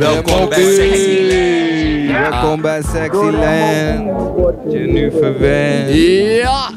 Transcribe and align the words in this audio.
Welkom 0.00 0.48
bij 0.48 0.62
Sexyland. 0.62 2.30
Welkom 2.30 2.60
bij 2.60 2.82
Sexyland. 2.82 4.72
Je 4.72 4.78
nu 4.78 5.10
verwend. 5.10 5.94
Ja! 5.94 6.70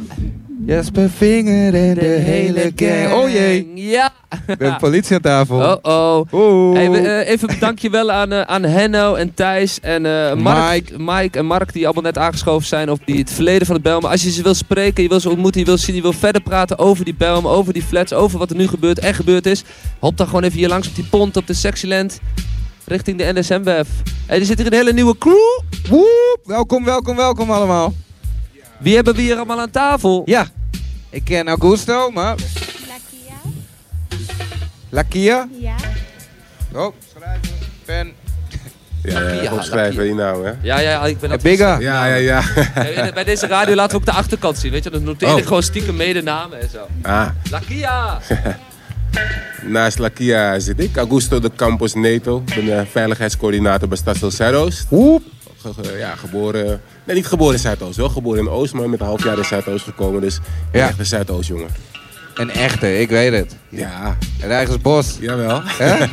Jesper 0.65 1.09
Vinger 1.09 1.73
en 1.73 1.93
de 1.95 2.05
hele 2.05 2.71
gang. 2.75 3.13
Oh 3.13 3.29
jee, 3.29 3.71
Ja! 3.75 4.13
we 4.29 4.37
hebben 4.45 4.77
politie 4.77 5.15
aan 5.15 5.21
tafel. 5.21 5.79
Oh 5.81 6.25
oh. 6.31 6.73
Hey, 6.73 6.91
we, 6.91 6.97
eh, 6.97 7.31
even 7.31 7.47
bedankt 7.47 7.81
je 7.81 7.89
wel 7.89 8.11
aan, 8.11 8.31
eh, 8.31 8.41
aan 8.41 8.63
Henno 8.63 9.15
en 9.15 9.33
Thijs 9.33 9.79
en 9.79 10.05
eh, 10.05 10.33
Mark, 10.33 10.97
Mike. 10.97 11.37
en 11.37 11.45
Mark 11.45 11.73
die 11.73 11.85
allemaal 11.85 12.03
net 12.03 12.17
aangeschoven 12.17 12.67
zijn 12.67 12.89
op 12.91 12.99
die, 13.05 13.17
het 13.17 13.31
verleden 13.31 13.67
van 13.67 13.75
de 13.75 13.81
Belmen. 13.81 14.09
Als 14.09 14.23
je 14.23 14.31
ze 14.31 14.43
wil 14.43 14.53
spreken, 14.53 15.03
je 15.03 15.09
wil 15.09 15.19
ze 15.19 15.29
ontmoeten, 15.29 15.59
je 15.59 15.65
wil 15.65 15.77
zien, 15.77 15.95
je 15.95 16.01
wil 16.01 16.13
verder 16.13 16.41
praten 16.41 16.77
over 16.77 17.05
die 17.05 17.15
Belmen, 17.15 17.51
over 17.51 17.73
die 17.73 17.83
flats, 17.83 18.13
over 18.13 18.39
wat 18.39 18.49
er 18.49 18.55
nu 18.55 18.67
gebeurt 18.67 18.99
en 18.99 19.13
gebeurd 19.13 19.45
is. 19.45 19.63
Hop 19.99 20.17
dan 20.17 20.27
gewoon 20.27 20.43
even 20.43 20.57
hier 20.57 20.69
langs 20.69 20.87
op 20.87 20.95
die 20.95 21.07
pont 21.09 21.37
op 21.37 21.47
de 21.47 21.53
Sexyland 21.53 22.19
richting 22.89 23.17
de 23.17 23.31
NSM-web. 23.39 23.87
Hey, 24.25 24.39
er 24.39 24.45
zit 24.45 24.57
hier 24.57 24.67
een 24.67 24.73
hele 24.73 24.93
nieuwe 24.93 25.17
crew. 25.17 25.61
Woep. 25.89 26.39
Welkom, 26.43 26.83
welkom, 26.85 27.15
welkom 27.15 27.51
allemaal. 27.51 27.93
Wie 28.77 28.95
hebben 28.95 29.15
we 29.15 29.21
hier 29.21 29.35
allemaal 29.35 29.59
aan 29.59 29.69
tafel? 29.71 30.21
Ja, 30.25 30.47
ik 31.09 31.23
ken 31.23 31.47
Augusto, 31.47 32.09
maar... 32.11 32.35
Lakia? 32.87 33.35
Lakia. 34.89 35.47
Ja. 35.59 35.75
Oh, 36.73 36.93
schrijven, 37.15 37.49
pen. 37.85 38.11
Ja, 39.03 39.19
ja, 39.19 39.41
Ja, 39.41 39.53
opschrijven 39.53 40.05
je 40.05 40.13
nou, 40.13 40.45
hè? 40.45 40.53
Ja, 40.61 40.79
ja, 40.79 41.05
ik 41.05 41.19
ben 41.19 41.39
Bigga. 41.41 41.79
Ja, 41.79 42.05
ja, 42.05 42.15
ja. 42.15 42.43
Ja, 42.95 43.11
Bij 43.11 43.23
deze 43.23 43.47
radio 43.47 43.75
laten 43.75 43.91
we 43.91 43.97
ook 43.97 44.05
de 44.05 44.11
achterkant 44.19 44.57
zien, 44.57 44.71
weet 44.71 44.83
je? 44.83 44.89
Dan 44.89 45.03
noteer 45.03 45.27
ik 45.29 45.35
Oh. 45.35 45.43
gewoon 45.43 45.63
stiekem 45.63 45.95
mede 45.95 46.21
namen 46.21 46.61
en 46.61 46.69
zo. 46.69 46.87
Ah, 47.01 47.29
Lakia! 47.51 48.17
naast 49.65 49.99
Lakia 49.99 50.59
zit 50.59 50.79
ik, 50.79 50.97
Augusto 50.97 51.39
de 51.39 51.51
Campos 51.55 51.93
Neto. 51.93 52.43
Ik 52.47 52.55
ben 52.65 52.79
eh, 52.79 52.85
veiligheidscoördinator 52.91 53.87
bij 53.87 53.97
Stadsel 53.97 54.31
Zuidoost. 54.31 54.85
Ge- 54.89 55.95
ja, 55.97 56.15
geboren... 56.15 56.81
Nee, 57.05 57.15
niet 57.15 57.27
geboren 57.27 57.53
in 57.53 57.59
Zuidoost. 57.59 57.97
Wel 57.97 58.09
geboren 58.09 58.39
in 58.39 58.49
Oost, 58.49 58.73
maar 58.73 58.89
met 58.89 58.99
een 58.99 59.05
half 59.05 59.23
jaar 59.23 59.37
in 59.37 59.45
Zuidoost 59.45 59.83
gekomen. 59.83 60.21
Dus 60.21 60.39
Ja. 60.71 60.87
echt 60.87 60.99
een 60.99 61.05
Zuidoostjongen. 61.05 61.67
Een 62.35 62.51
echte, 62.51 62.99
ik 62.99 63.09
weet 63.09 63.31
het. 63.33 63.55
Ja, 63.69 64.17
Rijgersbos. 64.41 65.17
jawel. 65.19 65.61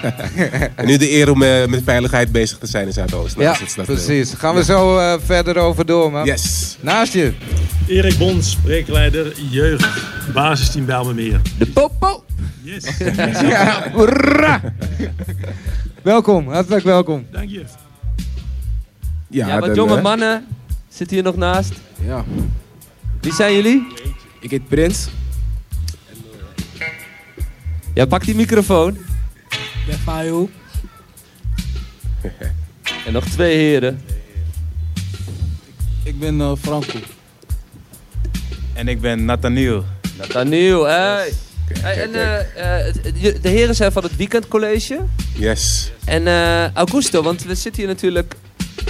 en 0.76 0.86
nu 0.86 0.96
de 0.96 1.10
eer 1.12 1.30
om 1.30 1.42
eh, 1.42 1.66
met 1.66 1.80
veiligheid 1.84 2.32
bezig 2.32 2.58
te 2.58 2.66
zijn 2.66 2.86
in 2.86 2.92
Zuidoost. 2.92 3.36
Nou, 3.36 3.56
Ja, 3.76 3.82
precies. 3.84 4.32
Gaan 4.38 4.54
we 4.54 4.64
zo 4.64 4.98
eh, 4.98 5.14
verder 5.24 5.56
over 5.56 5.86
door, 5.86 6.12
man. 6.12 6.24
Yes. 6.24 6.76
Naast 6.80 7.12
je. 7.12 7.32
Erik 7.86 8.18
Bons, 8.18 8.50
spreekleider 8.50 9.32
jeugd, 9.50 9.86
basisteam 10.34 10.84
Bijlmermeer. 10.86 11.40
De 11.58 11.66
popo! 11.66 12.24
Yes, 12.66 12.98
Ja, 13.52 13.90
hoera. 13.92 14.60
welkom, 16.02 16.48
hartelijk 16.48 16.84
welkom. 16.84 17.26
dank 17.30 17.50
je. 17.50 17.64
Ja, 19.28 19.46
Ja, 19.46 19.60
wat 19.60 19.76
jonge 19.76 19.96
eh, 19.96 20.02
mannen 20.02 20.46
zitten 20.88 21.16
hier 21.16 21.24
nog 21.24 21.36
naast. 21.36 21.72
Ja. 22.04 22.24
Wie 23.20 23.32
zijn 23.32 23.54
jullie? 23.54 23.86
Ik 24.40 24.50
heet 24.50 24.68
Prins. 24.68 25.08
Ja, 27.94 28.06
pak 28.06 28.24
die 28.24 28.34
microfoon. 28.34 28.98
Ben 29.86 29.98
Fayo. 29.98 30.48
En 33.06 33.12
nog 33.12 33.24
twee 33.24 33.56
heren. 33.56 34.00
Ik 36.04 36.18
ben 36.18 36.40
eh, 36.40 36.52
Franco. 36.60 36.98
En 38.72 38.88
ik 38.88 39.00
ben 39.00 39.24
Nathaniel. 39.24 39.84
Nathaniel. 40.18 40.84
Hey, 40.84 41.28
en 41.28 41.45
eh, 41.82 42.02
eh, 42.40 42.84
het- 42.84 43.42
de 43.42 43.48
heren 43.48 43.74
zijn 43.74 43.92
van 43.92 44.02
het 44.02 44.16
weekendcollege. 44.16 44.98
Yes. 45.34 45.92
En 46.04 46.26
eh, 46.26 46.74
Augusto, 46.74 47.22
want 47.22 47.44
we 47.44 47.54
zitten 47.54 47.82
hier 47.82 47.90
natuurlijk 47.90 48.34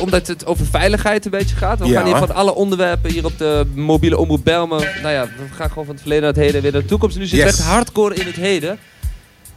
omdat 0.01 0.27
het 0.27 0.47
over 0.47 0.67
veiligheid 0.67 1.25
een 1.25 1.31
beetje 1.31 1.57
gaat. 1.57 1.79
We 1.79 1.87
Ja. 1.87 1.93
gaan 2.01 2.07
hier 2.07 2.17
van 2.17 2.35
alle 2.35 2.55
onderwerpen 2.55 3.11
hier 3.13 3.25
op 3.25 3.39
de 3.39 3.67
mobiele 3.75 4.19
omroep 4.19 4.45
Belmen. 4.45 4.79
Nou 5.03 5.15
ja, 5.15 5.25
we 5.25 5.55
gaan 5.55 5.69
gewoon 5.69 5.85
van 5.85 5.93
het 5.95 6.01
verleden 6.03 6.25
naar 6.25 6.33
het 6.33 6.41
heden 6.43 6.57
en 6.57 6.63
weer 6.63 6.73
naar 6.73 6.83
de 6.83 6.89
toekomst. 6.89 7.19
Nu 7.19 7.27
zit 7.27 7.39
Yes. 7.39 7.47
echt 7.49 7.63
hardcore 7.63 8.15
in 8.15 8.27
het 8.27 8.37
heden. 8.37 8.79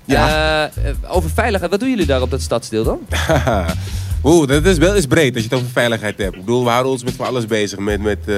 Ja. 0.06 0.28
Eh, 0.74 0.90
eh, 0.90 0.96
over 1.08 1.30
veiligheid, 1.30 1.72
wat 1.72 1.80
doen 1.80 1.90
jullie 1.90 2.06
daar 2.06 2.22
op 2.22 2.32
dat 2.32 2.42
stadsdeel 2.42 2.84
dan? 2.84 3.00
Oeh, 4.24 4.48
dat 4.48 4.66
is 4.66 4.78
wel 4.78 4.96
eens 4.96 5.06
breed 5.06 5.34
als 5.34 5.44
je 5.44 5.50
het 5.50 5.58
over 5.60 5.72
veiligheid 5.72 6.18
hebt. 6.18 6.36
Ik 6.36 6.40
bedoel, 6.46 6.64
we 6.64 6.70
houden 6.70 6.92
ons 6.92 7.04
met 7.04 7.14
van 7.14 7.26
alles 7.26 7.46
bezig. 7.46 7.80
Met, 7.80 8.02
met 8.02 8.18
eh, 8.26 8.36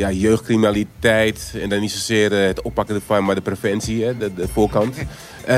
ja, 0.00 0.10
jeugdcriminaliteit. 0.10 1.52
En 1.60 1.68
dan 1.68 1.80
niet 1.80 1.90
zozeer 1.90 2.32
het 2.32 2.62
oppakken 2.62 2.94
ervan, 2.94 3.24
maar 3.24 3.34
de 3.34 3.40
preventie, 3.40 4.04
hè, 4.04 4.16
de, 4.16 4.34
de 4.34 4.48
voorkant. 4.48 4.96
Eh, 5.44 5.56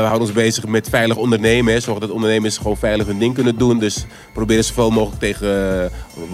houden 0.00 0.20
ons 0.20 0.32
bezig 0.32 0.66
met 0.66 0.88
veilig 0.88 1.16
ondernemen. 1.16 1.82
Zorgen 1.82 2.06
dat 2.06 2.10
ondernemers 2.10 2.56
gewoon 2.56 2.76
veilig 2.76 3.06
hun 3.06 3.18
ding 3.18 3.34
kunnen 3.34 3.58
doen. 3.58 3.78
Dus 3.78 4.06
proberen 4.32 4.64
zoveel 4.64 4.90
mogelijk 4.90 5.20
tegen 5.20 5.82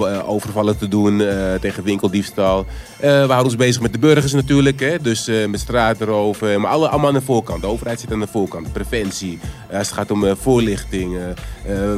eh, 0.00 0.28
overvallen 0.28 0.78
te 0.78 0.88
doen. 0.88 1.20
eh, 1.20 1.54
tegen 1.60 1.82
winkeldiefstal. 1.82 2.66
We 3.00 3.06
houden 3.06 3.44
ons 3.44 3.56
bezig 3.56 3.82
met 3.82 3.92
de 3.92 3.98
burgers 3.98 4.32
natuurlijk. 4.32 4.80
Hè. 4.80 4.98
Dus 4.98 5.30
met 5.48 5.60
straatroven. 5.60 6.60
Maar 6.60 6.70
alle, 6.70 6.88
allemaal 6.88 7.08
aan 7.08 7.14
de 7.14 7.20
voorkant. 7.20 7.60
De 7.60 7.66
overheid 7.66 8.00
zit 8.00 8.12
aan 8.12 8.20
de 8.20 8.26
voorkant. 8.26 8.72
Preventie. 8.72 9.38
Als 9.72 9.86
het 9.86 9.96
gaat 9.96 10.10
om 10.10 10.36
voorlichting. 10.36 11.18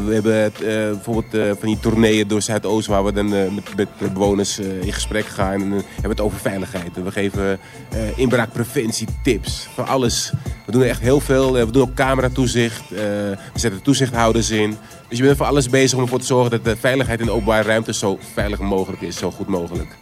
we 0.06 0.10
hebben 0.12 0.52
bijvoorbeeld 0.92 1.58
van 1.58 1.69
die 1.69 1.78
tourneeën 1.80 2.28
door 2.28 2.42
Zuidoost 2.42 2.86
waar 2.86 3.04
we 3.04 3.12
dan 3.12 3.28
met, 3.28 3.76
met 3.76 4.12
bewoners 4.12 4.58
in 4.58 4.92
gesprek 4.92 5.26
gaan. 5.26 5.62
En 5.62 5.70
hebben 5.70 6.10
het 6.10 6.20
over 6.20 6.38
veiligheid. 6.38 7.02
We 7.04 7.10
geven 7.10 7.58
inbraakpreventietips. 8.16 9.69
Van 9.74 9.86
alles. 9.86 10.32
We 10.66 10.72
doen 10.72 10.82
echt 10.92 11.00
heel 11.00 11.20
veel. 11.20 11.58
Eh, 11.58 11.64
we 11.64 11.72
doen 11.72 11.82
ook 11.82 11.94
cameratoezicht. 11.94 12.80
eh 12.91 12.98
we 13.53 13.58
zetten 13.58 13.82
toezichthouders 13.82 14.50
in. 14.50 14.76
Dus 15.08 15.19
je 15.19 15.25
bent 15.25 15.36
voor 15.36 15.47
alles 15.47 15.69
bezig 15.69 15.97
om 15.98 16.03
ervoor 16.04 16.19
te 16.19 16.26
zorgen 16.26 16.50
dat 16.50 16.64
de 16.64 16.76
veiligheid 16.76 17.20
in 17.20 17.26
de 17.26 17.32
openbare 17.32 17.69
ruimte 17.69 17.94
zo 17.94 18.19
veilig 18.34 18.58
mogelijk 18.58 19.02
is. 19.02 19.16
Zo 19.16 19.31
goed 19.31 19.47
mogelijk. 19.48 19.97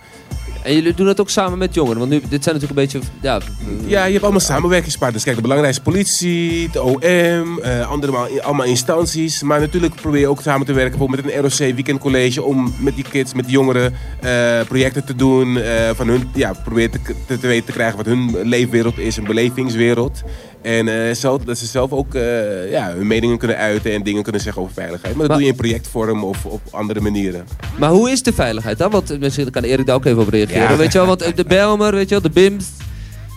En 0.62 0.74
jullie 0.74 0.94
doen 0.94 1.06
dat 1.06 1.20
ook 1.20 1.30
samen 1.30 1.58
met 1.58 1.74
jongeren? 1.74 1.98
Want 1.98 2.10
nu, 2.10 2.20
dit 2.28 2.44
zijn 2.44 2.54
natuurlijk 2.54 2.92
een 2.94 3.00
beetje... 3.00 3.08
Ja, 3.20 3.40
Ja, 3.86 4.04
je 4.04 4.10
hebt 4.10 4.22
allemaal 4.22 4.40
samenwerkingspartners. 4.40 5.24
Kijk, 5.24 5.36
de 5.36 5.42
belangrijkste 5.42 5.82
politie, 5.82 6.70
de 6.70 6.82
OM, 6.82 7.58
eh, 7.60 7.90
andere 7.90 8.12
ma- 8.12 8.28
allemaal 8.42 8.66
instanties. 8.66 9.42
Maar 9.42 9.60
natuurlijk 9.60 9.94
probeer 9.94 10.20
je 10.20 10.28
ook 10.28 10.40
samen 10.42 10.66
te 10.66 10.72
werken 10.72 10.98
bijvoorbeeld 10.98 11.24
met 11.24 11.34
een 11.34 11.40
ROC 11.40 11.74
weekendcollege 11.74 12.42
om 12.42 12.74
met 12.78 12.94
die 12.94 13.04
kids, 13.10 13.34
met 13.34 13.44
die 13.44 13.54
jongeren 13.54 13.94
eh, 14.20 14.60
projecten 14.68 15.04
te 15.04 15.14
doen. 15.16 15.56
eh, 15.56 15.90
van 15.94 16.08
hun, 16.08 16.30
ja, 16.34 16.52
probeer 16.64 16.90
te, 16.90 16.98
te, 17.26 17.38
te 17.38 17.46
weten 17.46 17.66
te 17.66 17.72
krijgen 17.72 17.96
wat 17.96 18.06
hun 18.06 18.36
leefwereld 18.42 18.98
is, 18.98 19.16
een 19.16 19.24
belevingswereld. 19.24 20.22
En 20.62 20.88
eh, 21.08 21.14
zo, 21.14 21.38
dat 21.44 21.58
ze 21.58 21.66
zelf 21.66 21.92
ook 21.92 22.14
eh, 22.14 22.70
ja, 22.70 22.92
hun 22.94 23.06
meningen 23.06 23.38
kunnen 23.38 23.56
uiten 23.56 23.92
en 23.92 24.02
dingen 24.02 24.22
kunnen 24.22 24.40
zeggen 24.40 24.62
over 24.62 24.74
veiligheid. 24.74 25.14
Maar 25.16 25.20
dat 25.20 25.28
Maar- 25.28 25.36
doe 25.36 25.46
je 25.46 25.52
in 25.52 25.58
projectvorm 25.58 26.24
of 26.24 26.44
op 26.44 26.60
andere 26.70 27.00
manieren. 27.00 27.46
Maar 27.78 27.90
hoe 27.90 28.10
is 28.10 28.22
de 28.22 28.32
veiligheid 28.32 28.78
dan? 28.78 28.90
Want 28.90 29.18
misschien 29.20 29.50
kan 29.50 29.62
Erik 29.62 29.86
daar 29.86 29.94
ook 29.94 30.04
even 30.04 30.22
op 30.22 30.28
reageren. 30.28 30.70
Ja. 30.70 30.76
Weet 30.76 30.92
je 30.92 30.98
wel, 30.98 31.06
want 31.06 31.22
eh, 31.22 31.34
de 31.34 31.44
Belmer, 31.44 31.92
weet 31.94 32.08
je 32.08 32.20
wel, 32.20 32.22
de 32.22 32.30
BIMS. 32.30 32.64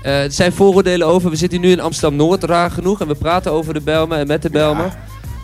er 0.04 0.32
zijn 0.32 0.52
vooroordelen 0.54 1.08
over. 1.08 1.30
We 1.30 1.36
zitten 1.36 1.62
nu 1.62 1.72
in 1.72 1.80
Amsterdam-Noord, 1.80 2.44
raar 2.44 2.72
genoeg. 2.72 3.02
En 3.02 3.08
we 3.08 3.16
praten 3.16 3.52
over 3.52 3.74
de 3.74 3.82
Belmer 3.82 4.18
en 4.18 4.28
met 4.28 4.42
de 4.42 4.50
Belmer. 4.50 4.94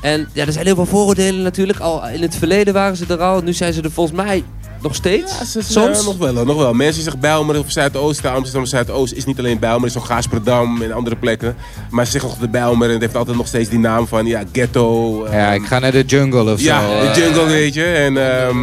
En 0.01 0.29
ja, 0.33 0.45
er 0.45 0.51
zijn 0.51 0.65
heel 0.65 0.75
veel 0.75 0.85
vooroordelen 0.85 1.41
natuurlijk. 1.43 1.79
Al 1.79 2.09
in 2.09 2.21
het 2.21 2.35
verleden 2.35 2.73
waren 2.73 2.97
ze 2.97 3.05
er 3.09 3.21
al. 3.21 3.41
Nu 3.41 3.53
zijn 3.53 3.73
ze 3.73 3.81
er 3.81 3.91
volgens 3.91 4.15
mij 4.17 4.43
nog 4.81 4.95
steeds. 4.95 5.37
Ja, 5.39 5.45
ze- 5.45 5.61
Soms. 5.63 6.05
nog 6.05 6.17
wel, 6.17 6.33
nog 6.45 6.57
wel. 6.57 6.73
Mensen 6.73 7.03
zeggen 7.03 7.21
Bijlmer 7.21 7.59
of 7.59 7.71
Zuidoost, 7.71 8.25
Amsterdam 8.25 8.65
Zuidoost 8.65 9.13
is 9.13 9.25
niet 9.25 9.39
alleen 9.39 9.59
Bijlmer, 9.59 9.87
is 9.87 9.97
ook 9.97 10.05
Gaasperdam 10.05 10.81
en 10.81 10.91
andere 10.91 11.15
plekken. 11.15 11.55
Maar 11.89 12.05
ze 12.05 12.11
zeggen 12.11 12.29
nog 12.29 12.39
de 12.39 12.47
Bijlmer 12.49 12.87
en 12.87 12.93
het 12.93 13.01
heeft 13.01 13.15
altijd 13.15 13.37
nog 13.37 13.47
steeds 13.47 13.69
die 13.69 13.79
naam 13.79 14.07
van 14.07 14.25
ja, 14.25 14.43
ghetto. 14.51 15.23
Ja, 15.31 15.47
ehm, 15.53 15.61
ik 15.61 15.67
ga 15.67 15.79
naar 15.79 15.91
de 15.91 16.03
jungle 16.03 16.53
of 16.53 16.61
ja, 16.61 16.81
zo. 16.81 16.87
de 16.99 17.07
eh. 17.07 17.15
jungle, 17.15 17.45
weet 17.45 17.73
je. 17.73 17.83
En, 17.85 18.17
ehm, 18.41 18.57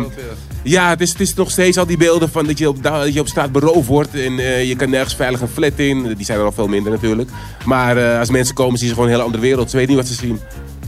ja, 0.63 0.89
het 0.89 1.01
is, 1.01 1.11
het 1.11 1.21
is 1.21 1.35
nog 1.35 1.51
steeds 1.51 1.79
al 1.79 1.87
die 1.87 1.97
beelden 1.97 2.29
van 2.31 2.47
dat 2.47 2.59
je 2.59 2.69
op, 2.69 2.83
da- 2.83 3.05
dat 3.05 3.15
je 3.15 3.21
op 3.21 3.29
straat 3.29 3.53
beroofd 3.53 3.87
wordt 3.89 4.15
en 4.15 4.39
eh, 4.39 4.69
je 4.69 4.77
kan 4.77 4.91
nergens 4.91 5.15
veilig 5.15 5.41
een 5.41 5.49
flat 5.49 5.73
in. 5.77 6.15
Die 6.17 6.25
zijn 6.27 6.39
er 6.39 6.45
al 6.45 6.53
veel 6.53 6.67
minder 6.69 6.93
natuurlijk. 6.93 7.31
Maar 7.65 7.97
eh, 7.97 8.19
als 8.19 8.31
mensen 8.31 8.55
komen, 8.55 8.79
zien 8.79 8.89
ze 8.89 8.95
gewoon 8.95 9.09
een 9.09 9.15
hele 9.15 9.27
andere 9.27 9.43
wereld. 9.45 9.71
Ze 9.71 9.77
weten 9.77 9.95
niet 9.95 10.05
wat 10.09 10.13
ze 10.17 10.21
zien. 10.27 10.41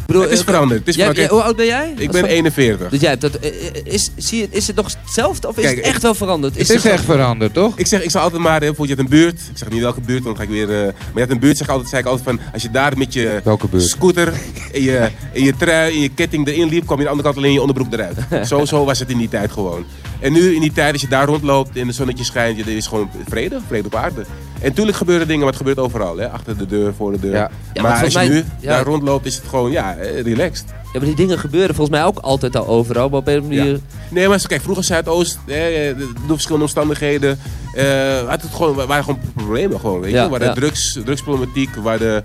Bedoel, 0.09 0.23
het 0.23 0.33
is 0.33 0.39
eh, 0.41 0.45
veranderd. 0.45 0.79
Het 0.81 0.89
is 0.89 0.95
jij- 0.95 1.05
veranderd. 1.05 1.29
jij- 1.31 1.39
hoe 1.39 1.47
oud 1.47 1.57
ben 1.57 1.67
jij? 1.67 1.93
Ik 1.97 2.11
ben 2.11 2.21
van- 2.21 2.29
41. 2.29 2.89
Dus 2.89 3.01
jij 3.01 3.09
hebt 3.11 3.21
dat, 3.21 3.35
eh, 3.35 3.49
eh, 3.49 3.55
is, 3.85 4.11
zie 4.17 4.39
je, 4.41 4.47
is 4.51 4.67
het 4.67 4.77
nog 4.77 4.87
hetzelfde 5.05 5.49
of 5.49 5.57
is 5.57 5.63
Kijk, 5.65 5.77
het 5.77 5.85
echt 5.85 6.03
wel 6.03 6.15
veranderd? 6.15 6.59
Het 6.59 6.71
is 6.71 6.85
echt 6.85 7.05
veranderd, 7.05 7.55
toch? 7.55 7.79
Ik 7.79 7.87
zeg, 7.87 8.03
ik 8.03 8.11
zal 8.11 8.23
altijd 8.23 8.43
maar, 8.43 8.59
bijvoorbeeld 8.59 8.89
je 8.89 8.95
hebt 8.95 9.13
een 9.13 9.19
buurt. 9.21 9.41
Ik 9.51 9.57
zeg 9.59 9.69
niet 9.71 9.81
welke 9.81 10.01
buurt, 10.01 10.25
dan 10.25 10.37
ga 10.37 10.43
ik 10.43 10.49
weer... 10.49 10.71
eh, 10.71 10.83
maar 10.85 10.93
je 11.15 11.19
hebt 11.19 11.31
een 11.31 11.39
buurt, 11.39 11.57
zeg 11.57 11.67
ik 11.67 11.73
altijd, 11.73 11.91
zei 11.91 12.03
ik 12.03 12.09
altijd 12.09 12.27
van... 12.29 12.41
Als 12.53 12.63
je 12.63 12.71
daar 12.71 12.99
met 12.99 13.13
je 13.13 13.41
scooter 13.77 14.33
en 14.73 14.83
je, 14.83 15.09
en 15.33 15.43
je 15.45 15.57
trui 15.57 15.95
en 15.95 16.01
je 16.01 16.09
ketting 16.09 16.47
erin 16.49 16.69
liep... 16.69 16.87
kwam 16.87 17.01
je 17.01 17.09
aan 17.09 17.17
de 17.17 17.23
andere 17.23 17.29
kant 17.29 17.37
alleen 17.37 17.53
je 17.53 17.61
onderbroek 17.61 17.93
eruit. 17.93 18.17
zo, 18.49 18.65
zo 18.65 18.85
was 18.85 18.99
het 18.99 19.11
in 19.11 19.19
die 19.19 19.29
tijd 19.29 19.53
gewoon. 19.53 19.85
En 20.21 20.33
nu 20.33 20.55
in 20.55 20.61
die 20.61 20.73
tijd, 20.73 20.93
als 20.93 21.01
je 21.01 21.09
daar 21.09 21.27
rondloopt 21.27 21.77
en 21.77 21.87
de 21.87 21.93
zonnetje 21.93 22.25
schijnt... 22.25 22.61
er 22.61 22.69
is 22.77 22.87
gewoon 22.87 23.11
vrede, 23.29 23.59
vrede 23.67 23.87
op 23.87 23.95
aarde. 23.95 24.21
En 24.61 24.69
natuurlijk 24.69 24.97
gebeuren 24.97 25.27
dingen, 25.27 25.41
maar 25.41 25.49
het 25.53 25.59
gebeurt 25.59 25.79
overal. 25.79 26.17
Hè? 26.17 26.31
Achter 26.31 26.59
de 26.59 26.67
deur, 26.67 26.95
voor 26.95 27.13
de 27.13 27.21
deur. 27.21 27.33
Ja. 27.33 27.51
Ja, 27.73 27.83
maar 27.83 27.93
maar 27.93 28.05
als 28.05 28.13
je 28.13 28.19
mij- 28.19 28.29
nu 28.29 28.45
ja. 28.61 28.69
daar 28.69 28.85
rondloopt, 28.85 29.27
is 29.27 29.35
het 29.37 29.45
gewoon, 29.49 29.71
ja, 29.71 29.97
eh, 29.97 30.23
relaxed. 30.23 30.65
Ja, 30.69 30.99
maar 30.99 31.05
die 31.05 31.15
dingen 31.15 31.39
gebeuren 31.39 31.75
volgens 31.75 31.97
mij 31.97 32.07
ook 32.07 32.19
altijd 32.19 32.57
al 32.57 32.67
overal. 32.67 33.09
Maar 33.09 33.19
op 33.19 33.27
een 33.27 33.43
manier... 33.43 33.81
Nee, 34.11 34.29
maar 34.29 34.47
kijk, 34.47 34.63
vroeger 34.63 34.85
Zuidoost, 34.85 35.39
eh, 35.47 35.57
door 35.97 36.07
verschillende 36.27 36.65
omstandigheden, 36.65 37.39
eh, 37.75 38.29
had 38.29 38.43
het 38.43 38.51
gewoon, 38.55 38.75
waren 38.75 39.05
gewoon 39.05 39.21
problemen. 39.35 39.81
Gewoon, 39.81 40.01
weet 40.01 40.13
je? 40.13 40.29
Waar 40.29 40.39
de 40.39 40.53
drugs, 40.55 40.99
drugsproblematiek, 41.05 41.75
waar 41.75 41.99
de 41.99 42.23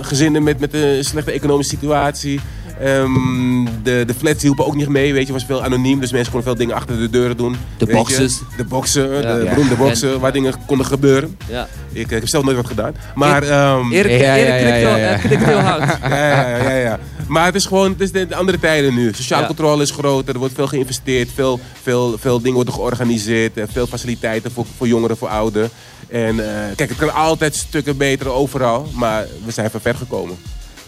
gezinnen 0.00 0.42
met, 0.42 0.60
met 0.60 0.74
een 0.74 1.04
slechte 1.04 1.30
economische 1.32 1.74
situatie. 1.74 2.40
Ehm, 2.80 3.64
de, 3.82 4.04
de 4.06 4.14
flats 4.18 4.42
hielpen 4.42 4.66
ook 4.66 4.74
niet 4.74 4.88
mee, 4.88 5.12
weet 5.12 5.26
je, 5.26 5.32
was 5.32 5.44
veel 5.44 5.62
anoniem. 5.64 6.00
Dus 6.00 6.12
mensen 6.12 6.32
konden 6.32 6.48
veel 6.50 6.58
dingen 6.58 6.74
achter 6.76 6.98
de 6.98 7.10
deuren 7.10 7.36
doen. 7.36 7.56
De 7.78 7.86
boxes. 7.86 8.40
De 8.56 8.64
boxen, 8.64 9.10
Ja. 9.12 9.20
de 9.20 9.42
Ja. 9.44 9.48
beroemde 9.50 9.74
boxen, 9.74 10.20
waar 10.20 10.32
dingen 10.32 10.54
konden 10.66 10.86
gebeuren. 10.86 11.36
Ja. 11.48 11.68
Ik, 11.92 12.00
ik 12.00 12.10
heb 12.10 12.28
zelf 12.28 12.44
nooit 12.44 12.56
wat 12.56 12.66
gedaan. 12.66 12.94
Maar, 13.14 13.42
ehm, 13.42 13.92
Erik, 13.92 14.20
Ja, 14.20 14.34
ja, 14.34 14.36
Erik 14.36 14.48
ja, 14.48 14.56
knikt, 14.58 14.80
ja, 14.80 14.86
wel- 14.88 14.96
ja. 14.98 15.12
eh, 15.12 15.20
knikt 15.24 15.44
heel 15.44 15.58
hard. 15.58 15.98
ja, 16.08 16.56
ja, 16.56 16.70
ja. 16.76 16.98
Maar 17.26 17.44
het 17.46 17.54
is 17.54 17.66
gewoon, 17.66 17.90
het 17.92 18.00
is 18.00 18.12
de, 18.12 18.26
de 18.26 18.34
andere 18.34 18.58
tijden 18.58 18.94
nu. 18.94 19.12
Sociale 19.14 19.40
Ja. 19.42 19.46
controle 19.48 19.82
is 19.82 19.90
groter, 19.90 20.32
er 20.34 20.38
wordt 20.40 20.54
veel 20.54 20.66
geïnvesteerd, 20.66 21.28
veel, 21.34 21.60
veel, 21.82 22.16
veel 22.18 22.38
dingen 22.38 22.54
worden 22.54 22.74
georganiseerd, 22.74 23.56
en 23.56 23.68
veel 23.72 23.86
faciliteiten 23.86 24.50
voor, 24.50 24.66
voor 24.76 24.86
jongeren, 24.88 25.16
voor 25.16 25.28
ouderen. 25.28 25.70
En 26.08 26.40
eh, 26.48 26.60
kijk, 26.76 26.88
het 26.88 26.98
kan 26.98 27.14
altijd 27.14 27.54
stukken 27.56 27.96
beter 27.96 28.28
overal, 28.28 28.86
maar 28.94 29.26
we 29.44 29.50
zijn 29.50 29.70
van 29.70 29.80
ver 29.80 29.94
gekomen. 29.94 30.36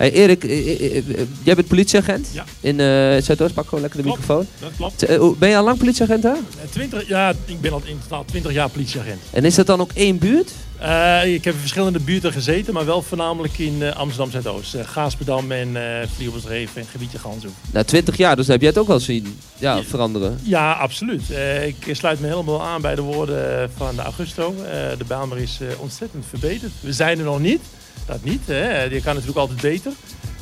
Hey 0.02 0.12
Erik, 0.12 0.44
eh, 0.44 0.80
eh, 0.80 0.96
eh, 0.96 1.04
jij 1.42 1.54
bent 1.54 1.66
politieagent 1.68 2.28
Ja. 2.32 2.44
in 2.60 2.80
eh 2.80 3.22
Zuidoost. 3.22 3.54
Pak 3.54 3.64
gewoon 3.64 3.80
lekker 3.80 4.02
de 4.02 4.06
Klopt. 4.06 4.20
microfoon. 4.20 4.46
Dat 4.60 4.70
klopt. 4.76 5.38
Ben 5.38 5.48
je 5.48 5.56
al 5.56 5.64
lang 5.64 5.78
politieagent 5.78 6.22
daar? 6.22 6.36
Eh, 6.36 6.70
20, 6.70 7.08
ja, 7.08 7.32
ik 7.44 7.60
ben 7.60 7.72
al 7.72 7.82
in 7.84 7.98
totaal 8.02 8.24
20 8.24 8.52
jaar 8.52 8.68
politieagent. 8.68 9.20
En 9.30 9.44
is 9.44 9.54
dat 9.54 9.66
dan 9.66 9.80
ook 9.80 9.90
één 9.94 10.18
buurt? 10.18 10.50
Ik 11.24 11.44
heb 11.44 11.54
in 11.54 11.60
verschillende 11.60 11.98
buurten 11.98 12.32
gezeten, 12.32 12.74
maar 12.74 12.84
wel 12.84 13.02
voornamelijk 13.02 13.58
in 13.58 13.94
Amsterdam 13.94 14.30
Zuidoost. 14.30 14.74
Uh, 14.74 14.80
Gaasperdam 14.84 15.52
en 15.52 15.68
uh, 15.68 16.00
en 16.00 16.86
gebiedje 16.90 17.18
Ganshoek. 17.18 17.52
Nou, 17.72 17.84
20 17.84 18.16
jaar, 18.16 18.36
dus 18.36 18.46
heb 18.46 18.60
jij 18.60 18.68
het 18.68 18.78
ook 18.78 18.86
wel 18.86 19.00
zien 19.00 19.38
ja, 19.58 19.82
veranderen. 19.82 20.38
Ja, 20.42 20.72
absoluut. 20.72 21.22
Uh, 21.30 21.66
ik 21.66 21.76
sluit 21.92 22.20
me 22.20 22.26
helemaal 22.26 22.62
aan 22.62 22.80
bij 22.80 22.94
de 22.94 23.02
woorden 23.02 23.70
van 23.76 23.96
de 23.96 24.02
Augusto. 24.02 24.54
Uh, 24.58 24.64
de 24.98 25.04
Bijlmer 25.06 25.38
is 25.38 25.58
uh, 25.62 25.68
ontzettend 25.78 26.24
verbeterd. 26.28 26.72
We 26.80 26.92
zijn 26.92 27.18
er 27.18 27.24
nog 27.24 27.40
niet, 27.40 27.60
dat 28.06 28.24
niet. 28.24 28.46
Hè. 28.46 28.82
Je 28.82 29.00
kan 29.00 29.14
natuurlijk 29.14 29.38
altijd 29.38 29.60
beter. 29.60 29.92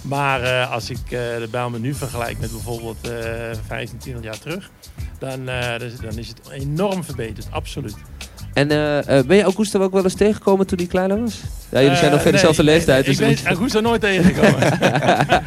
Maar 0.03 0.43
uh, 0.43 0.73
als 0.73 0.91
ik 0.91 0.99
uh, 1.05 1.11
de 1.11 1.49
Bijlmer 1.51 1.81
nu 1.81 1.95
vergelijk 1.95 2.39
met 2.39 2.51
bijvoorbeeld 2.51 3.09
uh, 3.09 3.13
15, 3.67 3.99
20 3.99 4.25
jaar 4.25 4.39
terug, 4.39 4.71
dan, 5.19 5.45
dan 6.01 6.19
is 6.19 6.29
het 6.29 6.51
enorm 6.51 7.05
verbeterd, 7.05 7.47
absoluut. 7.51 7.97
En 8.53 8.73
uh, 8.73 9.23
ben 9.27 9.37
je 9.37 9.43
Augusto 9.43 9.81
ook 9.81 9.93
wel 9.93 10.05
eens 10.05 10.15
tegengekomen 10.15 10.67
toen 10.67 10.79
hij 10.79 10.87
kleiner 10.87 11.21
was? 11.21 11.41
Ja, 11.69 11.81
jullie 11.81 11.97
zijn 11.97 12.11
nog 12.11 12.23
verder 12.23 12.41
dezelfde 12.41 12.63
nee, 12.63 12.75
leeftijd. 12.75 13.07
Nee, 13.07 13.17
dus 13.17 13.29
ik 13.29 13.43
ben 13.43 13.53
Augusto 13.53 13.81
nooit 13.81 14.01
tegengekomen. 14.01 14.61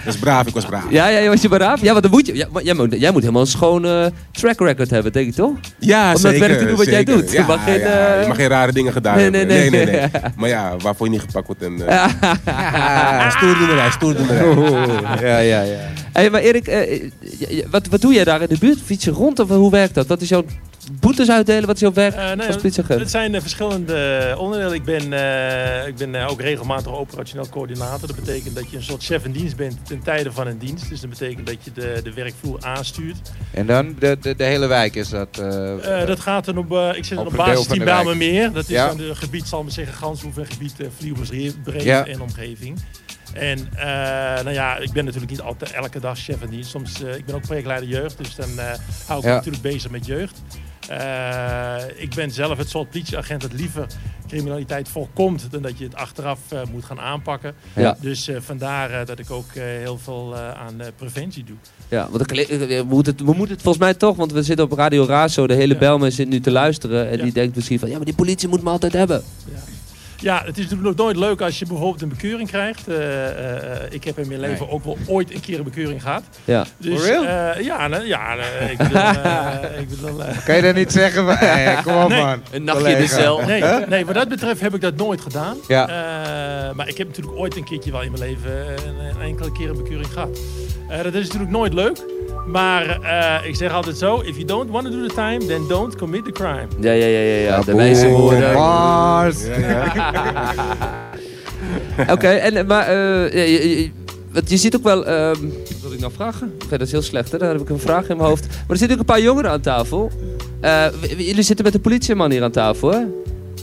dat 0.06 0.14
is 0.14 0.18
braaf, 0.20 0.48
ik 0.48 0.54
was 0.54 0.66
braaf. 0.66 0.86
Ja, 0.90 1.08
ja, 1.08 1.30
was 1.30 1.42
je 1.42 1.50
braaf? 1.50 1.82
Ja, 1.82 1.94
maar 1.94 2.02
dan 2.02 2.12
moet 2.12 2.26
je. 2.26 2.36
Ja, 2.36 2.48
jij, 2.64 2.74
moet, 2.74 2.96
jij 3.00 3.12
moet 3.12 3.22
helemaal 3.22 3.42
een 3.42 3.48
schone 3.48 4.12
track 4.32 4.60
record 4.60 4.90
hebben, 4.90 5.12
denk 5.12 5.28
ik 5.28 5.34
toch? 5.34 5.52
Ja, 5.80 6.12
Om 6.12 6.18
zeker. 6.18 6.40
dat 6.40 6.48
werk 6.48 6.60
te 6.60 6.66
doen 6.66 6.76
wat 6.76 6.86
zeker. 6.86 7.04
jij 7.04 7.16
doet. 7.16 7.32
Ja, 7.32 7.42
je, 7.42 7.48
mag 7.48 7.64
geen, 7.64 7.80
ja, 7.80 8.16
uh... 8.16 8.22
je 8.22 8.28
mag 8.28 8.36
geen 8.36 8.48
rare 8.48 8.72
dingen 8.72 8.94
gedaan 8.94 9.16
nee, 9.16 9.24
hebben. 9.24 9.48
Nee, 9.48 9.70
nee, 9.70 9.86
nee. 9.86 9.86
nee, 9.86 10.10
nee. 10.12 10.32
maar 10.36 10.50
ja, 10.50 10.78
waarvoor 10.78 11.06
je 11.06 11.12
niet 11.12 11.22
gepakt 11.22 11.48
wordt. 11.48 11.62
En, 11.62 11.74
uh... 11.74 12.08
Ah. 12.46 13.32
stoerdoenerij, 13.38 13.92
stoerdoenerij. 13.92 14.52
Ja, 15.22 15.38
ja, 15.38 15.62
ja. 15.62 15.78
Hey, 16.14 16.30
maar 16.30 16.42
Erik, 16.42 16.68
uh, 16.68 17.10
wat, 17.72 17.88
wat 17.88 18.02
doe 18.02 18.14
jij 18.14 18.24
daar 18.24 18.42
in 18.42 18.48
de 18.50 18.58
buurt? 18.58 18.80
Fiets 18.86 19.06
je 19.06 19.12
rond 19.12 19.40
of 19.40 19.50
hoe 19.50 19.72
werkt 19.72 19.94
dat? 19.94 20.08
Wat 20.08 20.22
is 20.22 20.30
jouw 20.30 20.44
boetes 20.92 21.30
uitdelen? 21.30 21.66
Wat 21.66 21.76
is 21.76 21.82
jouw 21.82 21.94
werk 21.94 22.16
uh, 22.16 22.32
nee, 22.32 22.48
als 22.48 22.56
politieagent? 22.56 23.00
Het 23.00 23.12
zijn 23.12 23.34
uh, 23.34 23.42
verschillende 23.42 24.36
onderdelen. 24.38 24.74
Ik 24.74 24.84
ben, 24.84 25.12
uh, 25.12 25.88
ik 25.88 25.96
ben 25.96 26.16
ook 26.30 26.42
regelmatig 26.42 26.92
operationeel 26.92 27.50
coördinator. 27.50 28.08
Dat 28.08 28.16
betekent 28.16 28.56
dat 28.56 28.72
je 28.72 28.78
een 28.78 28.84
soort 28.84 29.04
chef 29.04 29.26
in 29.26 29.32
dienst 29.32 29.56
bent 29.56 29.86
ten 29.86 30.04
tijde 30.04 30.32
van 30.32 30.48
een 30.48 30.58
dienst. 30.58 30.90
Dus 30.90 31.00
dat 31.00 31.10
betekent 31.10 31.48
dat 31.48 31.58
je 31.64 31.72
de, 31.72 32.00
de 32.04 32.14
werkvloer 32.14 32.58
aanstuurt. 32.62 33.32
En 33.52 33.66
dan 33.66 33.96
de, 34.00 34.18
de, 34.22 34.36
de 34.36 34.44
hele 34.44 34.68
wijk 34.68 34.96
is 34.96 35.10
dat? 35.10 35.40
Uh, 35.40 36.06
dat 36.06 36.20
gaat 36.20 36.46
dan 36.46 36.58
op, 36.58 36.96
ik 36.96 37.06
zit 37.06 37.18
op 37.18 37.28
op 37.28 37.36
basis 37.36 37.68
team 37.68 37.84
Bijlmermeer. 37.84 38.52
Dat 38.52 38.64
is 38.64 38.70
ja. 38.70 38.88
dan 38.88 39.00
het 39.00 39.18
gebied, 39.18 39.48
zal 39.48 39.60
ik 39.60 39.66
maar 39.66 39.74
zeggen, 39.74 39.94
Ganshoef 39.94 40.38
en 40.38 40.46
gebied 40.46 40.74
uh, 40.80 41.80
ja. 41.84 42.06
en 42.06 42.22
omgeving. 42.22 42.80
En 43.34 43.60
uh, 43.76 43.84
nou 44.44 44.52
ja, 44.52 44.78
ik 44.78 44.92
ben 44.92 45.06
natuurlijk 45.06 45.32
niet 45.32 45.42
altijd 45.42 45.72
elke 45.72 46.00
dag 46.00 46.20
chef 46.20 46.42
in 46.42 46.50
dienst. 46.50 46.70
Soms, 46.70 47.02
uh, 47.02 47.16
ik 47.16 47.26
ben 47.26 47.36
ook 47.36 47.42
projectleider 47.42 47.90
jeugd, 47.90 48.18
dus 48.18 48.36
dan 48.36 48.50
uh, 48.50 48.64
hou 49.08 49.20
ik 49.20 49.26
ja. 49.26 49.30
me 49.30 49.36
natuurlijk 49.36 49.64
bezig 49.64 49.92
met 49.92 50.06
jeugd. 50.06 50.42
Uh, 50.92 51.76
ik 51.96 52.16
ben 52.16 52.32
zelf 52.32 52.58
het 52.58 52.70
soort 52.70 52.90
politieagent 52.90 53.42
dat 53.42 53.54
liever 53.54 53.88
criminaliteit 54.28 54.90
voorkomt 54.90 55.48
dan 55.52 55.62
dat 55.62 55.78
je 55.78 55.84
het 55.84 55.96
achteraf 55.96 56.40
uh, 56.54 56.60
moet 56.72 56.86
gaan 56.86 57.00
aanpakken. 57.00 57.54
Ja. 57.76 57.98
Dus 58.00 58.28
uh, 58.30 58.38
vandaar 58.40 59.06
dat 59.06 59.20
ik 59.20 59.32
ook 59.32 59.54
heel 59.54 59.98
veel 59.98 60.36
aan 60.38 60.76
preventie 60.96 61.44
doe. 61.44 61.56
Ja, 61.88 62.10
want 62.12 62.32
we 62.32 62.84
moeten, 62.88 63.14
het, 63.14 63.26
we 63.26 63.34
moeten 63.34 63.54
het 63.54 63.64
volgens 63.64 63.84
mij 63.84 63.94
toch, 63.94 64.16
want 64.16 64.32
we 64.32 64.44
zitten 64.44 64.66
op 64.66 64.72
Radio 64.72 65.06
Razo, 65.06 65.48
de 65.48 65.54
hele 65.54 65.74
ja. 65.74 65.80
Belmen 65.80 66.12
zit 66.12 66.28
nu 66.28 66.40
te 66.40 66.52
luisteren 66.52 67.10
en 67.10 67.18
ja. 67.18 67.24
die 67.24 67.34
denkt 67.34 67.56
misschien 67.56 67.80
van, 67.80 67.90
ja 67.90 67.96
maar 67.96 68.06
die 68.06 68.16
politie 68.16 68.48
moet 68.48 68.64
me 68.64 68.70
altijd 68.70 68.94
hebben. 68.94 69.24
Ja. 69.54 69.73
Ja, 70.24 70.42
het 70.46 70.58
is 70.58 70.70
natuurlijk 70.70 70.98
nooit 70.98 71.16
leuk 71.16 71.42
als 71.42 71.60
je 71.60 71.66
bijvoorbeeld 71.66 72.02
een 72.02 72.10
bekeuring 72.10 72.50
krijgt. 72.50 72.90
Uh, 72.90 72.98
uh, 72.98 73.04
ik 73.90 74.04
heb 74.04 74.18
in 74.18 74.28
mijn 74.28 74.40
leven 74.40 74.66
nee. 74.66 74.70
ook 74.70 74.84
wel 74.84 74.98
ooit 75.08 75.34
een 75.34 75.40
keer 75.40 75.58
een 75.58 75.64
bekeuring 75.64 76.02
gehad. 76.02 76.24
Ja. 76.46 76.66
Dus, 76.78 77.02
For 77.02 77.10
real? 77.10 77.24
Uh, 77.24 77.66
ja, 77.66 77.88
ne, 77.88 78.08
ja 78.08 78.36
ne, 78.36 78.72
ik 78.72 78.78
bedoel... 78.78 79.02
ik 79.82 79.90
bedoel 79.90 80.22
kan 80.46 80.56
je 80.56 80.62
dat 80.62 80.76
niet 80.76 80.92
zeggen? 80.92 81.26
Maar, 81.26 81.40
hey, 81.40 81.82
kom 81.84 82.04
op 82.04 82.10
nee. 82.10 82.22
man. 82.22 82.42
Een 82.52 82.64
nachtje 82.64 82.92
in 82.92 83.02
de 83.02 83.08
cel. 83.08 83.42
Nee, 83.46 83.64
nee, 83.88 84.06
wat 84.06 84.16
dat 84.16 84.30
betreft 84.30 84.62
heb 84.62 84.74
ik 84.76 84.82
dat 84.82 84.96
nooit 84.96 85.22
gedaan. 85.22 85.58
Ja. 85.68 85.86
maar 86.76 86.88
ik 86.88 86.98
heb 86.98 87.08
natuurlijk 87.08 87.38
ooit 87.38 87.56
een 87.56 87.64
keertje 87.64 87.92
wel 87.92 88.02
in 88.02 88.12
mijn 88.12 88.24
leven 88.24 88.52
een, 88.88 89.06
een 89.16 89.22
enkele 89.22 89.52
keer 89.52 89.70
een 89.70 89.78
bekeuring 89.78 90.14
gehad. 90.14 90.40
dat 91.04 91.14
is 91.14 91.24
natuurlijk 91.24 91.52
nooit 91.52 91.74
leuk. 91.74 92.13
Maar 92.46 93.00
uh, 93.02 93.48
ik 93.48 93.56
zeg 93.56 93.72
altijd 93.72 93.98
zo: 93.98 94.22
if 94.22 94.36
you 94.36 94.46
don't 94.46 94.70
want 94.70 94.86
to 94.86 94.92
do 94.92 95.08
the 95.08 95.14
time, 95.14 95.38
then 95.38 95.68
don't 95.68 95.96
commit 95.96 96.26
the 96.26 96.32
crime. 96.32 96.68
Ja, 96.80 96.92
ja, 96.92 97.06
ja, 97.06 97.20
ja. 97.20 97.36
ja. 97.36 97.62
De 97.62 97.76
wijze 97.76 98.08
woorden. 98.08 98.54
Mars. 98.54 99.38
Oké, 102.00 102.12
okay, 102.12 102.38
en 102.38 102.66
maar 102.66 102.88
uh, 102.90 103.32
je, 103.34 103.92
je, 104.46 104.58
ziet 104.58 104.76
ook 104.76 104.84
wel. 104.84 105.08
Uh, 105.08 105.28
wat 105.28 105.38
wil 105.82 105.92
ik 105.92 106.00
nou 106.00 106.12
vragen? 106.12 106.54
Okay, 106.66 106.78
dat 106.78 106.88
is 106.88 106.92
heel 106.92 107.02
slecht, 107.02 107.32
hè? 107.32 107.38
Daar 107.38 107.52
heb 107.52 107.62
ik 107.62 107.70
een 107.70 107.80
vraag 107.80 108.10
in 108.10 108.18
mijn 108.18 108.30
hoofd. 108.30 108.48
Maar 108.48 108.64
er 108.68 108.78
zitten 108.78 108.92
ook 108.92 109.00
een 109.00 109.14
paar 109.14 109.22
jongeren 109.22 109.52
aan 109.52 109.62
tafel. 109.62 110.12
Uh, 110.62 110.86
jullie 111.18 111.44
zitten 111.44 111.66
met 111.66 111.74
de 111.74 111.80
politieman 111.80 112.32
hier 112.32 112.44
aan 112.44 112.52
tafel, 112.52 112.92
hè? 112.92 113.02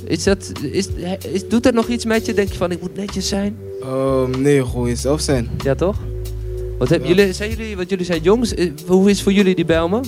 Is 0.04 0.24
dat, 0.24 0.52
is, 0.62 0.88
is, 1.32 1.48
doet 1.48 1.62
dat 1.62 1.74
nog 1.74 1.88
iets 1.88 2.04
met 2.04 2.26
je? 2.26 2.34
Denk 2.34 2.48
je 2.48 2.56
van, 2.56 2.70
ik 2.70 2.80
moet 2.80 2.96
netjes 2.96 3.28
zijn? 3.28 3.56
Um, 3.84 4.42
nee, 4.42 4.64
gewoon 4.64 4.88
jezelf 4.88 5.20
zijn. 5.20 5.50
Ja, 5.64 5.74
toch? 5.74 5.96
Wat 6.80 6.88
hebben 6.88 7.08
ja. 7.08 7.14
jullie, 7.14 7.32
zijn 7.32 7.50
jullie, 7.50 7.76
want 7.76 7.90
jullie 7.90 8.04
zijn 8.04 8.22
jongens. 8.22 8.54
Hoe 8.86 9.10
is 9.10 9.22
voor 9.22 9.32
jullie 9.32 9.54
die 9.54 9.64
Bijlmer? 9.64 10.00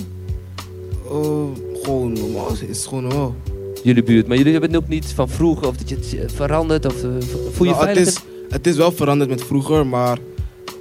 Uh, 1.05 1.43
gewoon 1.83 2.13
normaal. 2.13 2.49
Het 2.49 2.69
is 2.69 2.85
gewoon 2.85 3.03
normaal. 3.03 3.35
Jullie 3.83 4.03
buurt. 4.03 4.27
Maar 4.27 4.37
jullie 4.37 4.51
hebben 4.51 4.71
het 4.71 4.79
ook 4.79 4.87
niet 4.87 5.05
van 5.05 5.29
vroeger 5.29 5.67
of 5.67 5.77
dat 5.77 5.89
je 5.89 6.17
het 6.17 6.31
verandert 6.31 6.85
of 6.85 7.03
uh, 7.03 7.11
voel 7.51 7.67
je 7.67 7.73
nou, 7.73 7.83
veilig? 7.83 8.05
Het 8.05 8.07
is, 8.07 8.21
het 8.49 8.67
is 8.67 8.75
wel 8.75 8.91
veranderd 8.91 9.29
met 9.29 9.43
vroeger, 9.43 9.87
maar 9.87 10.17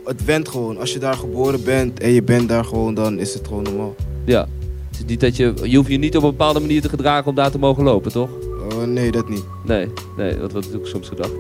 het 0.05 0.25
went 0.25 0.49
gewoon. 0.49 0.79
Als 0.79 0.93
je 0.93 0.99
daar 0.99 1.15
geboren 1.15 1.65
bent 1.65 2.01
en 2.01 2.11
je 2.11 2.23
bent 2.23 2.49
daar 2.49 2.65
gewoon, 2.65 2.95
dan 2.95 3.19
is 3.19 3.35
het 3.35 3.47
gewoon 3.47 3.63
normaal. 3.63 3.95
Ja. 4.25 4.49
Het 4.91 4.99
is 4.99 5.05
niet 5.07 5.21
dat 5.21 5.37
je, 5.37 5.55
je 5.63 5.77
hoeft 5.77 5.91
je 5.91 5.99
niet 5.99 6.17
op 6.17 6.23
een 6.23 6.31
bepaalde 6.31 6.61
manier 6.61 6.83
te 6.83 6.89
gedragen 6.89 7.27
om 7.27 7.35
daar 7.35 7.51
te 7.51 7.59
mogen 7.59 7.85
lopen, 7.85 8.13
toch? 8.13 8.31
Uh, 8.71 8.85
nee, 8.85 9.11
dat 9.11 9.29
niet. 9.29 9.45
Nee, 9.65 9.89
nee, 10.17 10.39
dat 10.39 10.53
wordt 10.53 10.77
ook 10.77 10.87
soms 10.87 11.09
gedacht. 11.09 11.33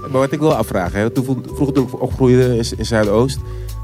Maar 0.00 0.20
wat 0.20 0.32
ik 0.32 0.38
wil 0.38 0.54
afvragen, 0.54 1.00
hè, 1.00 1.10
toen, 1.10 1.24
vroeger 1.24 1.74
toen 1.74 1.86
ik 1.86 2.02
opgroeide 2.02 2.56
in, 2.56 2.64
in 2.76 2.84
Zuidoost, 2.84 3.38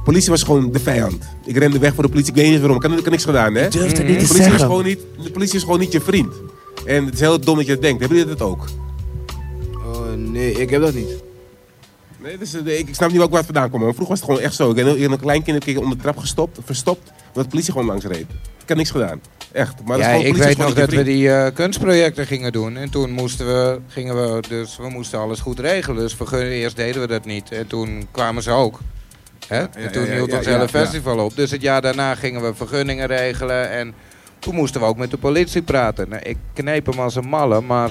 politie 0.04 0.30
was 0.30 0.42
gewoon 0.42 0.72
de 0.72 0.80
vijand. 0.80 1.24
Ik 1.44 1.56
rende 1.56 1.78
weg 1.78 1.94
voor 1.94 2.02
de 2.02 2.08
politie, 2.08 2.32
ik 2.32 2.40
weet 2.40 2.50
niet 2.50 2.60
waarom, 2.60 2.76
ik 2.76 2.90
had, 2.90 2.98
ik 2.98 3.10
niks 3.10 3.24
gedaan. 3.24 3.54
Hè? 3.54 3.60
Het 3.60 3.74
niet 3.74 3.82
de, 3.82 3.92
te 3.92 4.02
politie 4.02 4.54
is 4.54 4.62
gewoon 4.62 4.84
niet, 4.84 5.00
de 5.22 5.30
politie 5.30 5.56
is 5.56 5.62
gewoon 5.62 5.78
niet 5.78 5.92
je 5.92 6.00
vriend. 6.00 6.34
En 6.84 7.04
het 7.04 7.14
is 7.14 7.20
heel 7.20 7.40
dom 7.40 7.56
dat 7.56 7.66
je 7.66 7.72
dat 7.72 7.82
denkt. 7.82 8.00
Hebben 8.00 8.18
jullie 8.18 8.34
dat 8.36 8.46
ook? 8.48 8.64
Uh, 9.76 10.30
nee, 10.30 10.52
ik 10.52 10.70
heb 10.70 10.82
dat 10.82 10.94
niet. 10.94 11.22
Nee, 12.22 12.38
dus, 12.38 12.54
ik, 12.54 12.88
ik 12.88 12.94
snap 12.94 13.08
niet 13.08 13.18
waar 13.18 13.26
ik 13.26 13.32
wat 13.32 13.44
vandaan 13.44 13.70
kom. 13.70 13.80
Maar 13.80 13.94
vroeger 13.94 14.08
was 14.08 14.18
het 14.18 14.28
gewoon 14.28 14.44
echt 14.44 14.54
zo. 14.54 14.70
Ik 14.70 14.76
heb 15.00 15.10
een 15.10 15.20
klein 15.20 15.42
kind 15.42 15.76
onder 15.76 15.96
de 15.96 16.02
trap 16.02 16.18
gestopt, 16.18 16.58
verstopt, 16.64 17.12
omdat 17.26 17.44
de 17.44 17.50
politie 17.50 17.72
gewoon 17.72 17.86
langs 17.86 18.04
reed. 18.04 18.26
Ik 18.62 18.68
heb 18.68 18.76
niks 18.76 18.90
gedaan. 18.90 19.20
Echt. 19.52 19.74
Maar 19.84 19.98
ja, 19.98 20.10
gewoon, 20.10 20.24
ik 20.24 20.36
weet 20.36 20.56
nog 20.56 20.74
dat 20.74 20.90
we 20.90 21.02
die 21.02 21.26
uh, 21.26 21.46
kunstprojecten 21.54 22.26
gingen 22.26 22.52
doen. 22.52 22.76
En 22.76 22.90
toen 22.90 23.10
moesten 23.10 23.46
we, 23.46 23.78
gingen 23.88 24.14
we, 24.14 24.42
dus 24.48 24.76
we 24.76 24.88
moesten 24.88 25.18
alles 25.18 25.40
goed 25.40 25.58
regelen. 25.58 26.02
Dus 26.02 26.14
vergunningen, 26.14 26.56
eerst 26.56 26.76
deden 26.76 27.00
we 27.00 27.06
dat 27.06 27.24
niet. 27.24 27.52
En 27.52 27.66
toen 27.66 28.06
kwamen 28.10 28.42
ze 28.42 28.50
ook. 28.50 28.80
Hè? 29.50 29.58
Ja, 29.58 29.68
ja, 29.76 29.80
en 29.80 29.92
toen 29.92 30.04
hield 30.04 30.30
ja, 30.30 30.36
ons 30.36 30.44
ja, 30.46 30.50
hele 30.52 30.62
ja. 30.62 30.68
festival 30.68 31.18
op. 31.18 31.36
Dus 31.36 31.50
het 31.50 31.62
jaar 31.62 31.80
daarna 31.80 32.14
gingen 32.14 32.42
we 32.42 32.54
vergunningen 32.54 33.06
regelen. 33.06 33.70
En 33.70 33.94
toen 34.38 34.54
moesten 34.54 34.80
we 34.80 34.86
ook 34.86 34.96
met 34.96 35.10
de 35.10 35.16
politie 35.16 35.62
praten. 35.62 36.08
Nou, 36.08 36.22
ik 36.22 36.36
kneep 36.54 36.86
hem 36.86 37.00
als 37.00 37.14
een 37.14 37.28
malle, 37.28 37.60
maar... 37.60 37.90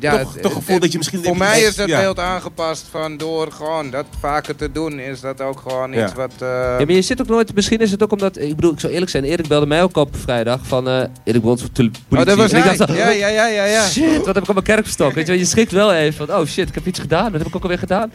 Ja, 0.00 0.18
toch, 0.18 0.36
toch 0.36 0.52
gevoel 0.52 0.78
dat 0.78 0.92
je 0.92 0.98
misschien... 0.98 1.24
Voor 1.24 1.36
mij 1.36 1.60
is 1.60 1.76
het 1.76 1.88
ja. 1.88 2.00
beeld 2.00 2.18
aangepast 2.18 2.86
van 2.90 3.16
door 3.16 3.52
gewoon 3.52 3.90
dat 3.90 4.04
vaker 4.20 4.56
te 4.56 4.72
doen, 4.72 4.98
is 4.98 5.20
dat 5.20 5.40
ook 5.40 5.60
gewoon 5.60 5.92
Ja. 5.92 6.04
iets 6.04 6.14
wat... 6.14 6.32
uh, 6.42 6.48
Ja, 6.48 6.76
maar 6.84 6.92
je 6.92 7.02
zit 7.02 7.20
ook 7.20 7.26
nooit, 7.26 7.54
misschien 7.54 7.78
is 7.78 7.90
het 7.90 8.02
ook 8.02 8.12
omdat, 8.12 8.38
ik 8.38 8.54
bedoel, 8.54 8.72
ik 8.72 8.80
zou 8.80 8.92
eerlijk 8.92 9.10
zijn, 9.10 9.24
Erik 9.24 9.48
belde 9.48 9.66
mij 9.66 9.82
ook 9.82 9.96
op 9.96 10.16
vrijdag 10.16 10.60
van, 10.62 10.88
uh, 10.88 11.02
Erik 11.24 11.42
voor 11.42 11.56
politie. 11.72 11.90
Oh, 12.10 12.24
dat 12.24 12.36
was 12.36 12.52
En 12.52 12.58
ik 12.58 12.64
hij. 12.64 12.76
dacht, 12.76 12.96
Ja, 12.96 13.08
ja, 13.08 13.28
ja, 13.28 13.46
ja, 13.46 13.64
ja. 13.64 13.86
Shit, 13.86 14.16
wat 14.16 14.34
heb 14.34 14.42
ik 14.42 14.48
op 14.48 14.64
mijn 14.64 14.84
kerk? 14.96 15.14
Weet 15.14 15.26
je, 15.26 15.38
je 15.38 15.44
schrikt 15.44 15.72
wel 15.72 15.92
even 15.92 16.26
van, 16.26 16.36
oh 16.36 16.46
shit, 16.46 16.68
ik 16.68 16.74
heb 16.74 16.86
iets 16.86 16.98
gedaan. 17.00 17.32
Dat 17.32 17.40
heb 17.40 17.46
ik 17.48 17.56
ook 17.56 17.62
alweer 17.62 17.78
gedaan. 17.78 18.12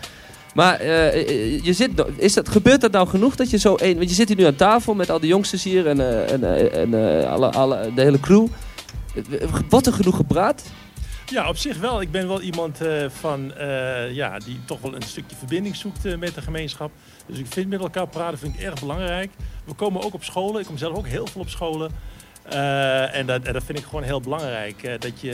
Maar 0.53 0.81
uh, 0.81 1.63
je 1.63 1.73
zit, 1.73 1.91
is 2.17 2.33
dat, 2.33 2.49
gebeurt 2.49 2.81
dat 2.81 2.91
nou 2.91 3.07
genoeg 3.07 3.35
dat 3.35 3.49
je 3.49 3.57
zo 3.57 3.75
één... 3.75 3.97
Want 3.97 4.09
je 4.09 4.15
zit 4.15 4.27
hier 4.27 4.37
nu 4.37 4.43
aan 4.43 4.55
tafel 4.55 4.93
met 4.93 5.09
al 5.09 5.19
die 5.19 5.29
jongsters 5.29 5.63
hier 5.63 5.87
en, 5.87 5.97
uh, 5.97 6.73
en, 6.75 6.93
alle, 7.27 7.51
alle, 7.51 7.91
de 7.95 8.01
hele 8.01 8.19
crew. 8.19 8.47
Wordt 9.69 9.87
er 9.87 9.93
genoeg 9.93 10.15
gepraat? 10.15 10.63
Ja, 11.33 11.49
op 11.49 11.57
zich 11.57 11.77
wel. 11.77 12.01
Ik 12.01 12.11
ben 12.11 12.27
wel 12.27 12.41
iemand 12.41 12.81
eh, 12.81 13.05
van, 13.09 13.53
eh, 13.53 14.11
ja, 14.11 14.37
die 14.37 14.59
toch 14.65 14.81
wel 14.81 14.95
een 14.95 15.01
stukje 15.01 15.35
verbinding 15.35 15.75
zoekt 15.75 16.05
eh, 16.05 16.17
met 16.17 16.35
de 16.35 16.41
gemeenschap. 16.41 16.91
Dus 17.25 17.39
ik 17.39 17.45
vind 17.49 17.69
met 17.69 17.79
elkaar 17.79 18.07
praten 18.07 18.39
vind 18.39 18.53
ik 18.53 18.61
erg 18.61 18.79
belangrijk. 18.79 19.31
We 19.65 19.73
komen 19.73 20.03
ook 20.03 20.13
op 20.13 20.23
scholen. 20.23 20.61
Ik 20.61 20.67
kom 20.67 20.77
zelf 20.77 20.97
ook 20.97 21.07
heel 21.07 21.27
veel 21.27 21.41
op 21.41 21.49
scholen. 21.49 21.91
Eh, 22.49 23.15
en, 23.15 23.25
dat, 23.25 23.43
en 23.43 23.53
dat 23.53 23.63
vind 23.63 23.77
ik 23.79 23.83
gewoon 23.85 24.03
heel 24.03 24.21
belangrijk. 24.21 24.83
eh, 24.83 24.93
dat 24.99 25.21
je 25.21 25.31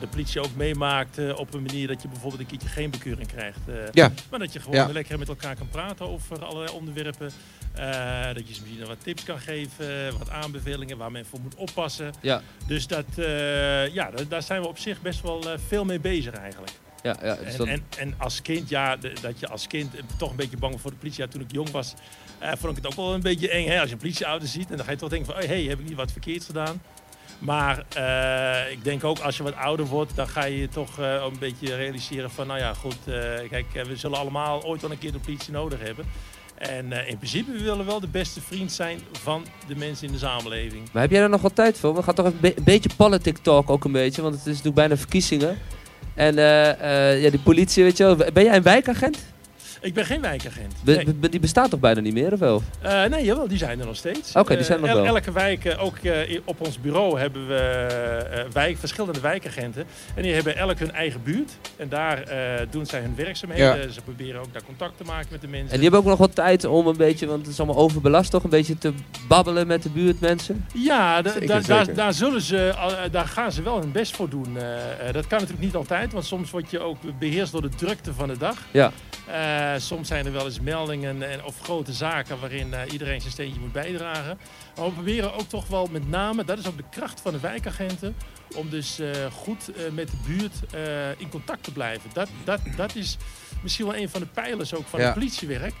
de 0.00 0.06
politie 0.06 0.40
ook 0.40 0.54
meemaakt 0.56 1.18
eh, 1.18 1.38
op 1.38 1.54
een 1.54 1.62
manier 1.62 1.86
dat 1.86 2.02
je 2.02 2.08
bijvoorbeeld 2.08 2.40
een 2.42 2.46
keertje 2.46 2.68
geen 2.68 2.90
bekeuring 2.90 3.28
krijgt. 3.28 3.58
Ja. 3.92 4.10
Maar 4.30 4.38
dat 4.38 4.52
je 4.52 4.60
gewoon 4.60 4.76
Ja. 4.76 4.92
lekker 4.92 5.18
met 5.18 5.28
elkaar 5.28 5.56
kan 5.56 5.68
praten 5.68 6.08
over 6.08 6.44
allerlei 6.44 6.72
onderwerpen. 6.76 7.30
Dat 8.34 8.48
je 8.48 8.54
ze 8.54 8.60
misschien 8.62 8.86
wat 8.86 9.02
tips 9.02 9.22
kan 9.24 9.38
geven, 9.38 10.18
wat 10.18 10.30
aanbevelingen 10.30 10.96
waar 10.96 11.10
men 11.12 11.26
voor 11.26 11.40
moet 11.40 11.54
oppassen. 11.54 12.12
Ja, 12.20 12.42
Dus 12.66 12.86
dat, 12.86 13.04
ja, 13.92 14.10
da- 14.10 14.24
daar 14.28 14.42
zijn 14.42 14.60
we 14.62 14.68
op 14.68 14.78
zich 14.78 15.00
best 15.02 15.20
wel 15.20 15.44
veel 15.68 15.84
mee 15.84 16.00
bezig 16.00 16.34
eigenlijk. 16.34 16.72
Ja, 17.02 17.16
ja. 17.22 17.34
dus 17.34 17.52
En, 17.52 17.58
dat- 17.58 17.66
en, 17.66 17.82
en 17.98 18.14
als 18.18 18.42
kind, 18.42 18.68
ja, 18.68 18.96
de- 18.96 19.12
dat 19.20 19.40
je 19.40 19.48
als 19.48 19.66
kind 19.66 19.94
eh, 19.94 20.02
toch 20.18 20.30
een 20.30 20.36
beetje 20.36 20.56
bang 20.56 20.80
voor 20.80 20.90
de 20.90 20.96
politie. 20.96 21.22
Ja, 21.22 21.28
toen 21.28 21.40
ik 21.40 21.52
jong 21.52 21.70
was, 21.70 21.94
eh, 22.38 22.48
vond 22.58 22.76
ik 22.76 22.82
het 22.84 22.86
ook 22.92 22.94
wel 23.04 23.14
een 23.14 23.20
beetje 23.20 23.48
eng. 23.50 23.66
Hè? 23.66 23.78
Als 23.80 23.88
je 23.88 23.94
een 23.94 24.00
politieauto 24.00 24.46
ziet 24.46 24.70
en 24.70 24.76
dan 24.76 24.84
ga 24.86 24.90
je 24.92 24.96
toch 24.98 25.08
denken 25.08 25.32
van... 25.32 25.42
hé, 25.42 25.46
hey, 25.46 25.62
heb 25.62 25.78
ik 25.80 25.88
niet 25.88 25.96
wat 25.96 26.12
verkeerds 26.12 26.46
gedaan? 26.46 26.82
Maar 27.38 27.84
eh, 27.94 28.72
ik 28.72 28.84
denk 28.84 29.04
ook 29.04 29.18
als 29.18 29.36
je 29.36 29.42
wat 29.42 29.54
ouder 29.56 29.86
wordt, 29.86 30.16
dan 30.16 30.28
ga 30.28 30.44
je 30.44 30.58
je 30.58 30.68
toch 30.68 30.98
eh, 30.98 31.24
een 31.32 31.38
beetje 31.38 31.76
realiseren 31.76 32.30
van... 32.30 32.46
nou 32.46 32.58
ja, 32.58 32.74
goed, 32.74 32.96
kijk, 33.50 33.66
we 33.86 33.96
zullen 33.96 34.18
allemaal 34.18 34.64
ooit 34.64 34.80
wel 34.80 34.90
een 34.90 34.98
keer 34.98 35.12
de 35.12 35.18
politie 35.18 35.52
nodig 35.52 35.80
hebben. 35.80 36.04
En 36.58 36.92
in 36.92 37.16
principe, 37.16 37.52
we 37.52 37.62
willen 37.62 37.86
wel 37.86 38.00
de 38.00 38.06
beste 38.08 38.40
vriend 38.40 38.72
zijn 38.72 39.00
van 39.12 39.44
de 39.66 39.76
mensen 39.76 40.06
in 40.06 40.12
de 40.12 40.18
samenleving. 40.18 40.88
Maar 40.92 41.02
heb 41.02 41.10
jij 41.10 41.20
daar 41.20 41.28
nog 41.28 41.40
wat 41.40 41.54
tijd 41.54 41.78
voor? 41.78 41.94
We 41.94 42.02
gaan 42.02 42.14
toch 42.14 42.26
een 42.26 42.38
be- 42.40 42.54
beetje 42.64 42.90
politic 42.96 43.38
talk 43.38 43.70
ook 43.70 43.84
een 43.84 43.92
beetje, 43.92 44.22
want 44.22 44.34
het 44.34 44.42
is 44.42 44.48
natuurlijk 44.48 44.74
bijna 44.76 44.96
verkiezingen. 44.96 45.58
En 46.20 46.38
eh, 46.38 47.12
eh, 47.12 47.22
ja, 47.22 47.30
die 47.30 47.40
politie, 47.40 47.82
weet 47.84 47.96
je 47.96 48.04
wel. 48.04 48.16
Ben 48.32 48.44
jij 48.44 48.56
een 48.56 48.62
wijkagent? 48.62 49.18
Ik 49.82 49.94
ben 49.94 50.04
geen 50.04 50.20
wijkagent. 50.20 50.74
Be- 50.84 50.94
Nee. 50.94 51.14
be- 51.14 51.28
die 51.28 51.40
bestaat 51.40 51.70
toch 51.70 51.80
bijna 51.80 52.00
niet 52.00 52.12
meer, 52.14 52.32
of 52.32 52.38
wel? 52.38 52.62
Eh, 52.80 53.04
nee, 53.04 53.24
jawel, 53.24 53.48
die 53.48 53.58
zijn 53.58 53.80
er 53.80 53.86
nog 53.86 53.96
steeds. 53.96 54.34
Oké, 54.36 54.48
die 54.48 54.56
Eh, 54.58 54.64
zijn 54.64 54.78
er 54.82 54.86
nog 54.88 54.96
el- 54.96 55.02
wel. 55.02 55.14
Elke 55.14 55.32
wijk, 55.32 55.64
eh, 55.64 55.84
ook 55.84 55.96
eh, 55.98 56.40
op 56.44 56.60
ons 56.66 56.80
bureau 56.80 57.18
hebben 57.20 57.46
we 57.48 57.54
eh, 57.56 58.44
wijk, 58.52 58.78
verschillende 58.78 59.20
wijkagenten. 59.20 59.84
En 60.14 60.22
die 60.22 60.32
hebben 60.32 60.56
elk 60.56 60.78
hun 60.78 60.92
eigen 60.92 61.22
buurt. 61.22 61.52
En 61.76 61.88
daar 61.88 62.22
eh, 62.22 62.66
doen 62.70 62.86
zij 62.86 63.00
hun 63.00 63.14
werkzaamheden. 63.16 63.92
Ze 63.92 64.00
proberen 64.00 64.40
ook 64.40 64.52
daar 64.52 64.62
contact 64.62 64.96
te 64.96 65.04
maken 65.04 65.28
met 65.30 65.40
de 65.40 65.48
mensen. 65.48 65.68
En 65.70 65.74
die 65.74 65.82
hebben 65.82 66.00
ook 66.00 66.06
nog 66.06 66.18
wat 66.18 66.34
tijd 66.34 66.64
om 66.64 66.86
een 66.86 66.96
beetje, 66.96 67.26
want 67.26 67.40
het 67.40 67.50
is 67.50 67.58
allemaal 67.60 67.82
overbelast 67.82 68.30
toch, 68.30 68.44
een 68.44 68.50
beetje 68.50 68.78
te 68.78 68.92
babbelen 69.28 69.66
met 69.66 69.82
de 69.82 69.90
buurtmensen. 69.90 70.66
Ja, 70.74 71.22
da- 71.22 71.30
Zeker, 71.30 71.46
da- 71.46 71.60
daar, 71.60 71.78
zeker. 71.78 71.94
daar, 71.94 72.12
zullen 72.12 72.40
ze, 72.42 72.74
daar 73.10 73.26
gaan 73.26 73.52
ze 73.52 73.62
wel 73.62 73.78
hun 73.78 73.92
best 73.92 74.16
voor 74.16 74.28
doen. 74.28 74.54
Dat 75.12 75.26
kan 75.26 75.38
natuurlijk 75.38 75.60
niet 75.64 75.74
altijd, 75.74 76.12
want 76.12 76.24
soms 76.24 76.50
word 76.50 76.70
je 76.70 76.78
ook 76.80 76.96
beheerst 77.18 77.52
door 77.52 77.62
de 77.62 77.68
drukte 77.68 78.14
van 78.14 78.28
de 78.28 78.38
dag. 78.38 78.56
Ja. 78.70 78.92
Eh, 79.32 79.72
soms 79.76 80.08
zijn 80.08 80.26
er 80.26 80.32
wel 80.32 80.44
eens 80.44 80.60
meldingen 80.60 81.30
en, 81.30 81.44
of 81.44 81.60
grote 81.60 81.92
zaken 81.92 82.40
waarin 82.40 82.74
eh, 82.74 82.92
iedereen 82.92 83.20
zijn 83.20 83.32
steentje 83.32 83.60
moet 83.60 83.72
bijdragen. 83.72 84.38
Maar 84.76 84.84
we 84.84 84.92
proberen 84.92 85.34
ook 85.34 85.48
toch 85.48 85.66
wel 85.66 85.88
met 85.90 86.08
name, 86.08 86.44
dat 86.44 86.58
is 86.58 86.66
ook 86.66 86.76
de 86.76 86.84
kracht 86.90 87.20
van 87.20 87.32
de 87.32 87.40
wijkagenten, 87.40 88.16
om 88.56 88.70
dus 88.70 88.98
eh, 88.98 89.10
goed 89.32 89.70
met 89.92 90.10
de 90.10 90.16
buurt 90.26 90.54
in 91.18 91.28
contact 91.28 91.62
te 91.64 91.72
blijven. 91.72 92.10
Dat, 92.12 92.28
dat, 92.44 92.60
dat 92.76 92.94
is 92.94 93.16
misschien 93.62 93.86
wel 93.86 93.96
een 93.96 94.08
van 94.08 94.20
de 94.20 94.26
pijlers 94.26 94.74
ook 94.74 94.86
van 94.86 95.00
Ja. 95.00 95.04
het 95.04 95.14
politiewerk. 95.14 95.74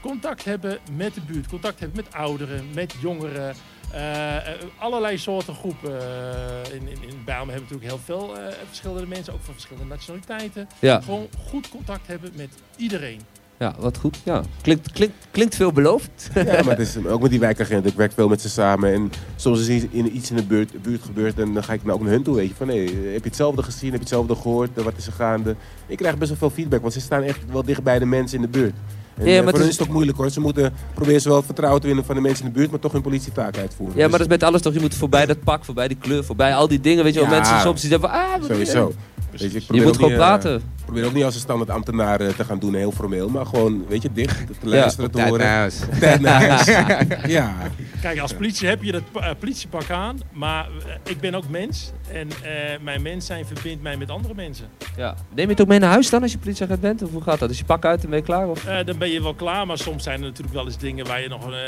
Contact 0.00 0.44
hebben 0.44 0.78
met 0.92 1.14
de 1.14 1.20
buurt, 1.20 1.46
contact 1.48 1.80
hebben 1.80 2.04
met 2.04 2.14
ouderen, 2.14 2.70
met 2.74 2.94
jongeren. 3.00 3.54
Eh, 3.92 4.36
eh, 4.36 4.42
allerlei 4.78 5.18
soorten 5.18 5.54
groepen. 5.54 6.00
Eh, 6.00 6.74
in, 6.74 6.88
in, 6.88 7.08
in 7.08 7.22
Bijlmer 7.24 7.54
hebben 7.54 7.68
we 7.68 7.74
natuurlijk 7.74 7.90
heel 7.90 8.00
veel 8.16 8.36
eh, 8.38 8.42
verschillende 8.66 9.06
mensen, 9.06 9.32
ook 9.32 9.42
van 9.42 9.54
verschillende 9.54 9.88
nationaliteiten. 9.88 10.68
Ja, 10.78 11.00
Gewoon 11.00 11.26
goed 11.48 11.68
contact 11.68 12.06
hebben 12.06 12.32
met 12.36 12.48
iedereen. 12.76 13.20
ja 13.58 13.74
wat 13.78 13.96
goed. 13.98 14.18
Ja. 14.24 14.42
Klinkt, 14.62 14.92
klinkt, 14.92 15.14
klinkt 15.30 15.54
veelbelovend. 15.54 16.30
Ja, 16.34 16.42
maar 16.44 16.78
het 16.78 16.78
is 16.78 16.96
ook 17.06 17.20
met 17.20 17.30
die 17.30 17.40
wijkagenten. 17.40 17.90
Ik 17.90 17.96
werk 17.96 18.12
veel 18.12 18.28
met 18.28 18.40
ze 18.40 18.48
samen. 18.48 18.92
En 18.92 19.10
soms 19.36 19.60
is 19.60 19.68
iets 19.68 19.86
in, 19.90 20.16
iets 20.16 20.30
in 20.30 20.36
de 20.36 20.44
buurt, 20.44 20.82
buurt 20.82 21.02
gebeurd. 21.02 21.38
En 21.38 21.54
dan 21.54 21.64
ga 21.64 21.72
ik 21.72 21.84
nou 21.84 21.96
ook 21.98 22.02
naar 22.04 22.12
hun 22.12 22.22
toe. 22.22 22.34
Weet 22.36 22.48
je, 22.48 22.54
van, 22.54 22.68
hey, 22.68 22.78
heb 22.84 23.22
je 23.22 23.28
hetzelfde 23.28 23.62
gezien? 23.62 23.90
Heb 23.90 23.98
je 23.98 23.98
hetzelfde 24.06 24.34
gehoord? 24.34 24.82
Wat 24.82 24.96
is 24.96 25.06
er 25.06 25.12
gaande? 25.12 25.56
Ik 25.86 25.96
krijg 25.96 26.16
best 26.18 26.30
wel 26.30 26.38
veel 26.38 26.50
feedback. 26.50 26.80
Want 26.80 26.92
ze 26.92 27.00
staan 27.00 27.22
echt 27.22 27.40
wel 27.52 27.62
dicht 27.64 27.82
bij 27.82 27.98
de 27.98 28.04
mensen 28.06 28.36
in 28.36 28.42
de 28.42 28.58
buurt. 28.58 28.74
En, 29.18 29.26
Ja, 29.26 29.36
eh, 29.38 29.42
maar 29.44 29.50
voor 29.50 29.52
het 29.52 29.62
is- 29.62 29.68
is 29.72 29.78
het 29.78 29.86
ook 29.88 29.94
moeilijk 29.94 30.18
hoor. 30.18 30.30
Ze 30.30 30.40
moeten 30.40 30.72
proberen 30.94 31.20
ze 31.20 31.28
wel 31.28 31.42
vertrouwen 31.42 31.80
te 31.80 31.86
winnen 31.86 32.04
van 32.04 32.14
de 32.14 32.20
mensen 32.20 32.46
in 32.46 32.52
de 32.52 32.58
buurt. 32.58 32.70
Maar 32.70 32.80
toch 32.80 32.92
hun 32.92 33.02
politietaak 33.02 33.56
uitvoeren. 33.58 33.96
Ja, 33.96 34.00
maar 34.00 34.10
dat 34.18 34.18
Dus- 34.18 34.26
is 34.28 34.32
met 34.32 34.42
alles 34.48 34.62
toch. 34.62 34.72
Je 34.74 34.80
moet 34.80 34.94
voorbij 34.94 35.26
dat 35.26 35.40
pak, 35.44 35.64
voorbij 35.64 35.88
die 35.88 35.96
kleur, 35.96 36.24
voorbij 36.24 36.54
al 36.54 36.68
die 36.68 36.80
dingen. 36.80 37.04
Weet 37.04 37.14
je 37.14 37.20
wel, 37.20 37.28
mensen 37.28 37.60
soms 37.60 37.80
die 37.80 37.90
zeggen 37.90 38.10
ah, 38.10 38.30
wat 38.30 38.48
doe 38.48 38.58
je? 38.58 38.64
Sowieso. 38.64 38.92
Weet 39.30 39.40
je, 39.52 39.58
ik 39.58 39.64
Je 39.70 39.82
moet 39.82 39.96
gewoon 39.96 40.10
eh, 40.10 40.16
praten. 40.16 40.62
Ik 40.86 40.92
probeer 40.92 41.10
ook 41.10 41.16
niet 41.16 41.24
als 41.24 41.34
een 41.34 41.40
standaard 41.40 41.70
ambtenaar 41.70 42.20
eh, 42.20 42.28
te 42.28 42.44
gaan 42.44 42.58
doen, 42.58 42.74
heel 42.74 42.92
formeel. 42.92 43.28
Maar 43.28 43.46
gewoon, 43.46 43.84
weet 43.88 44.02
je, 44.02 44.12
dicht 44.12 44.46
te 44.60 44.68
luisteren, 44.68 45.10
te 45.10 45.16
Tijd 45.16 45.28
horen. 45.28 45.46
naar 45.46 45.56
huis. 45.56 45.80
Tijd 46.00 46.20
naar 46.20 46.48
huis. 46.48 46.66
ja. 47.38 47.54
Kijk, 48.00 48.18
als 48.18 48.32
politie 48.34 48.68
heb 48.68 48.82
je 48.82 48.92
dat 48.92 49.02
eh, 49.14 49.30
politiepak 49.38 49.90
aan, 49.90 50.20
maar 50.32 50.68
eh, 50.86 50.94
ik 51.12 51.20
ben 51.20 51.34
ook 51.34 51.48
mens. 51.48 51.92
En 52.12 52.28
eh, 52.28 52.80
mijn 52.80 53.02
mens 53.02 53.26
zijn 53.26 53.46
verbindt 53.46 53.82
mij 53.82 53.96
met 53.96 54.10
andere 54.10 54.34
mensen. 54.34 54.66
Ja. 54.96 55.14
Neem 55.34 55.44
je 55.44 55.50
het 55.50 55.60
ook 55.60 55.66
mee 55.68 55.78
naar 55.78 55.90
huis 55.90 56.10
dan 56.10 56.22
als 56.22 56.32
je 56.32 56.38
politieagent 56.38 56.80
bent? 56.80 57.02
Of 57.02 57.10
hoe 57.10 57.22
gaat 57.22 57.38
dat? 57.38 57.50
Is 57.50 57.58
je 57.58 57.64
pak 57.64 57.84
uit 57.84 58.04
en 58.04 58.10
ben 58.10 58.18
je 58.18 58.24
klaar? 58.24 58.48
Of? 58.48 58.66
Eh, 58.66 58.84
dan 58.84 58.98
ben 58.98 59.10
je 59.10 59.22
wel 59.22 59.34
klaar, 59.34 59.66
maar 59.66 59.78
soms 59.78 60.02
zijn 60.02 60.20
er 60.20 60.26
natuurlijk 60.26 60.54
wel 60.54 60.64
eens 60.64 60.78
dingen 60.78 61.06
waar 61.06 61.22
je 61.22 61.28
nog, 61.28 61.50
eh, 61.52 61.58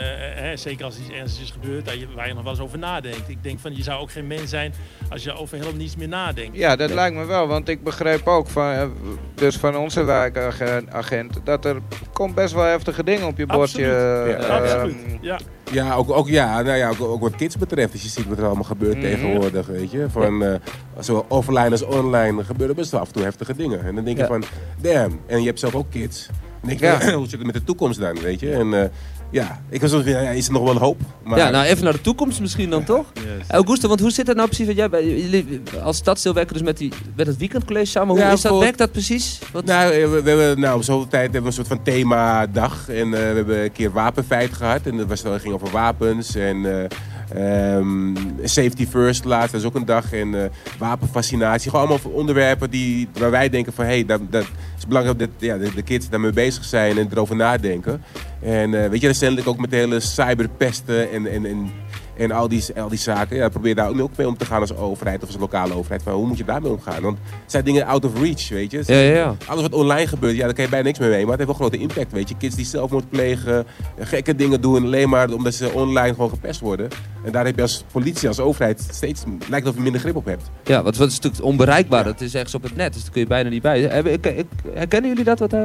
zeker 0.55 0.85
als 0.85 0.95
er 0.95 1.01
iets 1.01 1.11
ernstigs 1.11 1.49
is 1.49 1.57
gebeurd, 1.61 1.85
dat 1.85 1.95
je, 1.95 2.07
waar 2.15 2.29
je 2.29 2.35
nog 2.35 2.43
wel 2.43 2.53
eens 2.53 2.61
over 2.61 2.79
nadenkt. 2.79 3.29
Ik 3.29 3.43
denk 3.43 3.59
van, 3.59 3.77
je 3.77 3.83
zou 3.83 4.01
ook 4.01 4.11
geen 4.11 4.27
mens 4.27 4.51
zijn 4.51 4.73
als 5.11 5.23
je 5.23 5.33
over 5.33 5.57
helemaal 5.57 5.79
niets 5.79 5.97
meer 5.97 6.09
nadenkt. 6.09 6.57
Ja, 6.57 6.77
dat 6.77 6.91
lijkt 6.91 7.17
me 7.17 7.25
wel, 7.25 7.47
want 7.47 7.69
ik 7.69 7.83
begreep 7.83 8.27
ook 8.27 8.49
van, 8.49 8.93
dus 9.35 9.57
van 9.57 9.77
onze 9.77 10.05
wijkagent 10.05 11.41
dat 11.45 11.65
er 11.65 11.77
komt 12.13 12.35
best 12.35 12.55
wel 12.55 12.65
heftige 12.65 13.05
dingen 13.05 13.27
op 13.27 13.39
je 13.39 13.47
bordje. 13.47 13.87
Absoluut. 13.93 14.35
eh, 14.37 14.49
Ja, 14.49 14.59
Absoluut. 14.59 14.97
ehm, 15.07 15.17
Ja. 15.21 15.39
Ja, 15.73 15.95
ook, 15.95 16.11
ook, 16.11 16.29
ja, 16.29 16.63
nou 16.63 16.77
ja 16.77 16.89
ook, 16.89 17.01
ook 17.01 17.21
wat 17.21 17.37
kids 17.37 17.57
betreft. 17.57 17.93
Als 17.93 18.03
je 18.03 18.09
ziet 18.09 18.27
wat 18.29 18.39
er 18.39 18.45
allemaal 18.45 18.65
gebeurt 18.65 18.97
Mhm. 18.97 19.03
tegenwoordig, 19.07 19.67
weet 19.67 19.91
je. 19.91 20.07
Van, 20.11 20.45
eh, 20.45 20.55
zowel 20.99 21.25
offline 21.29 21.71
als 21.71 21.85
online 21.85 22.45
gebeuren 22.45 22.77
best 22.77 22.91
wel 22.91 23.01
af 23.01 23.07
en 23.07 23.13
toe 23.13 23.23
heftige 23.23 23.55
dingen. 23.57 23.85
En 23.85 23.95
dan 23.95 24.05
denk 24.05 24.17
je 24.17 24.23
Ja. 24.23 24.29
van, 24.29 24.45
damn. 24.81 25.21
En 25.27 25.41
je 25.41 25.47
hebt 25.47 25.59
zelf 25.61 25.75
ook 25.75 25.91
kids. 25.91 26.27
Dan 26.61 26.69
denk 26.69 26.81
je, 26.81 26.87
Ja. 26.87 27.13
hoe 27.19 27.29
zit 27.29 27.39
het 27.39 27.45
met 27.47 27.55
de 27.55 27.65
toekomst 27.65 28.01
dan, 28.01 28.21
weet 28.21 28.41
je. 28.41 28.53
En 28.53 28.75
eh, 28.83 28.89
ja, 29.31 29.61
ik 29.69 29.81
was 29.81 29.91
zo 29.91 30.01
van, 30.03 30.11
ja, 30.11 30.19
is 30.19 30.47
er 30.47 30.53
nog 30.53 30.63
wel 30.63 30.77
hoop? 30.79 31.01
Maar, 31.25 31.39
Ja, 31.39 31.51
nou 31.51 31.65
even 31.67 31.85
naar 31.85 31.93
de 31.93 32.01
toekomst 32.01 32.41
misschien 32.41 32.71
dan 32.71 32.85
toch? 32.85 33.05
Yes. 33.15 33.25
Augusto, 33.49 33.89
want 33.89 34.01
hoe 34.01 34.11
zit 34.11 34.27
dat 34.27 34.37
nou 34.37 34.47
precies? 34.49 34.67
Want 34.67 34.79
jij, 34.79 34.89
bij- 34.89 35.07
jullie 35.21 35.61
als 35.83 35.97
stadsdeel 35.97 36.35
werken 36.35 36.53
dus 36.55 36.63
met, 36.63 36.77
die, 36.79 36.93
met 37.17 37.27
het 37.27 37.37
weekendcollege 37.37 37.87
samen. 37.87 38.09
Hoe 38.09 38.19
Ja, 38.19 38.31
is 38.33 38.41
dat, 38.41 38.53
voor- 38.53 38.61
werkt 38.61 38.79
dat 38.79 38.93
precies? 38.93 39.39
Wat, 39.53 39.65
Nou, 39.65 39.93
eh, 39.93 40.11
we, 40.11 40.23
we 40.23 40.31
hebben 40.31 40.61
nou, 40.61 40.83
zoveel 40.83 41.09
tijd 41.09 41.23
hebben 41.23 41.41
we 41.43 41.47
een 41.47 41.53
soort 41.53 41.67
van 41.69 41.83
themadag. 41.83 42.89
En 42.89 43.05
eh, 43.05 43.11
we 43.11 43.17
hebben 43.17 43.63
een 43.63 43.73
keer 43.73 43.93
wapenfeit 43.93 44.53
gehad. 44.53 44.81
En 44.85 44.97
dat 44.97 45.07
was, 45.09 45.23
dat 45.23 45.41
ging 45.41 45.55
over 45.55 45.71
wapens. 45.71 46.35
En 46.35 46.81
eh, 46.83 46.89
ehm, 47.35 48.15
safety 48.45 48.87
first 48.87 49.25
laatst, 49.25 49.55
is 49.55 49.65
ook 49.65 49.75
een 49.75 49.85
dag. 49.85 50.13
En 50.13 50.43
eh, 50.43 50.51
wapenfascinatie. 50.79 51.71
Gewoon 51.71 51.87
allemaal 51.87 52.13
onderwerpen 52.13 52.71
die, 52.71 53.09
waar 53.19 53.31
wij 53.31 53.49
denken 53.49 53.73
van... 53.73 53.85
Hé, 53.85 53.91
hey, 53.91 54.05
dat, 54.05 54.21
dat 54.31 54.45
is 54.79 54.87
belangrijk 54.87 55.19
dat 55.19 55.29
ja, 55.39 55.57
de, 55.57 55.75
de 55.75 55.83
kids 55.83 56.09
daarmee 56.09 56.33
bezig 56.33 56.65
zijn 56.65 56.99
en 56.99 57.09
erover 57.13 57.37
nadenken. 57.37 58.03
En 58.43 58.83
eh, 58.85 58.91
weet 58.91 59.01
je, 59.01 59.07
recentelijk 59.07 59.49
ook 59.49 59.59
met 59.59 59.71
de 59.71 59.77
hele 59.77 60.01
cyberpesten 60.01 61.11
en... 61.11 61.27
en, 61.27 61.47
en 61.47 61.71
en 62.19 62.31
al 62.31 62.49
die, 62.49 62.65
al 62.77 62.89
die 62.89 62.99
zaken, 62.99 63.37
ja, 63.37 63.49
probeer 63.49 63.75
daar 63.75 63.89
ook 64.01 64.17
mee 64.17 64.27
om 64.29 64.37
te 64.37 64.45
gaan 64.45 64.61
als 64.61 64.77
overheid 64.77 65.23
of 65.23 65.29
als 65.29 65.37
lokale 65.39 65.75
overheid. 65.75 66.03
Van, 66.03 66.13
hoe 66.13 66.27
moet 66.27 66.39
je 66.39 66.45
daarmee 66.45 66.71
omgaan? 66.71 67.03
Want 67.03 67.19
het 67.43 67.51
zijn 67.51 67.65
dingen 67.65 67.87
out 67.87 68.05
of 68.05 68.21
reach, 68.21 68.49
weet 68.49 68.71
je. 68.71 68.83
ja, 68.87 68.95
ja, 68.95 69.13
ja. 69.15 69.35
Alles 69.47 69.63
wat 69.63 69.73
online 69.73 70.07
gebeurt, 70.07 70.37
ja, 70.37 70.45
daar 70.45 70.55
kan 70.55 70.65
je 70.65 70.71
bijna 70.71 70.87
niks 70.87 70.99
mee 70.99 71.09
mee. 71.09 71.23
Maar 71.27 71.39
het 71.39 71.47
heeft 71.47 71.59
wel 71.59 71.69
grote 71.69 71.83
impact, 71.85 72.13
weet 72.13 72.29
je. 72.29 72.37
Kids 72.37 72.57
die 72.57 72.65
zelfmoord 72.67 73.09
plegen, 73.09 73.67
gekke 73.99 74.35
dingen 74.35 74.61
doen, 74.61 74.85
alleen 74.85 75.09
maar 75.09 75.31
omdat 75.33 75.55
ze 75.55 75.71
online 75.73 76.15
gewoon 76.15 76.31
gepest 76.31 76.61
worden. 76.61 76.89
En 77.25 77.33
daar 77.33 77.45
heb 77.45 77.57
je 77.57 77.63
als 77.63 77.85
politie, 77.93 78.29
als 78.29 78.41
overheid, 78.41 78.87
steeds, 78.93 79.23
lijkt 79.49 79.55
het 79.67 79.69
of 79.69 79.75
je 79.75 79.81
minder 79.83 80.01
grip 80.01 80.17
op 80.17 80.25
hebt. 80.25 80.51
Ja, 80.65 80.83
want 80.83 80.99
het 80.99 81.09
is 81.11 81.15
natuurlijk 81.21 81.45
onbereikbaar. 81.45 81.99
Ja. 82.07 82.13
Dat 82.13 82.21
is 82.21 82.35
ergens 82.35 82.55
op 82.55 82.63
het 82.63 82.77
net, 82.77 82.93
dus 82.93 83.03
daar 83.03 83.13
kun 83.13 83.21
je 83.21 83.27
bijna 83.27 83.49
niet 83.49 83.63
bij. 83.63 83.81
Ik- 83.83 84.47
Herkennen 84.75 85.11
jullie 85.11 85.25
dat 85.25 85.39
wat 85.39 85.53
eh, 85.53 85.61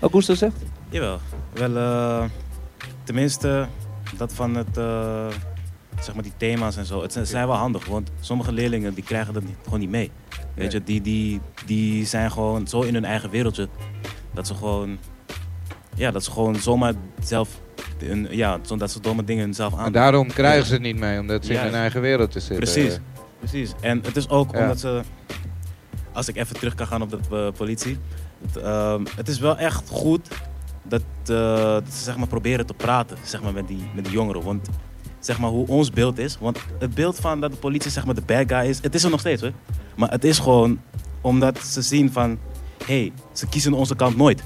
Augusto 0.00 0.34
zegt? 0.34 0.56
Jawel. 0.88 1.18
Wel, 1.52 1.76
eh, 1.76 2.22
tenminste, 3.04 3.66
dat 4.16 4.32
van 4.32 4.54
het, 4.56 4.76
eh, 4.76 5.26
zeg 6.00 6.14
maar 6.14 6.22
die 6.22 6.32
thema's 6.36 6.76
en 6.76 6.84
zo. 6.84 7.02
Het 7.02 7.12
zijn, 7.12 7.26
zijn 7.26 7.46
wel 7.46 7.56
handig, 7.56 7.86
want 7.86 8.10
sommige 8.20 8.52
leerlingen 8.52 8.94
die 8.94 9.04
krijgen 9.04 9.34
dat 9.34 9.42
niet, 9.42 9.56
gewoon 9.64 9.80
niet 9.80 9.90
mee. 9.90 10.10
Weet 10.54 10.72
je, 10.72 10.82
die, 10.82 11.00
die, 11.00 11.40
die 11.66 12.06
zijn 12.06 12.30
gewoon 12.30 12.66
zo 12.66 12.80
in 12.80 12.94
hun 12.94 13.04
eigen 13.04 13.30
wereldje 13.30 13.68
dat 14.34 14.46
ze 14.46 14.54
gewoon, 14.54 14.98
ja, 15.94 16.10
dat 16.10 16.24
ze 16.24 16.30
gewoon 16.30 16.56
zomaar 16.56 16.94
zelf, 17.24 17.60
hun, 17.98 18.28
ja, 18.30 18.58
zo- 18.62 18.76
dat 18.76 18.90
ze 18.90 19.00
domme 19.00 19.24
dingen 19.24 19.54
zelf 19.54 19.74
aan. 19.74 19.86
En 19.86 19.92
daarom 19.92 20.26
krijgen 20.26 20.66
ze 20.66 20.72
het 20.72 20.82
niet 20.82 20.98
mee, 20.98 21.20
omdat 21.20 21.44
ze 21.44 21.48
in 21.50 21.54
Juist. 21.56 21.70
hun 21.72 21.80
eigen 21.80 22.00
wereld 22.00 22.30
te 22.30 22.40
zitten. 22.40 22.56
Precies, 22.72 22.98
precies. 23.38 23.72
En 23.80 24.00
het 24.04 24.16
is 24.16 24.28
ook 24.28 24.56
omdat 24.56 24.80
ze, 24.80 25.00
als 26.12 26.28
ik 26.28 26.36
even 26.36 26.56
terug 26.56 26.74
kan 26.74 26.86
gaan 26.86 27.02
op 27.02 27.10
de 27.10 27.18
eh, 27.30 27.52
politie, 27.56 27.98
het, 28.46 28.56
ehm, 28.56 29.04
het 29.16 29.28
is 29.28 29.38
wel 29.38 29.56
echt 29.58 29.88
goed 29.88 30.28
dat, 30.82 31.02
eh, 31.26 31.36
dat 31.62 31.82
ze 31.92 32.02
zeg 32.02 32.16
maar, 32.16 32.26
proberen 32.28 32.66
te 32.66 32.74
praten 32.74 33.16
zeg 33.22 33.42
maar, 33.42 33.52
met, 33.52 33.68
die, 33.68 33.90
met 33.94 34.04
die 34.04 34.12
jongeren. 34.12 34.42
Want 34.42 34.68
zeg 35.20 35.38
maar, 35.38 35.50
hoe 35.50 35.66
ons 35.66 35.90
beeld 35.90 36.18
is, 36.18 36.36
want 36.40 36.58
het 36.78 36.94
beeld 36.94 37.18
van 37.20 37.40
dat 37.40 37.50
de 37.50 37.56
politie 37.56 37.90
zeg 37.90 38.04
maar, 38.04 38.14
de 38.14 38.22
bad 38.26 38.44
guy 38.46 38.68
is, 38.68 38.78
het 38.82 38.94
is 38.94 39.04
er 39.04 39.10
nog 39.10 39.20
steeds 39.20 39.42
hoor. 39.42 39.52
Maar 39.96 40.10
het 40.10 40.24
is 40.24 40.38
gewoon 40.38 40.78
Omdat 41.20 41.58
ze 41.64 41.82
zien 41.82 42.12
van, 42.12 42.38
hé, 42.86 43.00
hey, 43.00 43.12
ze 43.32 43.46
kiezen 43.46 43.72
onze 43.72 43.96
kant 43.96 44.16
nooit. 44.16 44.42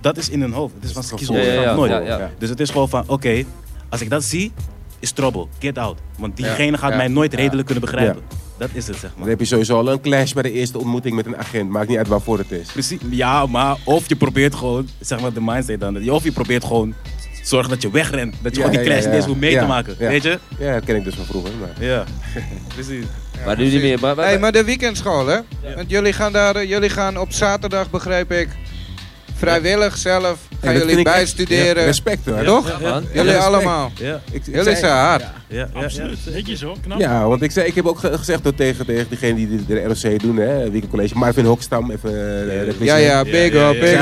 Dat 0.00 0.16
is 0.16 0.28
in 0.28 0.40
hun 0.40 0.52
hoofd. 0.52 0.74
Het 0.74 0.84
is 0.84 0.92
van, 0.92 1.02
ze 1.02 1.14
kiezen 1.14 1.34
onze 1.34 1.62
kant 1.64 1.76
nooit. 1.76 2.38
Dus 2.38 2.48
het 2.48 2.60
is 2.60 2.70
gewoon 2.70 2.88
van, 2.88 3.04
oké, 3.06 3.44
als 3.88 4.00
ik 4.00 4.10
dat 4.10 4.24
zie, 4.24 4.52
is 4.98 5.10
trouble. 5.10 5.46
Get 5.58 5.78
out. 5.78 5.98
Want 6.18 6.36
diegene 6.36 6.78
gaat 6.78 6.96
mij 6.96 7.08
nooit 7.08 7.34
redelijk 7.34 7.66
kunnen 7.66 7.84
begrijpen. 7.84 8.22
Dat 8.58 8.68
is 8.72 8.86
het, 8.86 8.96
zeg 8.96 9.10
Dan 9.10 9.20
maar. 9.20 9.28
heb 9.28 9.38
je 9.38 9.44
sowieso 9.44 9.78
al 9.78 9.92
een 9.92 10.00
clash 10.00 10.32
bij 10.32 10.42
de 10.42 10.52
eerste 10.52 10.78
ontmoeting 10.78 11.14
met 11.14 11.26
een 11.26 11.36
agent. 11.36 11.70
Maakt 11.70 11.88
niet 11.88 11.98
uit 11.98 12.08
waarvoor 12.08 12.38
het 12.38 12.50
is. 12.50 12.72
Precies. 12.72 13.00
Ja, 13.10 13.46
maar 13.46 13.76
of 13.84 14.08
je 14.08 14.16
probeert 14.16 14.54
gewoon, 14.54 14.88
zeg 15.00 15.20
maar 15.20 15.32
de 15.32 15.40
mindset 15.40 15.80
dan. 15.80 16.10
Of 16.10 16.24
je 16.24 16.32
probeert 16.32 16.64
gewoon 16.64 16.94
zorgen 17.48 17.70
dat 17.70 17.82
je 17.82 17.90
wegrent. 17.90 18.34
Dat 18.42 18.54
je 18.56 18.60
Ja, 18.60 18.66
gewoon 18.66 18.82
die 18.82 18.90
ja, 18.90 18.94
clash 18.94 19.04
ja, 19.04 19.06
niet 19.06 19.14
eens 19.14 19.24
ja. 19.24 19.28
hoeft 19.30 19.40
mee 19.40 19.50
Ja, 19.50 19.60
te 19.60 19.66
maken. 19.66 19.94
ja. 19.98 20.08
Weet 20.08 20.22
je? 20.22 20.38
Ja, 20.58 20.72
dat 20.72 20.84
ken 20.84 20.96
ik 20.96 21.04
dus 21.04 21.14
van 21.14 21.24
vroeger. 21.24 21.50
Maar... 21.60 21.84
Ja. 21.86 22.04
Precies. 22.74 23.04
maar 23.44 23.56
nu 23.56 23.64
niet 23.68 23.82
meer. 23.82 24.00
Maar, 24.00 24.16
maar- 24.16 24.24
Hey, 24.26 24.38
maar 24.38 24.52
de 24.52 24.64
weekendschool, 24.64 25.26
hè? 25.26 25.38
Want 25.74 25.90
jullie 25.90 26.12
gaan 26.12 26.32
daar, 26.32 26.64
jullie 26.64 26.90
gaan 26.90 27.18
op 27.18 27.32
zaterdag, 27.32 27.90
begrijp 27.90 28.32
ik, 28.32 28.48
vrijwillig 29.34 29.96
zelf, 29.96 30.38
gaan 30.60 30.72
jullie 30.72 30.88
vind 30.88 30.98
ik 31.00 31.06
echt- 31.06 31.16
bijstuderen. 31.16 31.82
ja, 31.82 31.86
respect 31.88 32.26
hoor. 32.26 32.42
Toch? 32.44 32.68
Ja, 32.80 32.88
man. 32.90 33.04
Jullie 33.12 33.22
respect. 33.32 33.44
allemaal. 33.44 33.90
Ja. 34.00 34.20
Ik, 34.30 34.34
ik 34.34 34.46
Jullie 34.46 34.62
zei- 34.62 34.76
zijn 34.76 34.92
hard. 34.92 35.24
Ja. 35.48 35.68
Absoluut. 35.72 36.18
Netjes 36.32 36.62
hoor, 36.62 36.76
knap. 36.82 36.98
Ja, 37.00 37.26
want 37.28 37.42
ik, 37.42 37.50
zei, 37.50 37.66
ik 37.66 37.74
heb 37.74 37.86
ook 37.86 37.98
ge- 37.98 38.18
gezegd 38.18 38.44
dat 38.44 38.56
tegen, 38.56 38.86
tegen 38.86 39.06
diegene 39.08 39.34
die 39.34 39.64
de, 39.66 39.82
ROC 39.84 40.20
doen, 40.20 40.36
hè, 40.36 40.70
Weekend 40.70 40.88
College, 40.90 41.14
Marvin 41.18 41.44
Hokstam, 41.44 41.90
even 41.90 42.10
eh, 42.10 42.80
Ja, 42.80 42.96
ja, 42.96 43.22
big 43.24 43.52
Ja, 43.52 43.60
ja, 43.60 43.70
up, 43.70 43.80
big 43.80 43.92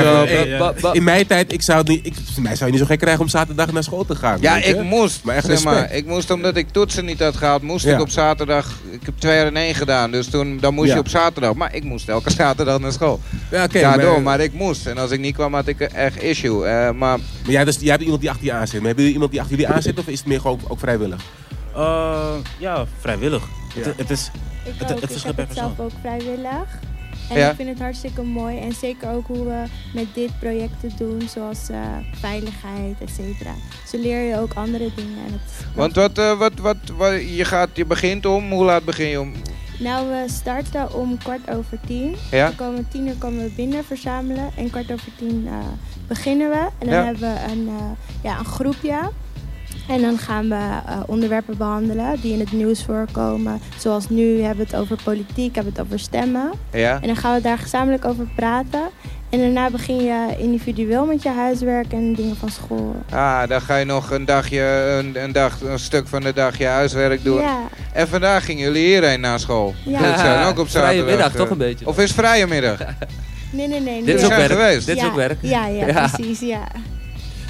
ja. 0.47 0.69
up. 0.83 0.89
In 0.95 1.03
mijn 1.03 1.27
tijd, 1.27 1.53
ik 1.53 1.61
zou 1.61 1.77
het 1.79 1.87
niet, 1.87 2.05
ik, 2.05 2.13
voor 2.33 2.43
mij 2.43 2.55
zou 2.55 2.65
je 2.65 2.71
niet 2.71 2.81
zo 2.81 2.87
gek 2.87 2.99
krijgen 2.99 3.21
om 3.21 3.27
zaterdag 3.29 3.71
naar 3.71 3.83
school 3.83 4.05
te 4.05 4.15
gaan. 4.15 4.37
Ja, 4.41 4.55
je? 4.55 4.63
ik 4.63 4.81
moest. 4.83 5.23
Maar 5.23 5.35
echt 5.35 5.45
zeg 5.45 5.63
maar, 5.63 5.91
ik 5.93 6.05
moest 6.05 6.31
omdat 6.31 6.55
ik 6.57 6.69
toetsen 6.71 7.05
niet 7.05 7.19
had 7.19 7.35
gehad, 7.37 7.61
moest 7.61 7.85
Ja. 7.85 7.93
ik 7.93 8.01
op 8.01 8.09
zaterdag. 8.09 8.71
Ik 8.91 8.99
heb 9.05 9.13
twee 9.19 9.35
jaar 9.35 9.45
in 9.47 9.57
één 9.57 9.75
gedaan, 9.75 10.11
dus 10.11 10.27
toen 10.27 10.57
dan 10.59 10.73
moest 10.73 10.87
Ja. 10.87 10.93
je 10.93 10.99
op 10.99 11.07
zaterdag. 11.09 11.53
Maar 11.53 11.75
ik 11.75 11.83
moest 11.83 12.09
elke 12.09 12.31
zaterdag 12.41 12.79
naar 12.79 12.91
school. 12.91 13.19
Ja, 13.51 13.63
oké, 13.63 13.79
Daardoor, 13.79 14.11
maar, 14.11 14.21
maar 14.21 14.39
ik 14.39 14.53
moest. 14.53 14.85
En 14.87 14.97
als 14.97 15.11
ik 15.11 15.19
niet 15.19 15.33
kwam, 15.35 15.53
had 15.53 15.67
ik 15.67 15.79
echt 15.79 16.23
issue. 16.23 16.54
Eh, 16.63 16.71
maar 16.91 17.17
maar 17.19 17.19
jij, 17.51 17.63
dus, 17.65 17.77
jij 17.79 17.89
hebt 17.89 18.01
iemand 18.03 18.21
die 18.21 18.29
achter 18.29 18.45
je 18.45 18.51
aanzet. 18.53 18.73
Maar 18.73 18.85
hebben 18.85 18.97
jullie 19.03 19.13
iemand 19.13 19.31
die 19.31 19.41
achter 19.41 19.57
jullie 19.57 19.73
aanzet 19.73 19.99
of 19.99 20.07
is 20.07 20.19
het 20.19 20.27
meer 20.27 20.41
gewoon 20.41 20.59
ook 20.67 20.79
vrijwillig? 20.79 21.21
Eh, 21.75 22.33
ja, 22.59 22.85
vrijwillig. 22.99 23.43
Ja. 23.75 23.81
Het, 23.83 23.97
het 23.97 24.09
is, 24.09 24.31
Ik 24.65 24.71
Het- 24.77 24.91
ook. 24.91 25.01
het 25.01 25.15
ik 25.15 25.23
heb 25.23 25.37
het 25.37 25.53
zelf 25.53 25.79
ook 25.79 25.91
vrijwillig. 26.01 26.79
En 27.29 27.37
Ja. 27.39 27.49
ik 27.49 27.55
vind 27.55 27.69
het 27.69 27.79
hartstikke 27.79 28.21
mooi. 28.21 28.57
En 28.59 28.71
zeker 28.73 29.09
ook 29.09 29.27
hoe 29.27 29.45
we 29.45 29.63
met 29.93 30.05
dit 30.13 30.39
projecten 30.39 30.91
doen, 30.97 31.21
zoals 31.29 31.69
eh, 31.69 31.77
veiligheid, 32.19 32.95
et 32.99 33.09
cetera. 33.15 33.53
Zo 33.91 33.97
leer 33.97 34.21
je 34.29 34.39
ook 34.39 34.53
andere 34.53 34.89
dingen. 34.95 35.17
En 35.27 35.31
het, 35.31 35.65
want 35.75 35.95
wat, 35.95 36.17
eh, 36.17 36.37
wat, 36.37 36.51
wat, 36.59 36.77
wat, 36.97 37.11
je, 37.35 37.45
gaat, 37.45 37.69
je 37.73 37.85
begint 37.85 38.25
om, 38.25 38.51
hoe 38.51 38.65
laat 38.65 38.83
begin 38.85 39.07
je 39.07 39.19
om? 39.21 39.31
Nou, 39.79 40.07
we 40.07 40.23
starten 40.27 40.93
om 40.93 41.17
kwart 41.17 41.49
over 41.49 41.77
tien. 41.87 42.15
Ja? 42.31 42.49
We 42.49 42.55
komen 42.55 42.87
tien 42.91 43.07
uur 43.07 43.15
komen 43.17 43.43
we 43.43 43.51
binnen 43.55 43.85
verzamelen. 43.85 44.49
En 44.55 44.69
kwart 44.69 44.91
over 44.91 45.11
tien 45.17 45.47
eh, 45.47 45.53
beginnen 46.07 46.49
we. 46.49 46.55
En 46.77 46.87
dan 46.87 46.95
Ja. 46.95 47.03
hebben 47.03 47.21
we 47.33 47.51
een, 47.51 47.67
eh, 47.67 48.21
ja, 48.23 48.39
een 48.39 48.45
groepje. 48.45 48.99
En 49.87 50.01
dan 50.01 50.17
gaan 50.17 50.49
we 50.49 50.55
eh, 50.55 50.99
onderwerpen 51.05 51.57
behandelen 51.57 52.21
die 52.21 52.33
in 52.33 52.39
het 52.39 52.51
nieuws 52.51 52.83
voorkomen. 52.83 53.59
Zoals 53.77 54.09
nu 54.09 54.41
hebben 54.41 54.65
we 54.65 54.71
het 54.71 54.81
over 54.81 54.97
politiek, 55.03 55.55
hebben 55.55 55.73
we 55.73 55.79
het 55.79 55.87
over 55.87 55.99
stemmen. 55.99 56.51
Ja? 56.71 56.93
En 57.01 57.07
dan 57.07 57.15
gaan 57.15 57.35
we 57.35 57.41
daar 57.41 57.57
gezamenlijk 57.57 58.05
over 58.05 58.27
praten. 58.35 58.81
En 59.29 59.39
daarna 59.39 59.69
begin 59.69 60.03
je 60.03 60.35
individueel 60.37 61.05
met 61.05 61.23
je 61.23 61.29
huiswerk 61.29 61.91
en 61.93 62.13
dingen 62.13 62.35
van 62.35 62.49
school. 62.49 62.95
Ah, 63.11 63.47
dan 63.47 63.61
ga 63.61 63.75
je 63.75 63.85
nog 63.85 64.11
een 64.11 64.25
dagje, 64.25 64.61
een, 64.99 65.23
een, 65.23 65.31
dag, 65.31 65.61
een 65.61 65.79
stuk 65.79 66.07
van 66.07 66.21
de 66.21 66.33
dag 66.33 66.57
je 66.57 66.65
huiswerk 66.65 67.23
doen. 67.23 67.41
Ja, 67.41 67.59
En 67.93 68.07
vandaag 68.07 68.45
gingen 68.45 68.63
jullie 68.63 68.85
hierheen 68.85 69.19
naar 69.19 69.39
school. 69.39 69.73
Ja. 69.83 70.01
Dat 70.01 70.19
zijn 70.19 70.45
ook 70.45 70.59
op 70.59 70.67
zaterdag. 70.67 70.89
Vrije 70.89 71.03
middag, 71.03 71.31
eh. 71.33 71.39
toch 71.39 71.49
een 71.49 71.57
beetje? 71.57 71.87
Of 71.87 71.99
is 71.99 72.11
vrije 72.11 72.47
middag? 72.47 72.79
nee, 73.55 73.67
nee, 73.67 73.79
nee. 73.81 74.03
Dit 74.03 74.17
is 74.19 74.23
ook 74.23 74.29
werk. 74.29 74.51
geweest. 74.51 74.85
Dit 74.85 74.95
is 74.95 75.01
ja, 75.01 75.07
ook 75.07 75.15
werk. 75.15 75.37
Ja, 75.41 75.67
ja, 75.67 75.87
Ja. 75.93 76.07
precies, 76.11 76.39
ja. 76.39 76.67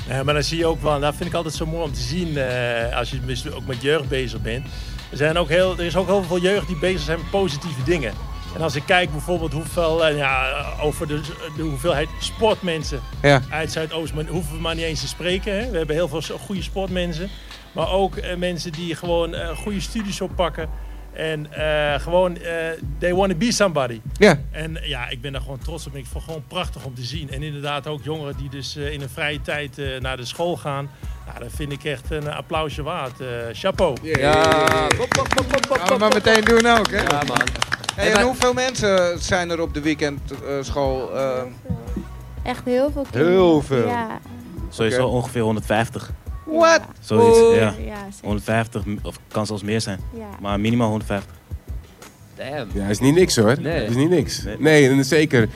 Ja, 0.09 0.24
maar 0.24 0.33
dan 0.33 0.43
zie 0.43 0.57
je 0.57 0.65
ook 0.65 0.81
wel, 0.81 1.00
dat 1.00 1.15
vind 1.15 1.29
ik 1.29 1.35
altijd 1.35 1.53
zo 1.55 1.65
mooi 1.65 1.83
om 1.83 1.93
te 1.93 2.00
zien 2.01 2.38
eh, 2.38 2.97
als 2.97 3.09
je 3.09 3.17
mis- 3.25 3.51
ook 3.51 3.65
met 3.65 3.81
jeugd 3.81 4.07
bezig 4.07 4.41
bent. 4.41 4.65
Er, 5.12 5.17
zijn 5.17 5.38
ook 5.38 5.50
heel, 5.50 5.77
er 5.77 5.85
is 5.85 5.95
ook 5.95 6.07
heel 6.07 6.24
veel 6.24 6.39
jeugd 6.41 6.67
die 6.67 6.77
bezig 6.79 7.01
zijn 7.01 7.18
met 7.18 7.29
positieve 7.29 7.83
dingen. 7.83 8.13
En 8.55 8.61
als 8.61 8.75
ik 8.75 8.83
kijk 8.85 9.11
bijvoorbeeld 9.11 9.53
hoeveel, 9.53 10.05
eh, 10.05 10.18
ja, 10.18 10.63
over 10.81 11.07
de, 11.07 11.22
de 11.57 11.61
hoeveelheid 11.63 12.07
sportmensen 12.20 13.00
Ja. 13.22 13.41
uit 13.50 13.72
Zuidoost, 13.72 14.13
maar 14.13 14.25
hoeven 14.25 14.55
we 14.55 14.61
maar 14.61 14.75
niet 14.75 14.83
eens 14.83 15.01
te 15.01 15.07
spreken. 15.07 15.53
Hè. 15.59 15.70
We 15.72 15.77
hebben 15.77 15.96
heel 15.96 16.07
veel 16.07 16.37
goede 16.37 16.61
sportmensen. 16.61 17.29
Maar 17.72 17.89
ook 17.91 18.15
eh, 18.15 18.35
mensen 18.35 18.72
die 18.72 18.96
gewoon 18.96 19.35
goede 19.55 19.79
studies 19.81 20.22
oppakken. 20.22 20.70
En 21.15 21.53
eh, 21.53 21.99
gewoon, 21.99 22.37
eh, 22.37 22.53
they 22.97 23.13
want 23.13 23.31
to 23.31 23.37
be 23.37 23.51
somebody. 23.51 24.01
Ja. 24.17 24.39
En 24.51 24.77
ja, 24.83 25.09
ik 25.09 25.21
ben 25.21 25.31
daar 25.31 25.41
gewoon 25.41 25.57
trots 25.59 25.87
op. 25.87 25.95
Ik 25.95 26.01
vind 26.03 26.13
het 26.13 26.23
gewoon 26.23 26.43
prachtig 26.47 26.85
om 26.85 26.93
te 26.95 27.03
zien. 27.03 27.29
En 27.31 27.43
inderdaad 27.43 27.87
ook 27.87 28.03
jongeren 28.03 28.37
die 28.37 28.49
dus 28.49 28.75
eh, 28.75 28.91
in 28.93 28.99
hun 28.99 29.09
vrije 29.09 29.41
tijd 29.41 29.77
eh, 29.77 29.99
naar 29.99 30.17
de 30.17 30.25
school 30.25 30.57
gaan. 30.57 30.89
Nou, 31.27 31.39
dat 31.39 31.49
vind 31.55 31.71
ik 31.71 31.83
echt 31.83 32.11
een 32.11 32.31
applausje 32.31 32.83
waard. 32.83 33.19
Eh, 33.19 33.27
chapeau. 33.53 33.95
Ja, 34.01 34.33
Gaan 35.69 35.87
we 35.87 35.95
maar 35.97 36.13
meteen 36.13 36.43
doen 36.43 36.65
ook, 36.65 36.89
hè? 36.91 37.01
ja 37.01 37.21
man. 37.27 37.41
Hey, 37.95 38.13
en 38.13 38.21
hoeveel 38.21 38.53
mensen 38.53 39.19
zijn 39.19 39.49
er 39.49 39.61
op 39.61 39.73
de 39.73 39.81
weekendschool? 39.81 41.17
eh 41.17 41.41
Echt 42.43 42.65
heel 42.65 42.91
veel 42.91 43.05
kinderen. 43.11 43.31
Heel 43.33 43.61
veel. 43.61 43.87
Ja. 43.87 44.19
sowieso 44.69 45.03
Oké. 45.05 45.15
ongeveer 45.15 45.41
150. 45.41 46.11
What? 46.46 46.81
Zoiets, 47.00 47.38
Oh. 47.40 47.55
ja. 47.55 47.62
Ja, 47.62 47.72
zeker. 48.12 48.24
150 48.24 48.84
of 49.03 49.20
kan 49.27 49.46
zelfs 49.46 49.64
meer 49.64 49.81
zijn. 49.81 50.00
Ja. 50.18 50.25
Maar 50.42 50.60
minimaal 50.60 50.88
150. 50.90 51.34
Damn. 52.38 52.70
Ja, 52.74 52.88
is 52.88 53.00
niet 53.00 53.16
niks 53.16 53.36
hoor. 53.36 53.55
Nee. 53.62 53.86
is 53.86 53.96
niet 53.96 54.10
niks. 54.10 54.44
Nee. 54.60 55.03
Zeker. 55.03 55.50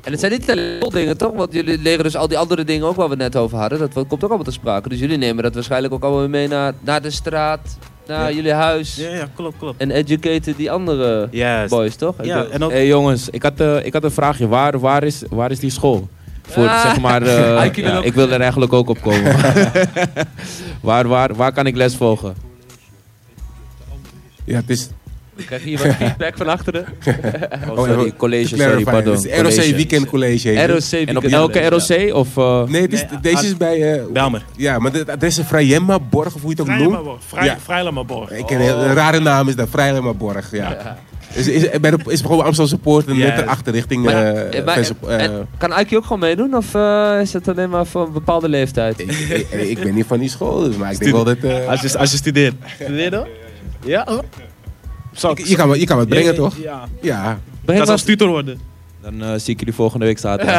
En 0.00 0.10
het 0.10 0.20
zijn 0.20 0.32
niet 0.32 0.50
alleen 0.50 0.80
dingen, 0.92 1.16
toch? 1.16 1.32
Want 1.34 1.52
jullie 1.52 1.78
leren 1.78 2.04
dus 2.04 2.16
al 2.16 2.28
die 2.28 2.38
andere 2.38 2.64
dingen 2.64 2.86
ook 2.86 2.96
waar 2.96 3.08
we 3.08 3.16
net 3.16 3.36
over 3.36 3.58
hadden. 3.58 3.78
Dat 3.78 3.92
komt 3.92 4.14
ook 4.14 4.22
allemaal 4.22 4.44
te 4.44 4.50
sprake. 4.50 4.88
Dus 4.88 4.98
jullie 4.98 5.16
nemen 5.16 5.42
dat 5.42 5.54
waarschijnlijk 5.54 5.94
ook 5.94 6.02
allemaal 6.02 6.28
mee 6.28 6.48
naar, 6.48 6.72
naar 6.80 7.02
de 7.02 7.10
straat, 7.10 7.78
naar 8.06 8.28
Ja. 8.30 8.36
jullie 8.36 8.52
huis. 8.52 8.96
Ja, 8.96 9.08
ja, 9.14 9.28
klopt, 9.34 9.58
klopt. 9.58 9.80
En 9.80 9.90
educaten 9.90 10.56
die 10.56 10.70
andere 10.70 11.28
boys, 11.68 11.96
toch? 11.96 12.14
Ja, 12.22 12.44
en 12.44 12.62
ook... 12.64 12.70
Hé 12.70 12.78
jongens, 12.78 13.28
ik 13.28 13.42
had, 13.42 13.60
eh, 13.60 13.84
ik 13.84 13.92
had 13.92 14.04
een 14.04 14.10
vraagje. 14.10 14.48
Waar, 14.48 14.78
waar, 14.78 15.02
is, 15.04 15.22
waar 15.30 15.50
is 15.50 15.58
die 15.58 15.70
school? 15.70 16.08
Voor, 16.50 16.68
Ah. 16.68 16.82
zeg 16.82 17.00
maar, 17.00 17.22
eh, 17.26 17.72
ja, 17.74 17.96
ook- 17.96 18.04
ik 18.04 18.14
wil 18.14 18.30
er 18.30 18.40
eigenlijk 18.40 18.72
ook 18.72 18.88
op 18.88 19.00
komen. 19.02 19.36
waar, 20.80 21.08
waar, 21.08 21.34
waar 21.34 21.52
kan 21.52 21.66
ik 21.66 21.76
les 21.76 21.96
volgen? 21.96 22.34
Ja, 24.44 24.56
het 24.56 24.70
is. 24.70 24.88
Ik 25.36 25.46
krijg 25.46 25.62
hier 25.62 25.78
wat 25.78 25.94
feedback 25.94 26.36
van 26.36 26.48
achteren. 26.48 26.84
Oh, 27.70 27.84
sorry, 27.84 28.12
college, 28.16 28.56
sorry, 28.56 28.82
pardon. 28.82 29.14
Het 29.14 29.24
is 29.24 29.30
ROC 29.40 29.42
College. 29.42 29.74
Weekend 29.74 30.06
College. 30.06 30.66
ROC 30.66 30.82
En 31.08 31.16
op 31.16 31.22
weekend 31.22 31.32
elke 31.32 31.68
ROC? 31.68 32.14
Of, 32.14 32.36
eh, 32.36 32.62
Nee, 32.62 32.88
is, 32.88 33.04
Nee, 33.10 33.20
deze 33.20 33.46
is 33.46 33.56
bij. 33.56 33.94
eh, 33.98 34.02
Belmer. 34.12 34.44
ja, 34.56 34.78
maar 34.78 34.92
het 34.92 35.08
adres 35.10 35.38
is 35.38 35.46
Vrijemma-borg, 35.46 36.34
of 36.34 36.40
hoe 36.42 36.50
je 36.56 36.60
het 36.60 36.60
ook 36.60 36.66
noemt. 36.66 36.80
Vrijlemaborg. 36.80 37.22
Vrij, 37.26 37.44
Ja. 37.44 37.56
Vrijlemaborg. 37.64 38.30
Ik 38.30 38.46
ken 38.46 38.60
een, 38.60 38.78
een 38.88 38.94
rare 38.94 39.20
naam 39.20 39.48
is 39.48 39.56
dat, 39.56 39.68
Vrijemma-borg. 39.70 40.50
Ja. 40.52 40.98
Is, 41.34 41.48
is, 41.48 41.80
bij 41.80 41.90
de, 41.90 41.98
is 42.06 42.20
gewoon 42.20 42.44
Amstel 42.44 42.66
Support 42.66 43.06
en 43.06 43.18
net 43.18 43.38
erachter 43.38 43.72
richting. 43.72 44.04
Maar- 44.04 44.14
eh, 44.34 44.58
eh, 44.58 44.64
maar- 44.64 44.78
eh, 45.06 45.24
En 45.24 45.48
kan 45.58 45.78
Ike 45.80 45.96
ook 45.96 46.02
gewoon 46.02 46.18
meedoen? 46.18 46.54
Of 46.56 46.74
eh, 46.74 47.18
is 47.20 47.32
het 47.32 47.48
alleen 47.48 47.70
maar 47.70 47.86
voor 47.86 48.06
een 48.06 48.12
bepaalde 48.12 48.48
leeftijd? 48.48 49.00
ik, 49.00 49.10
ik, 49.10 49.50
ik 49.52 49.80
ben 49.82 49.94
niet 49.94 50.06
van 50.06 50.18
die 50.18 50.28
school, 50.28 50.60
dus, 50.62 50.76
maar 50.76 50.92
ik 50.92 50.98
denk 50.98 51.12
wel 51.12 51.24
dat. 51.24 51.36
eh, 51.36 51.68
Als 51.68 51.80
je, 51.80 51.98
als 51.98 52.10
je 52.10 52.16
studeert. 52.16 52.54
Studeer 52.82 53.10
dan? 53.10 53.26
Ja. 53.84 54.08
Zou 55.12 55.34
je, 55.42 55.48
je 55.48 55.56
kan, 55.56 55.68
wat- 55.68 55.80
je 55.80 55.86
kan 55.86 55.96
wat 55.96 56.08
brengen, 56.08 56.34
toch? 56.34 56.56
Ja. 56.62 56.84
Ja. 57.00 57.38
Zelfs 57.66 57.86
wat- 57.90 58.04
tutor 58.04 58.28
worden. 58.28 58.60
Dan 59.02 59.22
eh, 59.22 59.28
zie 59.36 59.52
ik 59.54 59.58
jullie 59.58 59.74
volgende 59.74 60.04
week 60.06 60.18
zaterdag. 60.18 60.56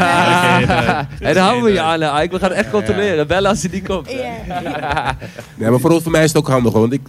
En 1.19 1.34
dan 1.34 1.43
houden 1.43 1.63
we 1.63 1.71
je 1.71 1.82
aan, 1.82 2.21
Ike. 2.23 2.34
We 2.34 2.39
gaan 2.39 2.49
het 2.49 2.58
echt 2.60 2.69
controleren. 2.69 3.27
Bellen 3.27 3.49
als 3.49 3.62
hij 3.62 3.71
niet 3.73 3.88
komt. 3.88 4.12
Ja. 4.12 5.17
Nee, 5.56 5.69
maar 5.69 5.80
voor, 5.80 6.01
voor 6.01 6.12
mij 6.12 6.23
is 6.23 6.27
het 6.34 6.38
ook 6.38 6.47
handig, 6.47 6.71
hoor, 6.71 6.82
want 6.82 6.93
ik, 6.93 7.01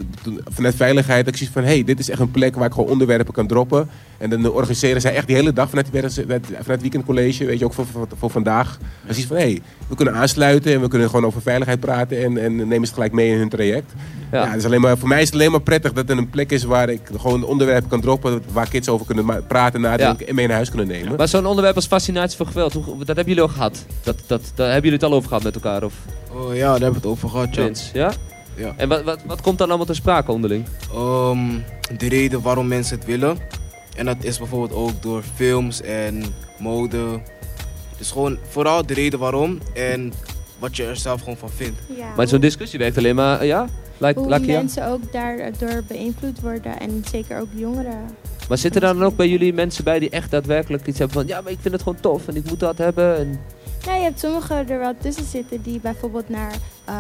vanuit 0.51 0.75
veiligheid, 0.75 1.27
ik 1.29 1.37
zie 1.37 1.51
van, 1.53 1.62
hé, 1.62 1.68
hey, 1.68 1.85
dit 1.85 1.99
is 1.99 2.11
echt 2.11 2.21
een 2.21 2.31
plek 2.31 2.55
waar 2.55 2.66
ik 2.66 2.73
gewoon 2.73 2.90
onderwerpen 2.90 3.35
kan 3.35 3.47
droppen. 3.47 3.88
En 4.18 4.31
dan 4.31 4.51
organiseren 4.51 5.01
zij 5.01 5.14
echt 5.14 5.27
die 5.27 5.37
hele 5.37 5.53
dag 5.53 5.68
vanuit, 5.68 5.87
die 5.92 6.01
werk- 6.01 6.12
vanuit, 6.12 6.47
vanuit 6.47 6.66
het 6.66 6.81
weekendcollege, 6.81 7.45
weet 7.45 7.59
je, 7.59 7.64
ook 7.64 7.75
voor, 7.75 7.87
voor, 7.87 8.09
voor 8.18 8.31
vandaag. 8.31 8.79
Dan 9.05 9.14
zie 9.14 9.23
je 9.23 9.29
van, 9.29 9.37
hé, 9.37 9.42
hey, 9.42 9.61
we 9.88 9.95
kunnen 9.95 10.14
aansluiten 10.14 10.73
en 10.73 10.81
we 10.81 10.88
kunnen 10.88 11.09
gewoon 11.11 11.25
over 11.27 11.42
veiligheid 11.42 11.81
praten 11.81 12.23
en, 12.25 12.38
en 12.38 12.57
nemen 12.68 12.87
ze 12.87 12.92
gelijk 12.95 13.12
mee 13.12 13.31
in 13.31 13.38
hun 13.38 13.49
traject. 13.49 13.92
Ja. 14.33 14.45
Ja. 14.45 14.53
dus 14.53 14.64
alleen 14.64 14.81
maar, 14.81 14.99
voor 14.99 15.09
mij 15.09 15.21
is 15.21 15.27
het 15.27 15.35
alleen 15.35 15.51
maar 15.51 15.61
prettig 15.61 15.92
dat 15.92 16.11
er 16.11 16.18
een 16.18 16.31
plek 16.31 16.51
is 16.51 16.64
waar 16.64 16.88
ik 16.88 17.01
gewoon 17.16 17.45
onderwerpen 17.45 17.88
kan 17.88 18.01
droppen, 18.01 18.42
waar 18.53 18.68
kids 18.68 18.88
over 18.88 19.07
kunnen 19.07 19.47
praten, 19.47 19.81
nadenken 19.81 20.29
en 20.29 20.35
mee 20.35 20.47
naar 20.47 20.55
huis 20.57 20.68
kunnen 20.68 20.87
nemen. 20.87 21.16
Maar 21.23 21.31
zo'n 21.31 21.47
onderwerp 21.47 21.77
als 21.77 21.87
fascinatie 21.87 22.37
voor 22.37 22.47
geweld, 22.47 22.73
hoe, 22.73 22.99
dat 22.99 23.07
hebben 23.07 23.27
jullie 23.27 23.43
ook 23.43 23.51
gehad? 23.51 23.87
Dat, 24.03 24.23
dat, 24.27 24.53
daar 24.55 24.73
hebben 24.73 24.91
jullie 24.91 24.99
het 24.99 25.03
al 25.03 25.13
over 25.15 25.29
gehad 25.29 25.43
met 25.43 25.55
elkaar? 25.55 25.85
Of 25.85 25.95
Oh 26.33 26.55
ja, 26.55 26.71
daar 26.71 26.81
hebben 26.81 26.89
we 26.91 26.97
het 26.97 27.07
over 27.07 27.29
gehad, 27.29 27.55
ja. 27.55 27.71
Ja? 27.93 28.13
Ja. 28.57 28.75
En 28.77 28.89
wat, 28.89 29.03
wat, 29.03 29.21
wat 29.27 29.41
komt 29.41 29.59
dan 29.59 29.69
allemaal 29.69 29.87
ter 29.87 29.95
sprake 29.95 30.33
onderling? 30.33 30.67
Ehm, 30.93 31.39
de 31.97 32.09
reden 32.09 32.43
waarom 32.43 32.69
mensen 32.69 32.97
het 32.97 33.07
willen. 33.07 33.39
En 33.97 34.05
dat 34.05 34.17
is 34.21 34.39
bijvoorbeeld 34.39 34.73
ook 34.73 35.03
door 35.03 35.23
films 35.35 35.81
en 35.81 36.25
mode. 36.59 37.21
Dus 37.99 38.11
gewoon 38.11 38.39
vooral 38.49 38.87
de 38.87 38.95
reden 38.95 39.19
waarom 39.19 39.59
en 39.75 40.13
wat 40.59 40.77
je 40.77 40.85
er 40.85 40.97
zelf 40.97 41.21
gewoon 41.21 41.37
van 41.37 41.51
vindt. 41.51 41.81
Ja. 41.97 42.15
Maar 42.17 42.29
zo'n 42.29 42.41
discussie 42.41 42.79
werkt 42.79 42.99
alleen 42.99 43.15
maar, 43.15 43.45
ja? 43.45 43.67
Like, 44.07 44.19
Hoe 44.21 44.29
Lakia? 44.29 44.57
mensen 44.59 44.87
ook 44.87 45.12
daardoor 45.12 45.83
beïnvloed 45.87 46.41
worden. 46.41 46.81
En 46.81 47.03
zeker 47.11 47.41
ook 47.41 47.49
jongeren. 47.55 47.99
Maar 48.49 48.59
zitten 48.59 48.83
er 48.83 48.95
dan 48.95 49.05
ook 49.05 49.17
bij 49.17 49.29
jullie 49.29 49.53
mensen 49.53 49.85
bij 49.85 49.99
die 49.99 50.11
echt 50.11 50.31
daadwerkelijk 50.31 50.87
iets 50.87 50.99
hebben 50.99 51.17
van... 51.17 51.27
Ja, 51.27 51.41
maar 51.41 51.53
ik 51.53 51.59
vind 51.61 51.75
het 51.75 51.83
gewoon 51.83 52.01
tof 52.01 52.29
en 52.29 52.37
ik 52.37 52.49
moet 52.49 52.61
dat 52.61 52.79
hebben. 52.79 53.17
En... 53.17 53.41
Ja, 53.87 53.95
je 53.95 54.03
hebt 54.03 54.21
sommigen 54.21 54.69
er 54.69 54.79
wel 54.79 54.93
tussen 55.01 55.25
zitten 55.25 55.62
die 55.62 55.81
bijvoorbeeld 55.81 56.29
naar 56.29 56.53
eh, 56.85 56.95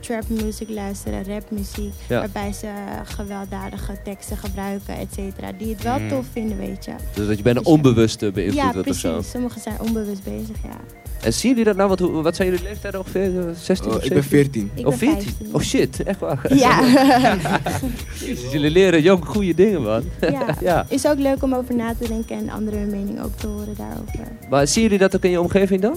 trap 0.00 0.28
music 0.28 0.68
luisteren, 0.70 1.24
rapmuziek. 1.24 1.92
Ja. 2.08 2.18
Waarbij 2.18 2.52
ze 2.52 2.68
gewelddadige 3.04 3.92
teksten 4.04 4.36
gebruiken, 4.36 4.96
et 4.96 5.12
cetera. 5.14 5.52
Die 5.58 5.68
het 5.74 5.82
wel 5.82 5.98
Mm. 5.98 6.08
tof 6.08 6.26
vinden, 6.32 6.56
weet 6.58 6.84
je. 6.84 6.92
Dus 7.14 7.26
dat 7.26 7.36
je 7.36 7.42
bijna 7.42 7.58
Dus 7.58 7.68
ja. 7.68 7.74
onbewust 7.74 8.22
eh, 8.22 8.32
beïnvloed 8.32 8.62
Ja, 8.62 8.72
wordt 8.72 8.88
of 8.88 8.96
zo. 8.96 9.12
precies. 9.12 9.30
Sommigen 9.30 9.60
zijn 9.60 9.80
onbewust 9.80 10.22
bezig, 10.24 10.56
ja. 10.62 10.76
En 11.22 11.32
zien 11.32 11.50
jullie 11.50 11.64
dat 11.64 11.76
nou? 11.76 11.88
Wat, 11.88 11.98
hoe- 11.98 12.22
wat 12.22 12.36
zijn 12.36 12.48
jullie 12.50 12.64
leeftijden 12.64 13.00
ongeveer? 13.00 13.38
Eh, 13.48 13.54
16 13.60 13.90
Oh, 13.90 13.96
of 13.96 14.02
ik 14.04 14.12
ben 14.12 14.22
17? 14.22 14.70
14. 14.70 14.70
Ik 14.74 14.86
Oh, 14.86 14.90
ben 14.90 14.98
14? 14.98 15.22
15. 15.22 15.48
Oh 15.52 15.60
shit, 15.60 16.02
echt 16.02 16.18
waar. 16.20 16.40
Ja. 16.54 16.80
Jezus, 18.20 18.52
jullie 18.52 18.70
leren 18.70 19.02
jong 19.02 19.24
goede 19.24 19.54
dingen, 19.54 19.82
man. 19.82 20.02
ja. 20.20 20.56
ja. 20.60 20.86
Is 20.88 21.06
ook 21.06 21.18
leuk 21.18 21.42
om 21.42 21.54
over 21.54 21.74
na 21.76 21.94
te 22.00 22.08
denken 22.08 22.36
en 22.36 22.50
andere 22.50 22.84
mening 22.84 23.22
ook 23.22 23.36
te 23.36 23.46
horen 23.46 23.74
daarover. 23.76 24.18
Maar 24.50 24.66
zien 24.68 24.82
jullie 24.82 24.98
dat 24.98 25.16
ook 25.16 25.22
in 25.24 25.30
je 25.30 25.40
omgeving 25.40 25.80
dan? 25.80 25.96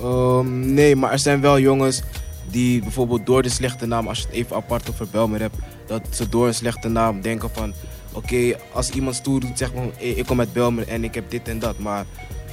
Ehm, 0.00 0.74
nee, 0.74 0.96
maar 0.96 1.12
er 1.12 1.18
zijn 1.18 1.40
wel 1.40 1.58
jongens 1.60 2.02
die 2.50 2.80
bijvoorbeeld 2.80 3.26
door 3.26 3.42
de 3.42 3.48
slechte 3.48 3.86
naam, 3.86 4.08
als 4.08 4.18
je 4.18 4.24
het 4.26 4.34
even 4.34 4.56
apart 4.56 4.90
over 4.90 5.06
Belmer 5.10 5.40
hebt, 5.40 5.56
dat 5.86 6.00
ze 6.10 6.28
door 6.28 6.46
een 6.46 6.54
slechte 6.54 6.88
naam 6.88 7.20
denken 7.20 7.50
van, 7.52 7.72
oké, 8.12 8.56
als 8.72 8.90
iemand 8.90 9.14
stoer 9.14 9.40
doet, 9.40 9.58
zeg 9.58 9.74
maar, 9.74 9.84
hey, 9.96 10.08
ik 10.08 10.26
kom 10.26 10.40
uit 10.40 10.52
Belmer 10.52 10.88
en 10.88 11.04
ik 11.04 11.14
heb 11.14 11.30
dit 11.30 11.48
en 11.48 11.58
dat. 11.58 11.78
Maar 11.78 12.04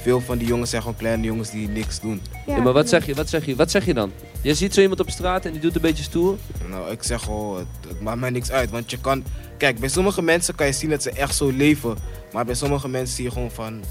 veel 0.04 0.20
van 0.20 0.38
die 0.38 0.48
jongens 0.48 0.70
zijn 0.70 0.82
gewoon 0.82 0.96
kleine 0.96 1.24
jongens 1.24 1.50
die 1.50 1.68
niks 1.68 2.00
doen. 2.00 2.20
Ja, 2.46 2.60
maar 2.60 2.72
wat 2.72 2.88
zeg, 2.88 3.06
je, 3.06 3.14
wat, 3.14 3.28
zeg 3.28 3.46
je, 3.46 3.56
wat 3.56 3.70
zeg 3.70 3.84
je 3.84 3.94
dan? 3.94 4.12
Je 4.40 4.54
ziet 4.54 4.74
zo 4.74 4.80
iemand 4.80 5.00
op 5.00 5.10
straat 5.10 5.44
en 5.44 5.52
die 5.52 5.60
doet 5.60 5.74
een 5.74 5.80
beetje 5.80 6.02
stoer. 6.02 6.36
Nou, 6.68 6.90
ik 6.90 7.02
zeg 7.02 7.22
gewoon, 7.22 7.58
het, 7.58 7.88
het 7.88 8.00
maakt 8.00 8.20
mij 8.20 8.30
niks 8.30 8.50
uit. 8.50 8.70
Want 8.70 8.90
je 8.90 9.00
kan, 9.00 9.24
kijk, 9.56 9.78
bij 9.78 9.88
sommige 9.88 10.22
mensen 10.22 10.54
kan 10.54 10.66
je 10.66 10.72
zien 10.72 10.90
dat 10.90 11.02
ze 11.02 11.10
echt 11.10 11.36
zo 11.36 11.50
leven. 11.50 11.96
Maar 12.32 12.44
bij 12.44 12.54
sommige 12.54 12.88
mensen 12.88 13.16
zie 13.16 13.24
je 13.24 13.30
gewoon 13.30 13.50
van, 13.50 13.82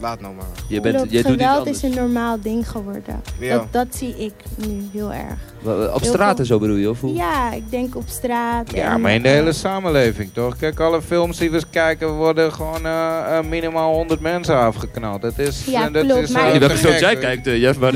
laat 0.00 0.20
nou 0.20 0.34
maar. 0.34 0.46
Je 0.68 0.80
bent, 0.80 0.96
Klopt, 0.96 1.10
jij 1.10 1.22
doet 1.22 1.32
iets 1.32 1.42
geweld 1.42 1.66
is 1.66 1.82
een 1.82 1.94
normaal 1.94 2.40
ding 2.40 2.68
geworden. 2.68 3.22
Ja. 3.38 3.56
Dat, 3.56 3.66
dat 3.70 3.86
zie 3.90 4.14
ik 4.18 4.32
nu 4.54 4.88
heel 4.92 5.12
erg. 5.12 5.54
Op 5.94 6.00
Heel 6.00 6.12
straat 6.12 6.38
en 6.38 6.46
zo 6.46 6.58
bedoel 6.58 6.76
je? 6.76 6.90
Of 6.90 7.00
hoe? 7.00 7.14
Ja, 7.14 7.52
ik 7.52 7.70
denk 7.70 7.96
op 7.96 8.04
straat. 8.06 8.72
Ja, 8.74 8.92
en, 8.92 9.00
maar 9.00 9.12
in 9.12 9.22
de 9.22 9.28
hele 9.28 9.52
samenleving, 9.52 10.30
toch? 10.32 10.56
Kijk, 10.56 10.80
alle 10.80 11.02
films 11.02 11.38
die 11.38 11.50
we 11.50 11.62
kijken 11.70 12.12
worden 12.12 12.52
gewoon 12.52 12.86
eh, 12.86 13.38
eh, 13.38 13.44
minimaal 13.44 13.94
100 13.94 14.20
mensen 14.20 14.56
afgeknald. 14.58 15.22
Dat 15.22 15.38
is, 15.38 15.64
Ja, 15.64 15.90
dat 15.90 16.04
klopt, 16.04 16.22
is, 16.22 16.30
maar 16.30 16.52
eh, 16.52 16.70
gek, 16.70 16.98
jij 16.98 17.16
kijkt, 17.16 17.44
Jeff. 17.44 17.78
Maar 17.78 17.94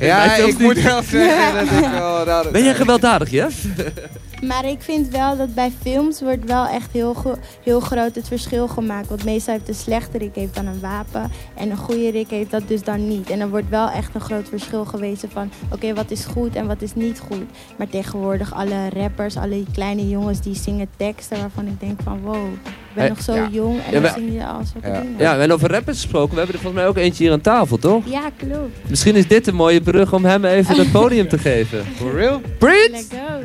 Ja, 0.00 0.34
ik 0.46 0.58
moet 0.58 0.82
wel 0.82 1.02
zeggen 1.02 1.54
dat 1.54 1.62
ik 1.62 1.90
wel... 1.98 2.50
Ben 2.52 2.64
jij 2.64 2.74
gewelddadig, 2.74 3.30
Jeff? 3.30 3.64
Maar 4.46 4.64
ik 4.64 4.82
vind 4.82 5.08
wel 5.08 5.36
dat 5.36 5.54
bij 5.54 5.72
films 5.82 6.20
wordt 6.20 6.44
wel 6.44 6.66
echt 6.66 6.92
heel, 6.92 7.16
heel 7.62 7.80
groot 7.80 8.14
het 8.14 8.28
verschil 8.28 8.68
gemaakt. 8.68 9.08
Want 9.08 9.24
meestal 9.24 9.54
heeft 9.54 9.68
een 9.68 9.74
slechte 9.74 10.18
Rick 10.18 10.34
heeft 10.34 10.54
dan 10.54 10.66
een 10.66 10.80
wapen. 10.80 11.30
En 11.54 11.70
een 11.70 11.76
goede 11.76 12.10
Rick 12.10 12.30
heeft 12.30 12.50
dat 12.50 12.62
dus 12.68 12.82
dan 12.82 13.08
niet. 13.08 13.30
En 13.30 13.40
er 13.40 13.48
wordt 13.50 13.68
wel 13.68 13.90
echt 13.90 14.14
een 14.14 14.20
groot 14.20 14.48
verschil 14.48 14.84
gewezen 14.84 15.30
van... 15.30 15.50
Oké, 15.72 15.94
wat 15.94 16.10
is 16.10 16.24
goed 16.24 16.56
en 16.56 16.66
wat 16.66 16.82
is 16.82 16.94
niet 16.94 17.20
goed. 17.30 17.44
Maar 17.78 17.88
tegenwoordig 17.88 18.54
alle 18.54 18.88
rappers, 18.96 19.36
alle 19.36 19.64
kleine 19.72 20.08
jongens 20.08 20.40
die 20.40 20.54
zingen 20.54 20.88
teksten... 20.96 21.38
waarvan 21.38 21.66
ik 21.66 21.80
denk 21.80 22.00
van 22.04 22.20
wow, 22.20 22.34
ik 22.52 22.60
ben 22.94 23.02
Hey, 23.02 23.08
nog 23.08 23.20
zo 23.22 23.34
ja. 23.34 23.48
jong 23.50 23.80
en 23.84 23.92
Ja, 23.92 24.00
dan 24.00 24.12
zing 24.14 24.32
je 24.32 24.46
al 24.46 24.60
zulke 24.72 24.88
Ja. 24.88 25.00
dingen. 25.00 25.18
Ja, 25.18 25.38
en 25.38 25.52
over 25.52 25.70
rappers 25.70 26.00
gesproken, 26.00 26.30
we 26.30 26.36
hebben 26.36 26.54
er 26.54 26.60
volgens 26.62 26.82
mij 26.82 26.90
ook 26.90 26.96
eentje 26.96 27.22
hier 27.24 27.32
aan 27.32 27.40
tafel, 27.40 27.78
toch? 27.78 28.06
Ja, 28.06 28.30
klopt. 28.36 28.88
Misschien 28.88 29.16
is 29.16 29.28
dit 29.28 29.46
een 29.46 29.54
mooie 29.54 29.80
brug 29.80 30.12
om 30.12 30.24
hem 30.24 30.44
even 30.44 30.76
het 30.76 30.92
podium 30.92 31.28
te 31.28 31.38
geven. 31.38 31.84
For 31.96 32.12
real? 32.14 32.40
Preach! 32.58 32.90
Let's 32.90 33.06
go. 33.10 33.40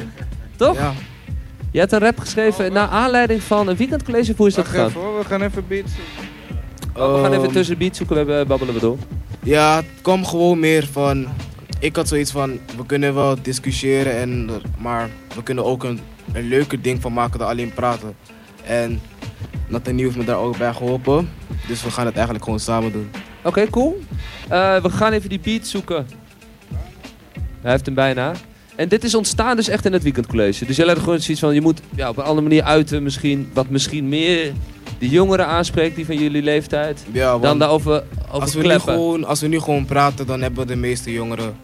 Toch? 0.57 0.75
Ja, 0.77 0.93
Je 1.71 1.79
hebt 1.79 1.91
een 1.91 1.99
rap 1.99 2.19
geschreven 2.19 2.73
naar 2.73 2.87
aanleiding 2.87 3.43
van 3.43 3.67
een 3.67 3.75
weekendcollege. 3.75 4.33
Hoe 4.37 4.47
is 4.47 4.53
dat 4.53 4.63
Wacht 4.65 4.75
gegaan? 4.77 4.89
even 4.89 5.01
hoor, 5.01 5.17
we 5.19 5.25
gaan 5.25 5.41
even 5.41 5.67
beats. 5.67 5.91
Oh, 6.95 7.13
we 7.15 7.21
gaan 7.21 7.31
even 7.31 7.43
Ehm, 7.43 7.53
tussen 7.53 7.73
de 7.77 7.83
beat 7.83 7.95
zoeken, 7.95 8.15
we 8.15 8.21
hebben 8.21 8.47
babbelen 8.47 8.73
we 8.73 8.79
door. 8.79 8.97
Ja, 9.43 9.75
het 9.75 9.85
kwam 10.01 10.25
gewoon 10.25 10.59
meer 10.59 10.87
van. 10.91 11.27
Ik 11.79 11.95
had 11.95 12.07
zoiets 12.07 12.31
van, 12.31 12.59
we 12.77 12.85
kunnen 12.85 13.13
wel 13.13 13.35
discussiëren, 13.41 14.17
en, 14.17 14.49
maar 14.77 15.09
we 15.35 15.43
kunnen 15.43 15.65
ook 15.65 15.83
een, 15.83 15.99
een 16.33 16.47
leuker 16.47 16.81
ding 16.81 17.01
van 17.01 17.13
maken 17.13 17.39
dan 17.39 17.47
alleen 17.47 17.73
praten. 17.73 18.15
En 18.63 19.01
Nathaniel 19.67 20.05
heeft 20.05 20.17
me 20.17 20.23
daar 20.23 20.37
ook 20.37 20.57
bij 20.57 20.73
geholpen. 20.73 21.29
Dus 21.67 21.83
we 21.83 21.91
gaan 21.91 22.05
het 22.05 22.15
eigenlijk 22.15 22.43
gewoon 22.43 22.59
samen 22.59 22.91
doen. 22.91 23.09
Oké, 23.43 23.69
cool. 23.69 24.01
Eh, 24.49 24.81
we 24.81 24.89
gaan 24.89 25.11
even 25.11 25.29
die 25.29 25.39
beat 25.39 25.67
zoeken. 25.67 26.07
Hij 27.61 27.71
heeft 27.71 27.85
hem 27.85 27.95
bijna. 27.95 28.31
En 28.77 28.87
dit 28.87 29.03
is 29.03 29.15
ontstaan 29.15 29.55
dus 29.55 29.67
echt 29.67 29.85
in 29.85 29.93
het 29.93 30.03
weekendcollege. 30.03 30.65
Dus 30.65 30.75
jij 30.75 30.85
had 30.87 30.99
gewoon 30.99 31.19
zoiets 31.19 31.41
van, 31.41 31.53
je 31.53 31.61
moet 31.61 31.81
ja, 31.95 32.09
op 32.09 32.17
een 32.17 32.23
andere 32.23 32.41
manier 32.47 32.63
uiten 32.63 33.03
misschien, 33.03 33.49
wat 33.53 33.69
misschien 33.69 34.09
meer 34.09 34.51
de 34.99 35.09
jongeren 35.09 35.47
aanspreekt, 35.47 35.95
die 35.95 36.05
van 36.05 36.17
jullie 36.17 36.41
leeftijd. 36.41 37.03
Ja, 37.11 37.37
Dan 37.37 37.59
daarover 37.59 37.91
over 37.91 38.41
als, 38.41 38.53
we 38.53 38.61
nu 38.67 38.79
gewoon, 38.79 39.23
als 39.25 39.41
we 39.41 39.47
nu 39.47 39.59
gewoon 39.59 39.85
praten, 39.85 40.25
dan 40.25 40.41
hebben 40.41 40.67
de 40.67 40.75
meeste 40.75 41.11
jongeren, 41.11 41.55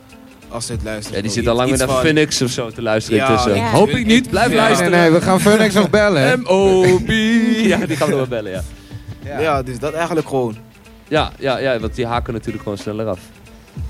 als 0.50 0.66
ze 0.66 0.72
het 0.72 0.84
luisteren... 0.84 1.18
Ja, 1.18 1.24
die 1.24 1.32
zit 1.32 1.48
al 1.48 1.56
lang 1.56 1.70
weer 1.70 1.78
naar 1.78 1.88
van- 1.88 2.00
Phoenix 2.00 2.42
of 2.42 2.50
zo 2.50 2.70
te 2.70 2.82
luisteren 2.82 3.20
Ja, 3.20 3.28
intussen. 3.30 3.56
ja. 3.56 3.72
Hoop 3.72 3.90
ik 3.90 4.06
niet, 4.06 4.30
blijf 4.30 4.46
Ja. 4.46 4.52
Nee, 4.52 4.60
luisteren. 4.60 4.92
nee, 4.92 5.12
we 5.12 5.22
gaan 5.22 5.40
Phoenix 5.40 5.74
nog 5.74 5.90
bellen. 5.90 6.22
hè? 6.22 6.38
M.O.B. 6.38 7.08
Ja, 7.72 7.86
die 7.86 7.96
gaan 7.98 8.08
we 8.10 8.16
nog 8.16 8.28
wel 8.30 8.42
bellen, 8.42 8.52
ja. 8.52 9.40
Ja. 9.40 9.64
dus 9.64 9.80
dat 9.80 9.94
eigenlijk 9.94 10.28
gewoon. 10.28 10.56
Ja, 11.08 11.32
ja, 11.40 11.58
ja, 11.58 11.80
want 11.80 11.96
die 11.96 12.06
haken 12.06 12.34
natuurlijk 12.34 12.64
gewoon 12.64 12.78
sneller 12.78 13.08
af. 13.08 13.20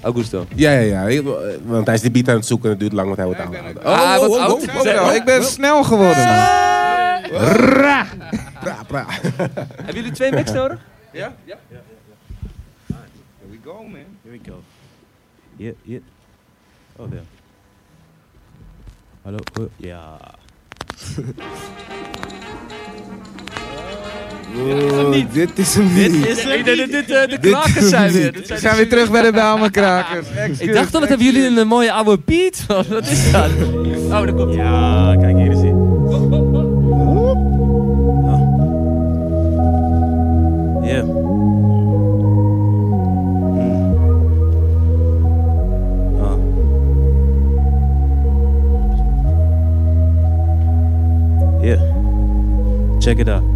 Augusto. 0.01 0.45
Ja, 0.55 0.71
ja, 0.71 1.07
ja. 1.07 1.21
Want 1.63 1.85
hij 1.85 1.95
is 1.95 2.01
de 2.01 2.11
beat 2.11 2.29
aan 2.29 2.35
het 2.35 2.45
zoeken 2.45 2.65
en 2.65 2.71
het 2.71 2.79
duurt 2.79 2.93
lang, 2.93 3.05
want 3.05 3.17
hij 3.17 3.25
wordt 3.27 3.41
Ja, 3.41 3.45
ik 3.45 3.51
ben 3.51 3.83
aangehouden. 3.83 3.83
Ah, 3.83 4.29
oh, 4.29 4.41
oud. 4.41 4.67
oh, 4.67 5.01
oh, 5.01 5.07
oh, 5.07 5.15
Ik 5.15 5.23
ben 5.23 5.43
snel 5.43 5.83
geworden, 5.83 6.25
man. 6.25 6.61
Pra, 8.59 8.83
pra. 8.87 9.05
Hebben 9.75 9.95
jullie 9.95 10.11
twee 10.11 10.31
mix 10.31 10.51
nodig? 10.51 10.79
Ja? 11.11 11.35
Here 11.45 11.59
we 13.49 13.57
go, 13.63 13.83
man. 13.83 14.17
Here 14.23 14.31
we 14.31 14.39
go. 14.49 14.61
Yeah, 15.55 15.73
yeah. 15.83 16.01
Oh, 16.95 17.09
there. 17.09 17.23
Hallo? 19.21 19.37
Oh, 19.59 19.69
ja. 19.77 20.17
Oh, 24.55 25.33
dit 25.33 25.59
is 25.59 25.75
hem 25.75 25.93
niet. 25.93 26.27
is 26.27 26.45
Ik 26.45 26.65
denk 26.65 26.77
dat 26.77 26.89
dit 26.89 27.11
eh, 27.11 27.27
de 27.27 27.37
klakers 27.41 27.89
zijn 27.89 28.11
weer. 28.11 28.31
Dit 28.31 28.41
We 28.41 28.47
zijn 28.47 28.59
zijn 28.59 28.75
weer 28.75 28.89
terug 28.89 29.11
bij 29.11 29.21
de 29.21 29.31
Bijlmerkrakers. 29.31 30.27
Ik 30.59 30.73
dacht 30.73 30.93
al, 30.93 30.99
wat 30.99 31.09
hebben 31.09 31.27
jullie 31.27 31.59
een 31.59 31.67
mooie 31.67 31.91
oude 31.91 32.19
beat? 32.25 32.65
Wat 32.89 33.07
is 33.07 33.31
dat? 33.31 33.49
Oh, 34.05 34.09
daar 34.09 34.33
komt. 34.33 34.53
Ja, 34.53 35.15
kijk 35.19 35.37
hier 35.37 35.51
is 35.51 35.59
hij. 35.59 35.73
Yeah. 40.83 41.01
Hmm. 41.01 41.11
Ah. 46.21 46.37
Yeah. 51.63 51.79
Check 52.99 53.19
it 53.19 53.29
out. 53.29 53.52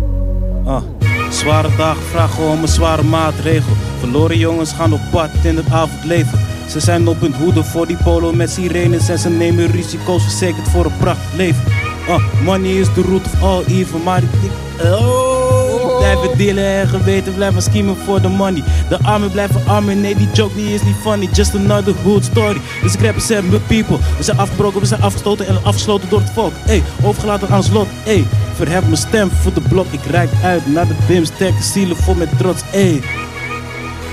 Zware 1.47 1.75
dagen 1.77 2.03
vragen 2.03 2.43
om 2.43 2.61
een 2.61 2.67
zware 2.67 3.03
maatregel. 3.03 3.73
Verloren 3.99 4.37
jongens 4.37 4.71
gaan 4.73 4.93
op 4.93 4.99
pad 5.11 5.29
in 5.43 5.55
het 5.57 5.71
avondleven. 5.71 6.39
Ze 6.69 6.79
zijn 6.79 7.07
op 7.07 7.21
hun 7.21 7.33
hoede 7.33 7.63
voor 7.63 7.87
die 7.87 7.97
polo 8.03 8.33
met 8.33 8.49
sirenes 8.49 9.09
en 9.09 9.19
ze 9.19 9.29
nemen 9.29 9.71
risico's 9.71 10.21
verzekerd 10.23 10.67
voor 10.69 10.85
een 10.85 10.97
prachtig 10.97 11.33
leven. 11.33 11.63
Ah, 12.07 12.23
money 12.43 12.71
is 12.71 12.87
the 12.93 13.01
root 13.01 13.25
of 13.25 13.41
all 13.43 13.63
evil, 13.67 13.99
maar 13.99 14.23
ik... 14.23 14.29
ik- 14.43 14.51
Oh, 14.91 15.26
blijven 15.97 16.37
dealen 16.37 16.63
en 16.63 16.87
geweten 16.87 17.33
blijven 17.33 17.61
schemen 17.61 17.97
voor 17.97 18.21
de 18.21 18.27
money. 18.27 18.63
De 18.89 18.99
armen 19.01 19.31
blijven 19.31 19.61
armen, 19.65 20.01
nee 20.01 20.15
die 20.15 20.29
joke 20.33 20.55
die 20.55 20.73
is 20.73 20.83
niet 20.83 20.95
funny, 21.01 21.29
just 21.31 21.55
another 21.55 21.93
hood 22.03 22.23
story. 22.23 22.61
Dus 22.81 22.93
ik 22.93 22.99
een 23.29 23.49
met 23.49 23.67
people, 23.67 23.97
we 24.17 24.23
zijn 24.23 24.37
afgebroken, 24.37 24.79
we 24.79 24.85
zijn 24.85 25.01
afgestoten 25.01 25.47
en 25.47 25.63
afgesloten 25.63 26.09
door 26.09 26.19
het 26.19 26.31
volk. 26.31 26.53
Ey, 26.65 26.83
overgelaten 27.03 27.49
aan 27.49 27.57
ons 27.57 27.69
lot, 27.69 27.87
ey, 28.05 28.25
verhef 28.53 28.81
mijn 28.81 28.97
stem 28.97 29.29
voor 29.31 29.53
de 29.53 29.61
blok. 29.61 29.85
Ik 29.89 30.05
rijd 30.09 30.29
uit 30.43 30.73
naar 30.73 30.87
de 30.87 30.95
bims, 31.07 31.27
sterke 31.27 31.63
zielen 31.63 31.97
vol 31.97 32.15
met 32.15 32.37
trots, 32.37 32.61
ey. 32.71 33.01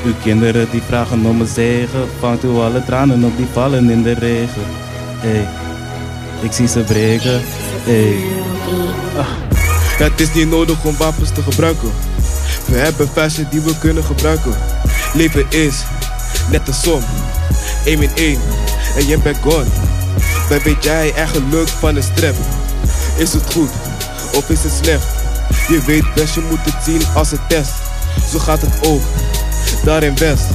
Uw 0.04 0.14
kinderen 0.22 0.70
die 0.70 0.82
vragen 0.82 1.26
om 1.26 1.40
een 1.40 1.46
zegen, 1.46 2.08
vangt 2.18 2.44
u 2.44 2.48
alle 2.48 2.84
tranen 2.84 3.24
op 3.24 3.36
die 3.36 3.46
vallen 3.52 3.90
in 3.90 4.02
de 4.02 4.12
regen. 4.12 4.62
Ey, 5.22 5.48
ik 6.40 6.52
zie 6.52 6.68
ze 6.68 6.80
breken, 6.80 7.40
ey. 7.86 8.16
Het 9.98 10.20
is 10.20 10.34
niet 10.34 10.48
nodig 10.48 10.84
om 10.84 10.96
wapens 10.96 11.30
te 11.30 11.42
gebruiken. 11.42 11.92
We 12.66 12.76
hebben 12.76 13.08
fashion 13.12 13.46
die 13.50 13.60
we 13.60 13.78
kunnen 13.78 14.04
gebruiken. 14.04 14.54
Leven 15.12 15.50
is 15.50 15.82
net 16.50 16.68
een 16.68 16.74
som. 16.74 17.02
1 17.84 18.02
in 18.02 18.10
1 18.14 18.40
en 18.96 19.06
je 19.06 19.18
bent 19.18 19.38
gone. 19.42 19.66
Dan 20.48 20.58
weet 20.64 20.84
jij 20.84 21.12
eigenlijk 21.14 21.68
van 21.68 21.96
een 21.96 22.02
strep. 22.02 22.34
Is 23.16 23.32
het 23.32 23.52
goed 23.52 23.70
of 24.34 24.50
is 24.50 24.62
het 24.62 24.72
slecht? 24.82 25.06
Je 25.68 25.80
weet 25.86 26.14
best, 26.14 26.34
je 26.34 26.40
moet 26.50 26.64
het 26.64 26.84
zien 26.84 27.02
als 27.14 27.32
een 27.32 27.46
test. 27.48 27.72
Zo 28.30 28.38
gaat 28.38 28.60
het 28.60 28.86
ook, 28.86 29.02
daar 29.84 30.02
in 30.02 30.16
West. 30.16 30.46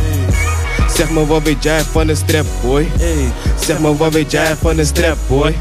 Zeg 0.95 1.10
maar 1.10 1.25
wat 1.25 1.43
weet 1.43 1.63
jij 1.63 1.82
van 1.82 2.08
een 2.08 2.17
strap 2.17 2.45
boy? 2.62 2.91
Zeg 3.60 3.80
maar 3.80 3.97
wat 3.97 4.13
weet 4.13 4.32
jij 4.32 4.56
van 4.62 4.78
een 4.78 4.86
strap 4.86 5.17
boy? 5.28 5.56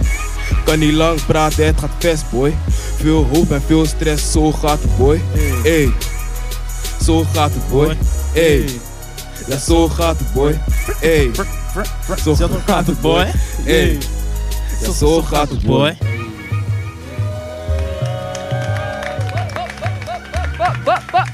Kan 0.65 0.79
niet 0.79 0.93
lang 0.93 1.27
praten, 1.27 1.67
het 1.67 1.81
gaat 1.81 1.91
fest 1.99 2.25
boy. 2.31 2.57
Veel 2.99 3.27
hoop 3.33 3.51
en 3.51 3.63
veel 3.63 3.87
stress, 3.87 4.33
zo 4.33 4.53
gaat 4.53 4.83
het 4.83 4.97
boy. 4.97 5.21
Ey, 5.65 5.93
zo 7.03 7.25
gaat 7.33 7.51
het 7.55 7.69
boy. 7.69 7.97
Ey, 8.35 8.65
ja 9.49 9.57
zo 9.57 9.89
gaat 9.89 10.19
het 10.19 10.33
boy. 10.33 10.59
Ey, 11.01 11.31
zo 12.25 12.35
gaat 12.67 12.87
het 12.87 13.01
boy. 13.01 13.27
Ey, 13.67 13.99
ja 14.81 14.93
zo 14.93 15.23
gaat 15.23 15.49
het 15.49 15.63
boy. 15.63 15.97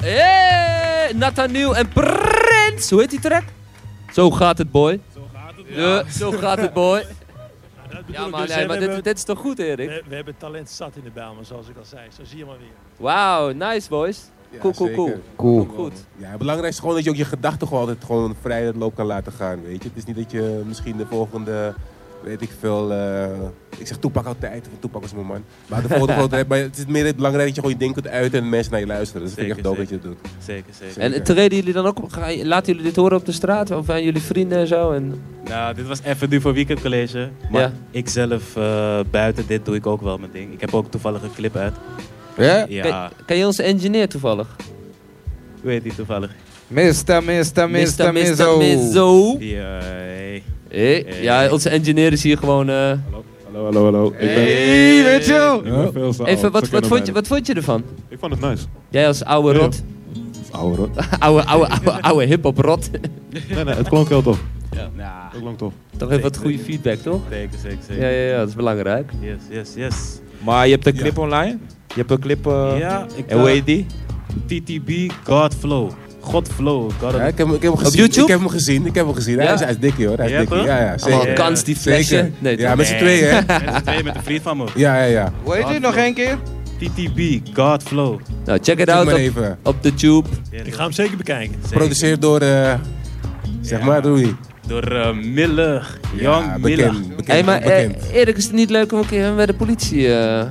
Hey, 0.03 1.13
Nathaniel 1.15 1.77
en 1.77 1.89
Prins. 1.89 2.91
Hoe 2.91 3.01
heet 3.01 3.11
die 3.11 3.21
track? 3.21 3.45
Zo 4.13 4.31
gaat 4.31 4.59
het, 4.59 4.71
boy. 4.71 5.01
Zo 5.15 5.21
gaat 5.33 5.53
het, 5.57 5.67
ja. 5.69 6.05
zo 6.19 6.31
gaat 6.31 6.59
het, 6.59 6.73
boy. 6.73 7.05
Dat 7.95 8.03
Ja, 8.07 8.27
maar, 8.29 8.47
dus, 8.47 8.57
nee, 8.57 8.67
maar 8.67 8.79
dit, 8.79 8.87
hebben, 8.87 9.05
dit 9.05 9.17
is 9.17 9.25
toch 9.25 9.39
goed, 9.39 9.59
Erik? 9.59 9.89
we, 9.89 10.03
we 10.09 10.15
hebben 10.15 10.37
talent 10.37 10.71
zat 10.71 10.97
in 10.97 11.03
de 11.05 11.11
Bijlmer, 11.11 11.45
zoals 11.45 11.69
ik 11.69 11.77
al 11.77 11.85
zei. 11.85 12.09
Zo 12.17 12.25
zie 12.25 12.39
je 12.39 12.45
maar 12.45 12.59
weer. 12.59 12.69
Wauw, 12.97 13.53
nice, 13.53 13.89
boys. 13.89 14.31
Ja, 14.51 14.59
Cool, 14.59 14.73
cool, 14.75 14.95
cool. 14.95 15.21
Cool. 15.37 15.65
Goed. 15.65 16.07
Ja, 16.17 16.29
het 16.29 16.39
belangrijkste 16.39 16.69
is 16.69 16.79
gewoon 16.79 16.95
dat 16.95 17.05
je 17.05 17.11
ook 17.11 17.29
je 17.29 17.37
gedachten 17.37 17.67
gewoon 17.67 17.83
altijd 17.83 18.05
gewoon 18.05 18.37
vrij 18.41 18.73
de 18.73 18.79
loop 18.79 18.95
kan 18.95 19.07
laten 19.07 19.33
gaan, 19.33 19.63
weet 19.63 19.83
je. 19.83 19.89
Het 19.89 19.99
is 19.99 20.05
niet 20.05 20.17
dat 20.17 20.31
je 20.31 20.63
misschien 20.67 20.97
de 20.97 21.07
volgende, 21.07 21.75
weet 22.25 22.43
ik 22.43 22.51
veel, 22.61 22.93
eh, 22.93 23.25
ik 23.79 23.87
zeg 23.87 23.97
Toepak 23.97 24.27
altijd, 24.27 24.67
want 24.69 24.81
Toepak 24.81 25.03
was 25.03 25.13
mijn 25.15 25.27
man. 25.27 25.45
Maar 25.67 25.83
de 25.83 25.89
volgende, 25.89 26.13
volgende- 26.13 26.45
maar 26.49 26.59
het 26.59 26.79
is 26.79 26.87
meer 26.87 27.05
het 27.07 27.17
belangrijk 27.17 27.47
dat 27.47 27.55
je 27.55 27.61
gewoon 27.63 27.77
je 27.79 27.83
ding 27.85 27.93
kunt 27.95 28.09
uiten 28.09 28.39
en 28.43 28.49
mensen 28.49 28.73
naar 28.73 28.81
je 28.81 28.87
luisteren. 28.87 29.23
Dus 29.23 29.31
dat 29.35 29.45
vind 29.45 29.59
ik 29.59 29.65
echt 29.65 29.67
Zeker, 29.67 29.87
dope 29.87 30.01
dat 30.01 30.03
je 30.03 30.09
het 30.11 30.23
doet. 30.33 30.45
Zeker, 30.45 30.75
zeker. 30.95 31.15
En 31.15 31.23
treden 31.23 31.59
jullie 31.59 31.73
dan 31.73 31.87
ook 31.87 32.03
op? 32.03 32.13
Ga 32.13 32.29
je- 32.29 32.47
Laten 32.47 32.67
jullie 32.67 32.83
dit 32.89 32.97
horen 32.97 33.17
op 33.17 33.27
de 33.27 33.33
straat? 33.33 33.71
Of 33.71 33.91
aan 33.91 34.03
jullie 34.03 34.23
vrienden 34.23 34.59
en 34.59 34.67
zo? 34.67 34.91
En... 34.93 35.23
Nou, 35.49 35.75
dit 35.75 35.87
was 35.87 36.01
even 36.03 36.29
nu 36.31 36.41
voor 36.41 36.53
Weekend 36.53 36.81
College. 36.81 37.29
Maar 37.51 37.61
Ja. 37.63 37.73
ik 37.91 38.09
zelf 38.09 38.57
eh, 38.57 39.01
buiten 39.11 39.47
dit 39.47 39.65
doe 39.65 39.75
ik 39.75 39.87
ook 39.87 40.01
wel 40.03 40.19
mijn 40.19 40.33
ding. 40.33 40.53
Ik 40.53 40.61
heb 40.61 40.75
ook 40.75 40.91
toevallig 40.91 41.23
een 41.23 41.33
clip 41.35 41.57
uit. 41.57 41.75
Ja? 42.39 42.67
Ja, 42.69 43.09
Ken, 43.09 43.25
ken 43.27 43.37
je 43.37 43.47
onze 43.47 43.63
engineer 43.63 44.09
toevallig? 44.09 44.57
hoe 45.63 45.71
heet 45.71 45.83
die 45.83 45.95
toevallig? 45.95 46.31
Mr. 46.67 46.83
Mr. 47.07 47.23
Mr. 47.25 47.69
Mr. 47.71 48.13
Mizzo. 48.13 48.57
Mizzo. 48.59 49.37
Ja, 49.39 49.81
hey. 50.75 51.05
Hey, 51.09 51.23
Ja, 51.23 51.51
onze 51.51 51.69
engineer 51.69 52.13
is 52.13 52.23
hier 52.23 52.39
gewoon... 52.39 52.69
eh, 52.69 52.75
Hallo, 53.53 53.65
hallo, 53.65 53.83
hallo. 53.85 54.07
Ik 54.07 54.19
ben, 54.19 54.29
Hey, 54.29 55.03
weet 55.05 55.27
je 55.27 55.33
wel? 55.33 55.65
Even, 56.27 56.51
wat, 56.53 56.69
wat, 56.69 56.87
vond 56.87 57.07
je, 57.07 57.13
wat 57.13 57.27
vond 57.27 57.47
je 57.47 57.55
ervan? 57.55 57.83
Ik 58.09 58.19
vond 58.19 58.33
het 58.33 58.41
nice. 58.41 58.65
Jij 58.91 59.07
als 59.07 59.25
oude 59.25 59.53
Ja. 59.59 59.59
rot. 59.65 59.83
Oude 60.51 60.77
rot. 60.77 60.91
oude, 61.19 61.45
oude, 61.47 61.69
oude, 61.69 62.03
oude 62.03 62.25
hip-hop 62.25 62.59
rot. 62.59 62.91
Nee, 63.31 63.65
nee, 63.65 63.75
het 63.75 63.89
klonk 63.89 64.09
heel 64.09 64.23
tof. 64.23 64.41
Het 64.77 65.41
klonk 65.41 65.59
tof. 65.59 65.73
Toch 65.97 66.11
even 66.11 66.23
wat 66.23 66.37
goede 66.37 66.59
feedback, 66.59 66.99
toch? 66.99 67.21
zeker, 67.31 67.59
zeker, 67.63 67.79
zeker. 67.89 68.03
Ja, 68.03 68.09
ja, 68.09 68.31
ja, 68.31 68.39
dat 68.39 68.49
is 68.49 68.55
belangrijk. 68.55 69.11
Yes, 69.21 69.37
yes, 69.51 69.73
yes. 69.77 69.95
Maar 70.45 70.67
je 70.67 70.73
hebt 70.73 70.87
een 70.87 70.95
clip 70.97 71.19
online? 71.19 71.57
Je 71.89 71.95
hebt 71.95 72.11
een 72.11 72.19
clip... 72.21 72.47
eh, 72.47 72.75
ja, 72.79 73.07
ik... 73.17 73.27
En 73.27 73.39
hoe 73.39 73.49
eh, 73.49 73.53
heet 73.55 73.67
die? 73.67 73.87
TTB 74.47 75.13
Godflow. 75.25 75.91
Godflow. 76.25 76.91
God 77.01 77.13
Ja, 77.15 77.23
ik, 77.23 77.39
heb, 77.39 77.47
ik 77.47 77.63
heb 77.63 77.73
hem 77.73 77.77
gezien. 77.77 77.99
YouTube? 77.99 78.23
Ik 78.23 78.29
heb 78.29 78.39
hem 78.39 78.49
gezien. 78.49 78.87
Ik 78.87 78.95
heb 78.95 79.05
hem 79.05 79.15
gezien. 79.15 79.37
Hij, 79.37 79.47
Ja? 79.47 79.53
is, 79.53 79.61
hij 79.61 79.71
is 79.71 79.79
dik, 79.79 79.95
hoor. 80.07 80.17
Hij 80.17 80.27
is 80.27 80.33
Ja, 80.33 80.39
dik. 80.39 80.49
Ja, 80.51 80.65
ja, 80.65 80.95
Allemaal 81.01 81.21
zeker. 81.21 81.35
kans 81.35 81.65
die. 81.65 81.77
Nee, 82.39 82.59
ja, 82.59 82.75
met 82.75 82.87
z'n 82.87 82.97
tweeën, 82.97 83.25
hè? 83.29 83.35
Met 83.65 83.75
z'n 83.75 83.83
tweeën 83.83 84.05
met 84.05 84.15
een 84.15 84.23
vriend 84.23 84.43
van 84.43 84.57
me. 84.57 84.65
Ja, 84.75 84.97
ja, 84.97 85.05
ja. 85.05 85.33
Hoe 85.43 85.55
heet 85.57 85.69
dit 85.69 85.81
nog 85.81 85.95
één 85.97 86.15
keer? 86.15 86.39
TTB 86.79 87.49
Godflow. 87.57 88.21
Nou, 88.45 88.59
check 88.63 88.79
it 88.79 88.89
Zoek 88.91 88.99
out 88.99 89.29
op, 89.37 89.57
op 89.63 89.83
de 89.83 89.95
tube. 89.95 90.29
Ik 90.51 90.75
ga 90.75 90.83
hem 90.83 90.93
zeker 90.93 91.17
bekijken. 91.17 91.57
Geproduceerd 91.69 92.23
door, 92.23 92.41
eh 92.41 92.75
zeg 93.61 93.79
Ja. 93.79 93.85
maar, 93.85 94.03
door 94.03 94.15
wie? 94.15 94.35
Door 94.67 94.83
eh 94.83 95.13
Miller. 95.13 95.99
Young 96.17 96.45
Ja, 96.47 96.59
bekend. 96.59 97.17
bekend, 97.17 97.27
Hé, 97.39 97.43
maar 97.43 97.61
eh, 97.61 97.87
bekend. 97.89 98.11
Erik, 98.13 98.37
is 98.37 98.45
het 98.45 98.53
niet 98.53 98.71
leuk 98.71 98.93
om 98.93 98.99
een 98.99 99.07
keer 99.07 99.35
bij 99.35 99.47
de 99.47 99.55
politie... 99.55 100.15
eh, 100.15 100.43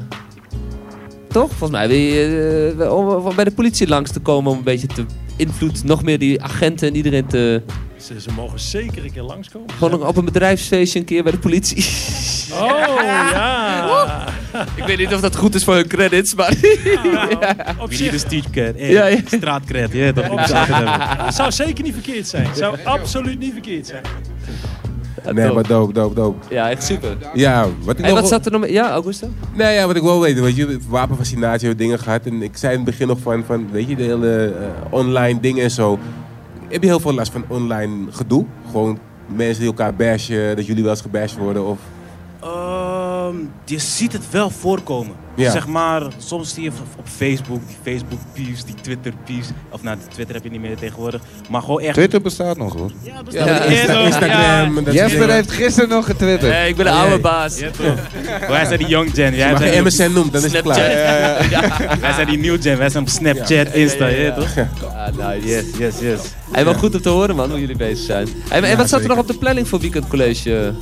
toch? 1.28 1.48
Volgens 1.50 1.72
mij 1.72 1.88
wil 1.88 1.98
je 1.98 2.76
eh, 2.80 2.94
om 2.96 3.36
bij 3.36 3.44
de 3.44 3.52
politie 3.52 3.88
langs 3.88 4.12
te 4.12 4.20
komen 4.20 4.52
om 4.52 4.58
een 4.58 4.64
beetje 4.64 4.88
te 4.88 5.06
invloed, 5.36 5.84
nog 5.84 6.04
meer 6.04 6.20
die 6.20 6.42
agenten 6.42 6.88
en 6.88 6.96
iedereen 6.96 7.26
te... 7.26 7.62
Ze, 7.98 8.22
ze 8.22 8.32
mogen 8.32 8.60
zeker 8.60 9.04
een 9.04 9.12
keer 9.12 9.22
langskomen. 9.22 9.72
Gewoon 9.72 10.06
op 10.06 10.18
een 10.18 10.26
bedrijfsfeestje 10.26 11.00
een 11.00 11.06
keer 11.06 11.24
bij 11.24 11.32
de 11.32 11.38
politie. 11.38 11.86
Oh, 12.52 12.70
ja. 13.02 14.28
Ik 14.76 14.84
weet 14.84 14.98
niet 14.98 15.14
of 15.14 15.22
dat 15.22 15.36
goed 15.36 15.56
is 15.56 15.64
voor 15.64 15.76
hun 15.76 15.88
credits, 15.88 16.36
maar... 16.36 16.54
Nou, 17.04 17.30
op 17.80 17.90
We 17.90 17.96
zich, 17.96 18.12
need 18.12 18.14
a 18.14 18.26
street 18.26 18.50
cred. 18.50 18.80
Hey, 18.80 18.92
Ja, 18.92 19.06
ja. 19.06 19.18
Straatcred, 19.26 19.94
ja, 19.94 20.12
dat 20.12 20.24
moet 20.24 20.34
op 20.34 20.40
altijd 20.40 20.68
hebben. 20.68 21.26
het 21.26 21.36
zou 21.36 21.52
zeker 21.52 21.84
niet 21.84 21.94
verkeerd 21.94 22.28
zijn. 22.28 22.48
Het 22.48 22.58
zou 22.58 22.78
absoluut 22.84 23.40
niet 23.40 23.52
verkeerd 23.52 23.88
zijn. 23.88 24.04
Nee, 25.32 25.52
maar 25.54 25.68
dope, 25.68 25.94
dope, 25.94 26.16
dope. 26.16 26.54
Ja, 26.54 26.70
echt 26.70 26.84
super. 26.84 27.18
Ja, 27.34 27.68
wat 27.84 27.98
ik 28.00 28.06
En 28.06 28.12
nog 28.12 28.20
wat 28.20 28.30
wel- 28.30 28.30
zat 28.40 28.46
er 28.46 28.52
nog 28.52 28.62
mee? 28.62 28.72
Ja, 28.72 28.90
Augusto? 28.92 29.28
Nee, 29.54 29.74
ja, 29.76 29.88
wat 29.88 29.96
ik 29.96 30.02
wil 30.02 30.22
weten, 30.22 30.44
weet 30.44 30.56
je, 30.56 30.80
wapenfascinatie, 30.88 31.76
dingen 31.76 32.00
gehad. 32.00 32.26
En 32.26 32.42
ik 32.42 32.58
zei 32.58 32.72
in 32.72 32.78
het 32.80 32.90
begin 32.90 33.08
nog 33.08 33.20
van, 33.22 33.44
van 33.46 33.68
weet 33.72 33.88
je, 33.90 33.96
de 33.96 34.04
hele 34.04 34.46
eh, 34.46 34.94
online 34.94 35.40
dingen 35.40 35.64
en 35.64 35.72
zo. 35.72 36.00
Heb 36.68 36.82
je 36.82 36.88
heel 36.88 37.00
veel 37.00 37.14
last 37.14 37.32
van 37.32 37.44
online 37.48 38.06
gedoe? 38.12 38.46
Gewoon 38.72 39.00
mensen 39.36 39.60
die 39.60 39.68
elkaar 39.68 39.96
bashen, 39.96 40.56
dat 40.56 40.66
jullie 40.66 40.84
wel 40.84 40.92
eens 40.92 41.02
gebashed 41.02 41.38
worden 41.38 41.66
of... 41.66 41.78
Ehm, 42.42 43.36
je 43.66 43.80
ziet 43.80 44.14
het 44.14 44.32
wel 44.32 44.50
voorkomen. 44.50 45.16
Ja. 45.36 45.52
Zeg 45.52 45.68
maar, 45.68 46.02
soms 46.18 46.54
zie 46.54 46.64
je 46.64 46.70
op 46.98 47.08
Facebook, 47.18 47.62
die 47.68 47.94
Facebook 47.94 48.20
peeves, 48.34 48.64
die 48.64 48.76
Twitter 48.82 49.14
peeves. 49.26 49.48
Of 49.70 49.84
nou, 49.84 49.98
die 49.98 50.08
Twitter 50.08 50.36
heb 50.36 50.44
je 50.44 50.50
niet 50.50 50.62
meer 50.62 50.78
tegenwoordig. 50.78 51.22
Maar 51.50 51.62
gewoon 51.62 51.80
echt... 51.82 51.94
Twitter 51.94 52.22
bestaat 52.22 52.58
nog 52.58 52.74
hoor. 52.74 52.92
Ja, 53.02 53.14
staat- 53.28 53.34
Ja, 53.34 53.64
Instagram 53.64 54.78
en 54.78 54.84
soort 54.84 54.96
Jesper 54.96 55.30
heeft 55.30 55.52
gisteren 55.52 55.90
nog 55.90 56.06
getwitterd. 56.06 56.52
Nee, 56.52 56.70
ik 56.70 56.76
ben 56.76 56.86
de 56.86 56.92
Oh, 56.92 56.98
oude 56.98 57.12
jee. 57.14 57.22
baas. 57.22 57.60
Ja, 57.60 57.70
toch. 57.70 58.48
Wij 58.48 58.66
zijn 58.66 58.80
die 58.80 58.88
young 58.88 59.10
gen. 59.14 59.36
Jij 59.36 59.52
Als 59.54 59.64
je 59.64 59.82
MSN 59.82 60.12
noemt, 60.14 60.34
dan 60.34 60.44
is 60.44 60.52
het 60.54 60.62
Snapchat. 60.64 60.86
klaar. 60.86 62.00
Wij 62.02 62.14
zijn 62.14 62.28
die 62.28 62.38
new 62.38 62.62
gen. 62.62 62.78
Wij 62.78 62.90
zijn 62.90 63.04
op 63.04 63.10
Snapchat, 63.10 63.74
Insta, 63.74 64.08
ja, 64.08 64.16
ja, 64.16 64.22
ja, 64.22 64.26
ja. 64.26 64.34
toch? 64.34 64.50
Ah, 64.96 65.34
nice. 65.34 65.48
Yes, 65.48 65.64
yes, 65.78 65.94
yes. 66.00 66.20
Hey, 66.52 66.66
wel 66.66 66.74
goed 66.74 66.96
om 66.96 67.02
te 67.02 67.10
horen, 67.10 67.36
man, 67.36 67.50
hoe 67.50 67.60
jullie 67.60 67.76
bezig 67.78 68.06
zijn. 68.06 68.28
Hey, 68.50 68.62
en 68.62 68.78
wat 68.78 68.90
zat 68.90 69.02
er 69.02 69.08
nog 69.08 69.18
op 69.18 69.28
de 69.28 69.34
planning 69.38 69.68
voor 69.68 69.80
Weekend 69.80 70.08
College? 70.08 70.74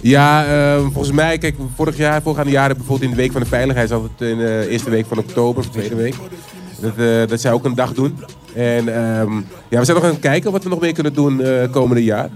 Ja, 0.00 0.46
eh, 0.46 0.80
volgens 0.80 1.10
mij, 1.12 1.38
kijk, 1.38 1.56
vorig 1.74 1.96
jaar, 1.96 2.22
voorgaande 2.22 2.50
jaren, 2.50 2.76
bijvoorbeeld 2.76 3.10
in 3.10 3.16
de 3.16 3.22
week 3.22 3.32
van 3.32 3.40
de 3.40 3.46
veiligheid, 3.54 3.90
is 3.90 3.96
altijd 3.96 4.30
in 4.30 4.38
de 4.38 4.66
eerste 4.68 4.90
week 4.90 5.06
van 5.06 5.18
oktober, 5.18 5.64
of 5.64 5.70
tweede 5.70 5.94
week. 5.94 6.14
Dat, 6.80 6.96
eh, 6.96 7.28
dat 7.28 7.40
zij 7.40 7.52
ook 7.52 7.64
een 7.64 7.74
dag 7.74 7.92
doen. 7.92 8.18
En 8.54 8.88
ehm, 8.88 9.34
ja, 9.68 9.78
we 9.78 9.84
zijn 9.84 9.96
nog 9.96 10.06
aan 10.06 10.12
het 10.12 10.20
kijken 10.20 10.52
wat 10.52 10.62
we 10.62 10.68
nog 10.68 10.80
meer 10.80 10.92
kunnen 10.92 11.14
doen 11.14 11.42
eh 11.42 11.70
komende 11.70 12.04
jaar. 12.04 12.30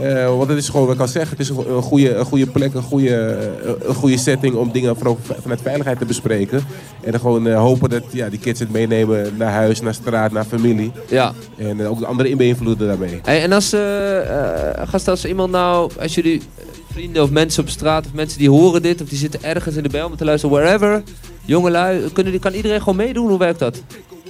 Eh, 0.00 0.36
want 0.36 0.48
het 0.48 0.58
is 0.58 0.68
gewoon, 0.68 0.86
wat 0.86 0.94
ik 0.94 1.00
al 1.00 1.08
zeg, 1.08 1.30
het 1.30 1.38
is 1.38 1.48
een, 1.48 1.82
goede, 1.82 2.14
een 2.14 2.24
goede 2.24 2.46
plek, 2.46 2.74
een 2.74 2.82
goede, 2.82 3.16
eh, 3.16 3.88
een 3.88 3.94
goede 3.94 4.18
setting 4.18 4.54
om 4.54 4.72
dingen 4.72 4.96
van, 4.96 5.18
vanuit 5.42 5.60
veiligheid 5.62 5.98
te 5.98 6.04
bespreken. 6.04 6.64
En 7.00 7.10
dan 7.10 7.20
gewoon 7.20 7.46
eh, 7.46 7.58
hopen 7.58 7.90
dat 7.90 8.02
ja, 8.10 8.28
die 8.28 8.38
kids 8.38 8.60
het 8.60 8.72
meenemen 8.72 9.32
naar 9.36 9.52
huis, 9.52 9.80
naar 9.80 9.94
straat, 9.94 10.32
naar 10.32 10.44
familie. 10.44 10.92
Ja. 11.08 11.32
En 11.56 11.80
eh, 11.80 11.90
ook 11.90 11.98
de 11.98 12.06
anderen 12.06 12.30
in 12.32 12.38
beïnvloeden 12.38 12.86
daarmee. 12.86 13.20
Hey, 13.22 13.42
en 13.42 13.52
als, 13.52 13.72
eh 13.72 14.18
eh, 14.18 14.88
gast, 14.88 15.08
als 15.08 15.24
iemand 15.24 15.50
nou, 15.50 15.90
als 16.00 16.14
jullie 16.14 16.42
eh, 16.56 16.64
vrienden 16.98 17.22
of 17.22 17.30
mensen 17.30 17.62
op 17.62 17.68
straat 17.68 18.06
of 18.06 18.12
mensen 18.12 18.38
die 18.38 18.50
horen 18.50 18.82
dit 18.82 19.00
of 19.02 19.08
die 19.08 19.18
zitten 19.18 19.42
ergens 19.42 19.76
in 19.76 19.82
de 19.82 19.88
bel 19.88 20.14
te 20.16 20.24
luisteren, 20.24 20.56
wherever, 20.56 21.02
jongelui, 21.44 22.12
kunnen 22.12 22.32
die, 22.32 22.40
kan 22.40 22.52
iedereen 22.52 22.78
gewoon 22.78 22.96
meedoen? 22.96 23.28
Hoe 23.28 23.38
werkt 23.38 23.58
dat? 23.58 23.82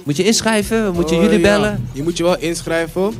Moet 0.03 0.17
je 0.17 0.23
inschrijven? 0.23 0.93
Moet 0.93 1.09
je 1.09 1.15
Eh, 1.15 1.21
jullie 1.21 1.37
ja. 1.39 1.43
bellen? 1.43 1.87
Je 1.91 2.03
moet 2.03 2.17
je 2.17 2.23
wel 2.23 2.37
inschrijven 2.39 3.13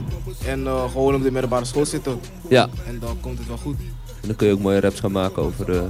en 0.48 0.68
eh, 0.68 0.92
gewoon 0.92 1.16
op 1.16 1.24
de 1.24 1.32
middelbare 1.32 1.66
school 1.66 1.86
zitten. 1.86 2.20
Ja. 2.50 2.70
En 2.88 2.98
dan 3.00 3.18
komt 3.22 3.38
het 3.38 3.48
wel 3.48 3.58
goed. 3.58 3.76
En 4.22 4.28
dan 4.28 4.36
kun 4.36 4.48
je 4.48 4.54
ook 4.54 4.60
mooie 4.60 4.80
raps 4.80 5.00
gaan 5.00 5.12
maken 5.12 5.44
over 5.44 5.72
eh, 5.76 5.82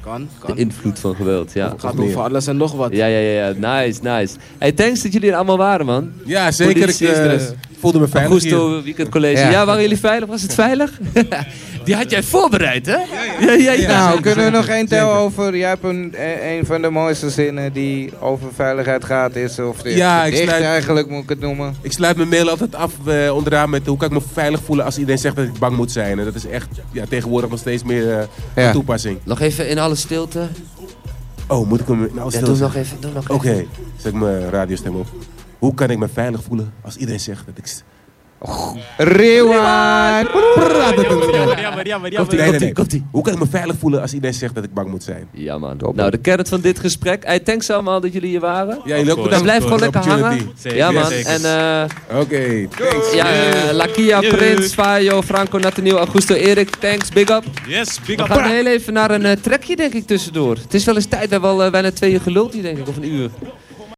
Kan, 0.00 0.28
de 0.40 0.46
kan. 0.46 0.58
invloed 0.58 0.98
van 0.98 1.14
geweld. 1.14 1.52
Ja. 1.52 1.70
Het 1.70 1.80
gaat 1.80 1.98
over 1.98 2.20
alles 2.20 2.46
en 2.46 2.56
nog 2.56 2.72
wat. 2.72 2.92
Ja, 2.92 3.06
ja, 3.06 3.18
ja, 3.18 3.46
ja. 3.48 3.82
Nice, 3.82 4.00
nice. 4.02 4.36
Hey, 4.58 4.72
thanks 4.72 5.02
dat 5.02 5.12
jullie 5.12 5.30
er 5.30 5.36
allemaal 5.36 5.56
waren, 5.58 5.86
man. 5.86 6.12
Ja, 6.24 6.50
zeker. 6.50 6.88
Ik 6.88 7.48
Voelde 7.80 7.98
me 7.98 8.08
veilig 8.08 8.42
hier. 8.42 8.52
Augusto 8.52 8.82
Weekend 8.82 9.08
College. 9.08 9.40
Ja. 9.42 9.50
Ja. 9.50 9.66
waren 9.66 9.82
jullie 9.82 9.98
veilig? 9.98 10.28
Was 10.28 10.42
het 10.42 10.54
veilig? 10.54 10.90
Die 11.84 11.94
had 11.94 12.10
jij 12.10 12.22
voorbereid, 12.22 12.86
hè? 12.86 12.96
Ja, 13.40 13.52
ja, 13.52 13.72
ja. 13.72 13.88
Nou, 14.08 14.20
kunnen 14.20 14.44
we 14.44 14.50
nog 14.50 14.66
één 14.66 14.86
tellen 14.86 15.14
over... 15.14 15.56
Jij 15.56 15.68
hebt 15.68 15.84
een, 15.84 16.14
eh, 16.14 16.56
een 16.56 16.66
van 16.66 16.82
de 16.82 16.90
mooiste 16.90 17.30
zinnen 17.30 17.72
die 17.72 18.10
over 18.20 18.48
veiligheid 18.54 19.04
gaat 19.04 19.36
is... 19.36 19.58
Of 19.58 19.82
dit 19.82 19.96
Ja, 19.96 20.24
ik 20.24 20.34
sluit- 20.36 20.62
eigenlijk 20.62 21.08
moet 21.08 21.22
ik 21.22 21.28
het 21.28 21.40
noemen. 21.40 21.74
Ik 21.80 21.92
sluit 21.92 22.16
mijn 22.16 22.28
mail 22.28 22.48
altijd 22.50 22.74
af 22.74 22.92
eh, 23.06 23.34
onderaan 23.34 23.70
met 23.70 23.86
hoe 23.86 23.96
kan 23.96 24.08
ik 24.08 24.14
me 24.14 24.20
veilig 24.32 24.60
voelen 24.64 24.84
als 24.84 24.98
iedereen 24.98 25.18
zegt 25.20 25.36
dat 25.36 25.44
ik 25.44 25.58
bang 25.58 25.76
moet 25.76 25.92
zijn. 25.92 26.18
En 26.18 26.24
dat 26.24 26.34
is 26.34 26.46
echt 26.46 26.68
ja, 26.92 27.04
tegenwoordig 27.08 27.50
nog 27.50 27.58
steeds 27.58 27.82
meer 27.82 28.28
van 28.54 28.62
Ja. 28.62 28.72
toepassing. 28.72 29.18
Nog 29.24 29.40
even 29.40 29.68
in 29.68 29.78
alle 29.78 29.94
stilte. 29.94 30.48
Oh, 31.48 31.68
moet 31.68 31.80
ik 31.80 31.86
hem 31.86 32.10
nou 32.14 32.30
Ja, 32.32 32.40
doe 32.40 32.56
nog 32.56 32.74
even, 32.74 32.96
doe 33.00 33.10
nog 33.12 33.28
Oké, 33.30 33.50
even. 33.50 33.66
zet 33.96 34.12
ik 34.12 34.18
mijn 34.20 34.50
radiostem 34.50 34.94
op. 34.94 35.06
Hoe 35.58 35.74
kan 35.74 35.90
ik 35.90 35.98
me 35.98 36.08
veilig 36.08 36.42
voelen 36.42 36.72
als 36.82 36.96
iedereen 36.96 37.20
zegt 37.20 37.46
dat 37.46 37.58
ik, 37.58 37.66
Rewan! 38.96 40.26
Nee. 42.30 42.72
komt-ie. 42.72 43.04
Hoe 43.10 43.22
kan 43.22 43.32
ik 43.32 43.38
me 43.38 43.46
veilig 43.46 43.76
voelen 43.78 44.00
als 44.00 44.12
iedereen 44.12 44.34
zegt 44.34 44.54
dat 44.54 44.64
ik 44.64 44.74
bang 44.74 44.88
moet 44.88 45.02
zijn? 45.02 45.28
Ja 45.32 45.58
man. 45.58 45.80
Nou, 45.94 46.10
de 46.10 46.18
kern 46.18 46.46
van 46.46 46.60
dit 46.60 46.78
gesprek. 46.78 47.24
Hey, 47.24 47.38
thanks 47.40 47.70
allemaal 47.70 48.00
dat 48.00 48.12
jullie 48.12 48.28
hier 48.28 48.40
waren. 48.40 48.80
Ja, 48.84 48.96
jullie 48.96 49.16
ook 49.16 49.22
bedankt 49.22 49.44
blijf 49.44 49.62
gewoon 49.62 49.78
lekker 49.80 50.06
hangen. 50.08 50.50
Ja 50.62 50.90
man. 50.90 51.10
En 51.10 51.44
eh 51.44 52.20
Oké, 52.20 52.68
thanks. 52.68 53.12
ja, 53.14 53.32
eh, 53.32 53.72
Lakia, 53.72 54.20
Prins, 54.20 54.74
Fayo, 54.74 55.22
Franco, 55.22 55.58
Nathaniel, 55.58 55.98
Augusto, 55.98 56.34
Erik. 56.34 56.70
Thanks, 56.70 57.08
big 57.08 57.28
up. 57.28 57.44
Yes, 57.66 58.00
big 58.06 58.16
We 58.16 58.22
up. 58.22 58.28
gaan 58.28 58.50
heel 58.50 58.66
even 58.66 58.92
naar 58.92 59.10
een 59.10 59.24
eh, 59.24 59.36
trekje 59.40 59.76
denk 59.76 59.92
ik 59.92 60.06
tussendoor. 60.06 60.56
Het 60.56 60.74
is 60.74 60.84
wel 60.84 60.94
eens 60.94 61.06
tijd. 61.06 61.24
We 61.24 61.32
hebben 61.32 61.50
al 61.50 61.70
bijna 61.70 61.90
twee 61.90 62.12
uur 62.12 62.20
geluld 62.20 62.52
hier 62.52 62.62
denk 62.62 62.78
ik. 62.78 62.88
Of 62.88 62.96
een 62.96 63.12
uur. 63.12 63.30